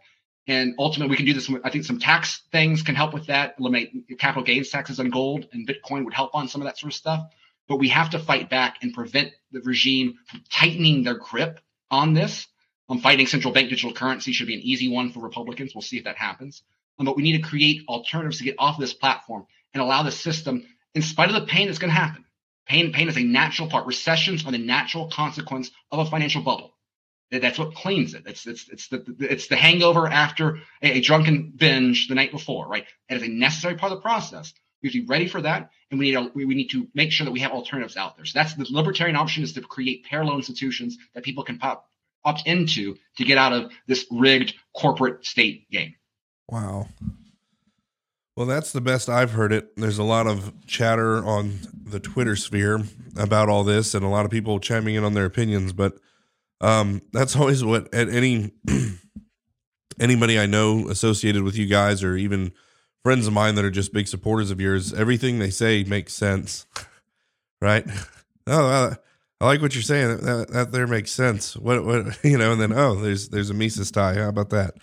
And 0.49 0.75
ultimately, 0.79 1.11
we 1.11 1.17
can 1.17 1.27
do 1.27 1.35
this. 1.35 1.51
I 1.65 1.71
think 1.71 1.85
some 1.85 1.99
tax 1.99 2.43
things 2.53 2.83
can 2.83 2.95
help 2.95 3.13
with 3.13 3.27
that. 3.27 3.57
Eliminate 3.59 4.19
capital 4.19 4.45
gains 4.45 4.71
taxes 4.71 5.01
on 5.01 5.11
gold 5.11 5.49
and 5.53 5.69
Bitcoin 5.69 6.05
would 6.05 6.15
help 6.15 6.35
on 6.35 6.47
some 6.49 6.61
of 6.61 6.67
that 6.67 6.79
sort 6.79 6.93
of 6.93 6.97
stuff 6.97 7.27
but 7.69 7.77
we 7.77 7.89
have 7.89 8.11
to 8.11 8.19
fight 8.19 8.49
back 8.49 8.79
and 8.83 8.95
prevent 8.95 9.33
the 9.53 9.61
regime 9.61 10.19
from 10.27 10.43
tightening 10.51 11.03
their 11.03 11.15
grip 11.15 11.61
on 11.91 12.15
this. 12.15 12.47
Um, 12.89 13.01
fighting 13.01 13.27
central 13.27 13.53
bank 13.53 13.69
digital 13.69 13.93
currency 13.93 14.33
should 14.33 14.47
be 14.47 14.55
an 14.55 14.61
easy 14.61 14.89
one 14.89 15.11
for 15.11 15.21
Republicans. 15.21 15.75
We'll 15.75 15.83
see 15.83 15.99
if 15.99 16.05
that 16.05 16.17
happens. 16.17 16.63
Um, 16.99 17.07
but 17.07 17.17
we 17.17 17.23
need 17.23 17.43
to 17.43 17.49
create 17.49 17.83
alternatives 17.89 18.39
to 18.39 18.45
get 18.45 18.55
off 18.59 18.77
of 18.77 18.81
this 18.81 18.95
platform 18.95 19.47
and 19.75 19.83
allow 19.83 20.05
the 20.05 20.13
system, 20.13 20.65
in 20.95 21.03
spite 21.03 21.29
of 21.29 21.35
the 21.35 21.47
pain 21.47 21.67
that's 21.67 21.79
going 21.79 21.93
to 21.93 21.99
happen. 21.99 22.25
Pain, 22.67 22.93
pain 22.93 23.09
is 23.09 23.17
a 23.17 23.23
natural 23.23 23.69
part. 23.69 23.87
Recessions 23.87 24.47
are 24.47 24.53
the 24.53 24.59
natural 24.59 25.11
consequence 25.11 25.71
of 25.91 25.99
a 25.99 26.11
financial 26.11 26.43
bubble. 26.43 26.75
That's 27.31 27.59
what 27.59 27.75
cleans 27.75 28.15
it. 28.15 28.23
It's 28.27 28.47
it's 28.47 28.69
it's 28.69 28.89
the 28.89 29.05
it's 29.19 29.49
the 29.49 29.57
hangover 29.57 30.07
after 30.07 30.59
a, 30.83 30.99
a 30.99 31.01
drunken 31.01 31.53
binge 31.57 32.09
the 32.09 32.15
night 32.15 32.31
before, 32.31 32.69
right? 32.69 32.85
It 33.09 33.17
is 33.17 33.23
a 33.23 33.29
necessary 33.29 33.75
part 33.75 33.93
of 33.93 33.99
the 33.99 34.03
process. 34.03 34.53
We 34.83 34.89
have 34.89 34.93
to 34.93 35.01
be 35.01 35.07
ready 35.07 35.27
for 35.27 35.41
that, 35.41 35.71
and 35.91 35.99
we 35.99 36.07
need 36.07 36.15
to, 36.15 36.31
we 36.35 36.55
need 36.55 36.69
to 36.69 36.87
make 36.95 37.11
sure 37.11 37.25
that 37.25 37.33
we 37.33 37.41
have 37.41 37.51
alternatives 37.51 37.97
out 37.97 38.17
there. 38.17 38.25
So 38.27 38.39
that's 38.39 38.55
the 38.55 38.67
libertarian 38.71 39.17
option 39.17 39.43
is 39.43 39.55
to 39.55 39.61
create 39.63 40.05
parallel 40.05 40.37
institutions 40.37 40.99
that 41.15 41.25
people 41.25 41.43
can 41.43 41.59
pop, 41.59 41.89
opt 42.25 42.47
into 42.47 42.97
to 43.17 43.25
get 43.25 43.39
out 43.39 43.53
of 43.53 43.73
this 43.89 44.07
rigged 44.11 44.55
corporate 44.77 45.25
state 45.25 45.69
game. 45.71 45.95
Wow. 46.49 46.89
Well, 48.37 48.47
that's 48.47 48.71
the 48.71 48.83
best 48.83 49.09
I've 49.09 49.33
heard 49.33 49.53
it. 49.53 49.75
There's 49.77 49.99
a 49.99 50.05
lot 50.05 50.27
of 50.27 50.53
chatter 50.67 51.25
on 51.25 51.59
the 51.85 51.99
Twitter 51.99 52.37
sphere 52.37 52.83
about 53.17 53.49
all 53.49 53.65
this, 53.65 53.95
and 53.95 54.05
a 54.05 54.09
lot 54.09 54.27
of 54.27 54.31
people 54.31 54.61
chiming 54.61 54.95
in 54.95 55.05
on 55.05 55.15
their 55.15 55.25
opinions. 55.25 55.73
But 55.73 55.95
um, 56.61 57.03
that's 57.13 57.37
always 57.37 57.65
what 57.65 57.93
at 57.95 58.09
any 58.09 58.53
anybody 60.01 60.39
I 60.39 60.47
know 60.47 60.89
associated 60.89 61.43
with 61.43 61.57
you 61.57 61.67
guys, 61.67 62.03
or 62.03 62.17
even 62.17 62.53
friends 63.03 63.27
of 63.27 63.33
mine 63.33 63.55
that 63.55 63.65
are 63.65 63.71
just 63.71 63.93
big 63.93 64.09
supporters 64.09 64.51
of 64.51 64.61
yours, 64.61 64.93
everything 64.93 65.39
they 65.39 65.51
say 65.51 65.85
makes 65.85 66.13
sense, 66.13 66.67
right? 67.61 67.87
Oh, 68.49 68.95
I 69.41 69.45
like 69.45 69.61
what 69.61 69.75
you're 69.75 69.83
saying. 69.83 70.19
That, 70.19 70.49
that 70.53 70.71
there 70.71 70.87
makes 70.87 71.11
sense. 71.11 71.57
What, 71.57 71.85
what, 71.85 72.17
you 72.25 72.39
know, 72.39 72.53
and 72.53 72.61
then 72.61 72.73
oh, 72.73 72.95
there's 72.95 73.29
there's 73.29 73.51
a 73.51 73.55
Mises 73.55 73.91
tie. 73.91 74.15
How 74.15 74.29
about 74.29 74.51
that? 74.51 74.75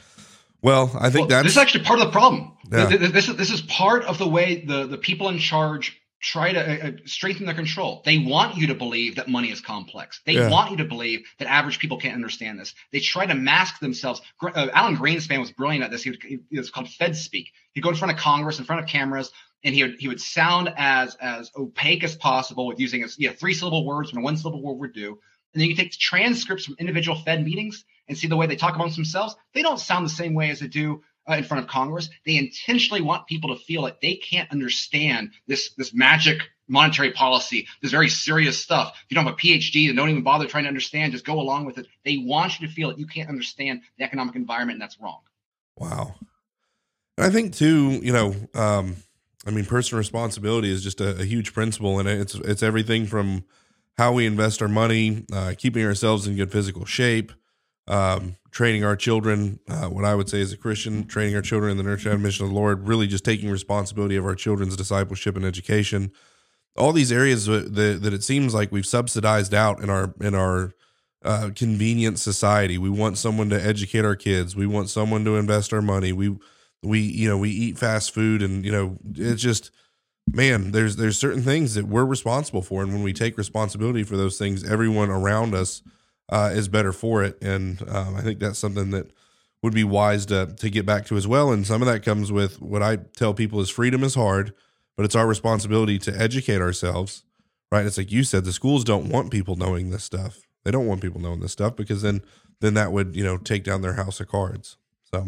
Well, 0.61 0.91
I 0.99 1.09
think 1.09 1.29
well, 1.29 1.41
that's 1.41 1.43
this 1.43 1.53
is 1.53 1.57
actually 1.57 1.85
part 1.85 1.99
of 1.99 2.07
the 2.07 2.11
problem. 2.11 2.57
Yeah. 2.69 2.87
This, 2.87 3.11
this, 3.11 3.29
is 3.29 3.35
this 3.37 3.51
is 3.51 3.61
part 3.61 4.03
of 4.03 4.17
the 4.17 4.27
way 4.27 4.65
the 4.65 4.85
the 4.85 4.97
people 4.97 5.29
in 5.29 5.37
charge 5.37 6.01
try 6.23 6.53
to 6.53 6.59
uh, 6.59 6.87
uh, 6.87 6.91
strengthen 7.05 7.45
their 7.45 7.53
control. 7.53 8.01
They 8.05 8.17
want 8.17 8.55
you 8.55 8.67
to 8.67 8.75
believe 8.75 9.17
that 9.17 9.27
money 9.27 9.51
is 9.51 9.59
complex. 9.59 10.21
They 10.25 10.33
yeah. 10.33 10.49
want 10.49 10.71
you 10.71 10.77
to 10.77 10.85
believe 10.85 11.25
that 11.37 11.49
average 11.49 11.79
people 11.79 11.97
can't 11.97 12.15
understand 12.15 12.57
this. 12.57 12.73
They 12.91 13.01
try 13.01 13.25
to 13.25 13.35
mask 13.35 13.79
themselves. 13.79 14.21
Uh, 14.41 14.69
Alan 14.73 14.95
Greenspan 14.95 15.39
was 15.39 15.51
brilliant 15.51 15.83
at 15.83 15.91
this. 15.91 16.01
He 16.01 16.11
was, 16.11 16.19
he 16.23 16.57
was 16.57 16.71
called 16.71 16.87
Fed 16.87 17.17
speak. 17.17 17.51
He'd 17.73 17.81
go 17.81 17.89
in 17.89 17.95
front 17.95 18.13
of 18.13 18.17
Congress, 18.17 18.57
in 18.57 18.63
front 18.63 18.81
of 18.81 18.87
cameras, 18.87 19.31
and 19.65 19.75
he 19.75 19.83
would 19.83 19.95
he 19.99 20.07
would 20.07 20.21
sound 20.21 20.73
as 20.77 21.15
as 21.15 21.51
opaque 21.57 22.03
as 22.05 22.15
possible 22.15 22.67
with 22.67 22.79
using 22.79 23.05
you 23.17 23.27
know, 23.27 23.35
three 23.35 23.53
syllable 23.53 23.85
words 23.85 24.13
when 24.13 24.21
a 24.21 24.23
one 24.23 24.37
syllable 24.37 24.63
word 24.63 24.79
would 24.79 24.93
do. 24.93 25.19
And 25.53 25.61
then 25.61 25.69
you 25.69 25.75
take 25.75 25.91
transcripts 25.91 26.65
from 26.65 26.75
individual 26.79 27.19
Fed 27.19 27.43
meetings 27.43 27.83
and 28.07 28.17
see 28.17 28.27
the 28.27 28.37
way 28.37 28.47
they 28.47 28.55
talk 28.55 28.75
amongst 28.75 28.95
themselves. 28.95 29.35
They 29.53 29.61
don't 29.61 29.79
sound 29.79 30.05
the 30.05 30.09
same 30.09 30.33
way 30.33 30.49
as 30.49 30.61
they 30.61 30.67
do 30.67 31.03
uh, 31.29 31.35
in 31.35 31.43
front 31.43 31.63
of 31.63 31.69
Congress. 31.69 32.09
They 32.25 32.37
intentionally 32.37 33.01
want 33.01 33.27
people 33.27 33.55
to 33.55 33.63
feel 33.63 33.81
like 33.81 34.01
they 34.01 34.15
can't 34.15 34.51
understand 34.51 35.31
this 35.47 35.73
this 35.77 35.93
magic 35.93 36.41
monetary 36.67 37.11
policy, 37.11 37.67
this 37.81 37.91
very 37.91 38.09
serious 38.09 38.57
stuff. 38.61 38.93
If 38.95 39.11
you 39.11 39.15
don't 39.15 39.25
have 39.25 39.33
a 39.33 39.37
PhD 39.37 39.89
and 39.89 39.97
don't 39.97 40.09
even 40.09 40.23
bother 40.23 40.47
trying 40.47 40.63
to 40.63 40.69
understand, 40.69 41.11
just 41.11 41.25
go 41.25 41.39
along 41.39 41.65
with 41.65 41.77
it. 41.77 41.87
They 42.05 42.17
want 42.17 42.59
you 42.59 42.67
to 42.67 42.73
feel 42.73 42.89
that 42.89 42.99
you 42.99 43.05
can't 43.05 43.29
understand 43.29 43.81
the 43.97 44.05
economic 44.05 44.35
environment, 44.35 44.75
and 44.75 44.81
that's 44.81 44.99
wrong. 44.99 45.19
Wow. 45.77 46.15
I 47.17 47.29
think 47.29 47.53
too, 47.53 47.99
you 48.01 48.11
know, 48.11 48.35
um, 48.55 48.95
I 49.45 49.51
mean, 49.51 49.65
personal 49.65 49.99
responsibility 49.99 50.71
is 50.71 50.83
just 50.83 51.01
a, 51.01 51.19
a, 51.19 51.25
huge 51.25 51.53
principle, 51.53 51.99
and 51.99 52.07
it's 52.07 52.35
it's 52.35 52.63
everything 52.63 53.05
from 53.05 53.43
how 53.97 54.13
we 54.13 54.25
invest 54.25 54.61
our 54.61 54.67
money, 54.67 55.25
uh, 55.31 55.53
keeping 55.57 55.85
ourselves 55.85 56.25
in 56.25 56.35
good 56.35 56.51
physical 56.51 56.85
shape, 56.85 57.31
um, 57.87 58.37
training 58.51 58.83
our 58.83 58.95
children, 58.95 59.59
uh, 59.67 59.87
what 59.87 60.05
I 60.05 60.15
would 60.15 60.29
say 60.29 60.41
as 60.41 60.53
a 60.53 60.57
Christian, 60.57 61.05
training 61.05 61.35
our 61.35 61.41
children 61.41 61.71
in 61.71 61.77
the 61.77 61.83
nurture 61.83 62.11
and 62.11 62.23
mission 62.23 62.45
of 62.45 62.51
the 62.51 62.55
Lord, 62.55 62.87
really 62.87 63.07
just 63.07 63.25
taking 63.25 63.49
responsibility 63.49 64.15
of 64.15 64.25
our 64.25 64.35
children's 64.35 64.75
discipleship 64.75 65.35
and 65.35 65.43
education. 65.43 66.11
All 66.77 66.93
these 66.93 67.11
areas 67.11 67.45
that, 67.45 67.73
that 67.75 68.13
it 68.13 68.23
seems 68.23 68.53
like 68.53 68.71
we've 68.71 68.85
subsidized 68.85 69.53
out 69.53 69.81
in 69.81 69.89
our 69.89 70.13
in 70.21 70.33
our 70.33 70.73
uh, 71.23 71.49
convenient 71.55 72.19
society. 72.19 72.77
We 72.77 72.89
want 72.89 73.17
someone 73.17 73.49
to 73.49 73.63
educate 73.63 74.05
our 74.05 74.15
kids. 74.15 74.55
We 74.55 74.67
want 74.67 74.89
someone 74.89 75.23
to 75.25 75.35
invest 75.35 75.73
our 75.73 75.81
money. 75.81 76.13
We 76.13 76.35
we 76.81 76.99
you 76.99 77.29
know 77.29 77.37
we 77.37 77.49
eat 77.49 77.77
fast 77.77 78.13
food, 78.13 78.41
and 78.41 78.65
you 78.65 78.71
know 78.71 78.97
it's 79.13 79.41
just 79.41 79.71
man. 80.31 80.71
There's 80.71 80.95
there's 80.95 81.17
certain 81.17 81.43
things 81.43 81.75
that 81.75 81.85
we're 81.85 82.05
responsible 82.05 82.61
for, 82.61 82.81
and 82.81 82.91
when 82.91 83.03
we 83.03 83.13
take 83.13 83.37
responsibility 83.37 84.03
for 84.03 84.17
those 84.17 84.37
things, 84.37 84.63
everyone 84.63 85.09
around 85.09 85.53
us 85.53 85.83
uh, 86.29 86.51
is 86.53 86.67
better 86.67 86.91
for 86.91 87.23
it. 87.23 87.41
And 87.41 87.81
um, 87.89 88.15
I 88.15 88.21
think 88.21 88.39
that's 88.39 88.59
something 88.59 88.91
that 88.91 89.11
would 89.61 89.73
be 89.73 89.83
wise 89.83 90.25
to 90.27 90.53
to 90.57 90.69
get 90.69 90.85
back 90.85 91.05
to 91.07 91.17
as 91.17 91.27
well. 91.27 91.51
And 91.51 91.65
some 91.65 91.81
of 91.81 91.87
that 91.87 92.03
comes 92.03 92.31
with 92.31 92.61
what 92.61 92.83
I 92.83 92.97
tell 92.97 93.33
people 93.33 93.61
is 93.61 93.69
freedom 93.69 94.03
is 94.03 94.15
hard, 94.15 94.53
but 94.95 95.05
it's 95.05 95.15
our 95.15 95.27
responsibility 95.27 95.97
to 95.99 96.15
educate 96.15 96.61
ourselves. 96.61 97.23
Right? 97.71 97.85
It's 97.85 97.97
like 97.97 98.11
you 98.11 98.23
said, 98.23 98.45
the 98.45 98.53
schools 98.53 98.83
don't 98.83 99.09
want 99.09 99.31
people 99.31 99.55
knowing 99.55 99.89
this 99.89 100.03
stuff. 100.03 100.41
They 100.63 100.71
don't 100.71 100.85
want 100.85 101.01
people 101.01 101.21
knowing 101.21 101.39
this 101.39 101.53
stuff 101.53 101.75
because 101.75 102.01
then 102.01 102.21
then 102.59 102.75
that 102.75 102.91
would 102.91 103.15
you 103.15 103.23
know 103.23 103.37
take 103.37 103.63
down 103.63 103.81
their 103.81 103.93
house 103.93 104.19
of 104.19 104.27
cards. 104.27 104.77
So. 105.11 105.27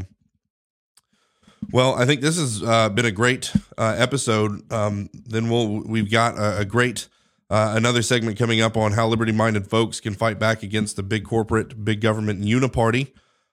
Well, 1.71 1.95
I 1.95 2.05
think 2.05 2.21
this 2.21 2.37
has 2.37 2.61
uh, 2.61 2.89
been 2.89 3.05
a 3.05 3.11
great 3.11 3.51
uh, 3.75 3.95
episode. 3.97 4.71
Um, 4.71 5.09
then 5.13 5.49
we'll 5.49 5.81
we've 5.81 6.11
got 6.11 6.37
a, 6.37 6.59
a 6.59 6.65
great 6.65 7.07
uh, 7.49 7.73
another 7.75 8.01
segment 8.01 8.37
coming 8.37 8.61
up 8.61 8.75
on 8.75 8.93
how 8.93 9.07
liberty 9.07 9.31
minded 9.31 9.67
folks 9.67 9.99
can 9.99 10.13
fight 10.13 10.39
back 10.39 10.63
against 10.63 10.95
the 10.95 11.03
big 11.03 11.23
corporate, 11.23 11.85
big 11.85 12.01
government 12.01 12.41
uniparty. 12.41 13.11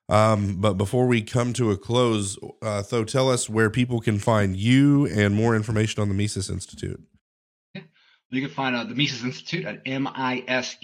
Um, 0.09 0.57
but 0.57 0.75
before 0.75 1.07
we 1.07 1.23
come 1.23 1.53
to 1.55 1.71
a 1.71 1.77
close, 1.77 2.39
uh, 2.63 2.83
Tho, 2.83 3.05
tell 3.05 3.31
us 3.31 3.49
where 3.49 3.71
people 3.71 4.01
can 4.01 4.19
find 4.19 4.57
you 4.57 5.07
and 5.07 5.35
more 5.35 5.55
information 5.55 6.03
on 6.03 6.09
the 6.09 6.15
Mises 6.15 6.51
Institute. 6.51 7.01
You 7.75 8.41
can 8.41 8.51
find 8.51 8.75
uh, 8.75 8.85
the 8.85 8.95
Mises 8.95 9.25
Institute 9.25 9.67
at 9.67 9.87
mises.org. 9.87 10.77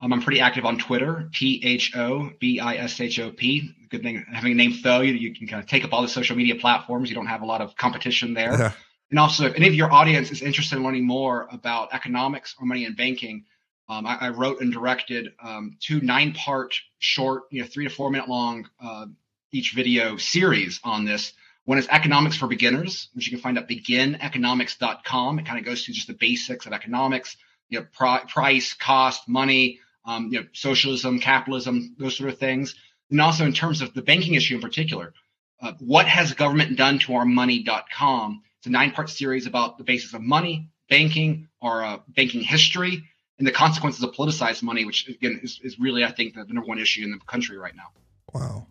Um, 0.00 0.12
I'm 0.12 0.22
pretty 0.22 0.40
active 0.40 0.64
on 0.64 0.78
Twitter, 0.78 1.28
T 1.32 1.60
H 1.64 1.96
O 1.96 2.30
B 2.38 2.60
I 2.60 2.76
S 2.76 3.00
H 3.00 3.18
O 3.20 3.30
P. 3.30 3.74
Good 3.88 4.02
thing 4.02 4.24
having 4.32 4.52
a 4.52 4.54
name 4.54 4.74
Tho, 4.82 5.00
you, 5.00 5.14
you 5.14 5.34
can 5.34 5.48
kind 5.48 5.62
of 5.62 5.68
take 5.68 5.84
up 5.84 5.92
all 5.92 6.02
the 6.02 6.08
social 6.08 6.36
media 6.36 6.56
platforms. 6.56 7.08
You 7.08 7.16
don't 7.16 7.26
have 7.26 7.42
a 7.42 7.46
lot 7.46 7.60
of 7.60 7.76
competition 7.76 8.34
there. 8.34 8.74
And 9.10 9.18
also, 9.18 9.46
if 9.46 9.54
any 9.54 9.68
of 9.68 9.74
your 9.74 9.90
audience 9.92 10.30
is 10.30 10.42
interested 10.42 10.76
in 10.76 10.84
learning 10.84 11.06
more 11.06 11.48
about 11.50 11.94
economics 11.94 12.54
or 12.60 12.66
money 12.66 12.84
and 12.84 12.96
banking, 12.96 13.44
um, 13.88 14.06
I, 14.06 14.16
I, 14.20 14.28
wrote 14.30 14.60
and 14.60 14.70
directed 14.70 15.32
um, 15.42 15.78
two 15.80 16.02
nine-part 16.02 16.74
short, 16.98 17.44
you 17.50 17.62
know, 17.62 17.66
three 17.66 17.84
to 17.84 17.90
four 17.90 18.10
minute 18.10 18.28
long 18.28 18.68
uh, 18.82 19.06
each 19.50 19.72
video 19.72 20.18
series 20.18 20.78
on 20.84 21.06
this. 21.06 21.32
One 21.64 21.78
is 21.78 21.88
Economics 21.88 22.36
for 22.36 22.46
Beginners, 22.46 23.08
which 23.14 23.26
you 23.26 23.30
can 23.30 23.40
find 23.40 23.56
at 23.56 23.68
begineconomics.com. 23.68 25.38
It 25.38 25.46
kind 25.46 25.58
of 25.58 25.64
goes 25.64 25.84
through 25.84 25.94
just 25.94 26.06
the 26.06 26.14
basics 26.14 26.66
of 26.66 26.72
economics, 26.72 27.36
you 27.70 27.80
know, 27.80 27.86
pri- 27.92 28.24
price, 28.28 28.74
cost, 28.74 29.26
money, 29.26 29.80
um, 30.04 30.28
you 30.32 30.40
know, 30.40 30.46
socialism, 30.52 31.18
capitalism, 31.18 31.94
those 31.98 32.16
sort 32.16 32.30
of 32.30 32.38
things. 32.38 32.74
And 33.10 33.20
also 33.20 33.44
in 33.44 33.52
terms 33.54 33.80
of 33.80 33.94
the 33.94 34.02
banking 34.02 34.34
issue 34.34 34.56
in 34.56 34.60
particular, 34.60 35.14
uh, 35.62 35.72
what 35.78 36.06
has 36.06 36.32
government 36.34 36.76
done 36.76 36.98
to 37.00 37.14
our 37.14 37.24
money.com 37.24 38.42
it's 38.58 38.66
a 38.66 38.70
nine 38.70 38.90
part 38.90 39.08
series 39.08 39.46
about 39.46 39.78
the 39.78 39.84
basis 39.84 40.14
of 40.14 40.20
money, 40.20 40.68
banking, 40.90 41.48
or 41.60 41.84
uh, 41.84 41.98
banking 42.08 42.40
history, 42.40 43.04
and 43.38 43.46
the 43.46 43.52
consequences 43.52 44.02
of 44.02 44.12
politicized 44.12 44.62
money, 44.62 44.84
which 44.84 45.08
again 45.08 45.40
is, 45.42 45.60
is 45.62 45.78
really, 45.78 46.04
I 46.04 46.10
think, 46.10 46.34
the, 46.34 46.44
number 46.44 46.66
one 46.66 46.78
issue 46.78 47.04
in 47.04 47.12
the 47.12 47.18
country 47.26 47.56
right 47.56 47.74
now. 47.76 47.90
Wow. 48.34 48.66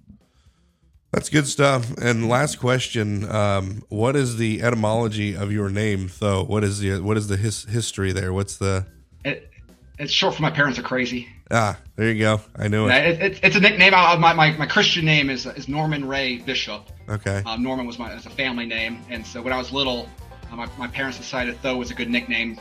That's 1.14 1.30
good 1.30 1.48
stuff. 1.48 1.90
And 1.98 2.28
last 2.28 2.60
question: 2.60 3.30
um, 3.32 3.84
What 3.88 4.18
is 4.18 4.36
the 4.36 4.62
etymology 4.62 5.36
of 5.36 5.54
your 5.54 5.70
name, 5.70 6.12
Tho? 6.20 6.44
What 6.44 6.66
is 6.66 6.80
the 6.80 7.00
what 7.02 7.16
is 7.16 7.30
the 7.30 7.38
his, 7.38 7.64
history 7.64 8.12
there? 8.12 8.34
What's 8.34 8.58
the? 8.58 8.86
It, 9.24 9.50
it's 9.98 10.12
short 10.12 10.36
for 10.36 10.42
my 10.42 10.52
parents 10.52 10.78
are 10.78 10.84
crazy. 10.84 11.30
Ah, 11.50 11.78
there 11.96 12.12
you 12.12 12.20
go. 12.20 12.42
I 12.56 12.68
knew 12.68 12.86
it. 12.86 12.90
Yeah, 12.90 12.98
it, 12.98 13.22
it 13.22 13.40
it's 13.42 13.56
a 13.56 13.60
nickname. 13.60 13.92
my, 13.92 14.34
my 14.34 14.52
my 14.52 14.66
Christian 14.66 15.06
name 15.06 15.30
is 15.30 15.46
is 15.46 15.68
Norman 15.68 16.06
Ray 16.06 16.38
Bishop. 16.38 16.84
Okay. 17.10 17.42
Um, 17.46 17.64
Norman 17.64 17.86
was 17.86 17.98
my 17.98 18.12
as 18.12 18.26
a 18.26 18.30
family 18.30 18.66
name, 18.66 19.02
and 19.10 19.26
so 19.26 19.42
when 19.42 19.54
I 19.54 19.58
was 19.58 19.72
little, 19.72 20.10
uh, 20.52 20.56
my, 20.56 20.68
my 20.78 20.88
parents 20.88 21.18
decided 21.18 21.62
Tho 21.62 21.78
was 21.78 21.92
a 21.92 21.94
good 21.94 22.10
nickname. 22.10 22.60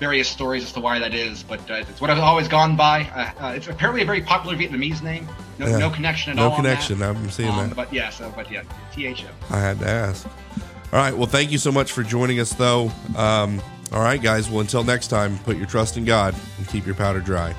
Various 0.00 0.28
stories 0.28 0.62
as 0.62 0.72
to 0.72 0.80
why 0.80 1.00
that 1.00 1.12
is, 1.12 1.42
but 1.42 1.58
uh, 1.70 1.74
it's 1.74 2.00
what 2.00 2.08
I've 2.08 2.18
always 2.18 2.46
gone 2.46 2.76
by. 2.76 3.02
Uh, 3.02 3.46
uh 3.46 3.52
it's 3.54 3.66
apparently 3.66 4.02
a 4.02 4.06
very 4.06 4.22
popular 4.22 4.56
Vietnamese 4.56 5.02
name. 5.02 5.28
No, 5.58 5.66
yeah. 5.66 5.78
no 5.78 5.90
connection 5.90 6.30
at 6.30 6.36
no 6.36 6.44
all. 6.44 6.50
No 6.50 6.56
connection. 6.56 7.02
I'm 7.02 7.28
seeing 7.30 7.50
um, 7.50 7.68
that. 7.68 7.76
But 7.76 7.92
yeah, 7.92 8.08
so 8.10 8.32
but 8.34 8.50
yeah, 8.50 8.62
THO. 8.94 9.28
I 9.50 9.58
had 9.58 9.80
to 9.80 9.88
ask. 9.88 10.26
All 10.92 11.00
right. 11.00 11.14
Well, 11.14 11.26
thank 11.26 11.50
you 11.50 11.58
so 11.58 11.72
much 11.72 11.92
for 11.92 12.02
joining 12.02 12.40
us, 12.40 12.54
Tho. 12.54 12.90
Um, 13.16 13.60
all 13.92 14.00
right, 14.00 14.22
guys. 14.22 14.48
Well, 14.48 14.60
until 14.60 14.84
next 14.84 15.08
time, 15.08 15.38
put 15.40 15.56
your 15.56 15.66
trust 15.66 15.96
in 15.96 16.04
God 16.04 16.34
and 16.58 16.68
keep 16.68 16.86
your 16.86 16.94
powder 16.94 17.20
dry. 17.20 17.54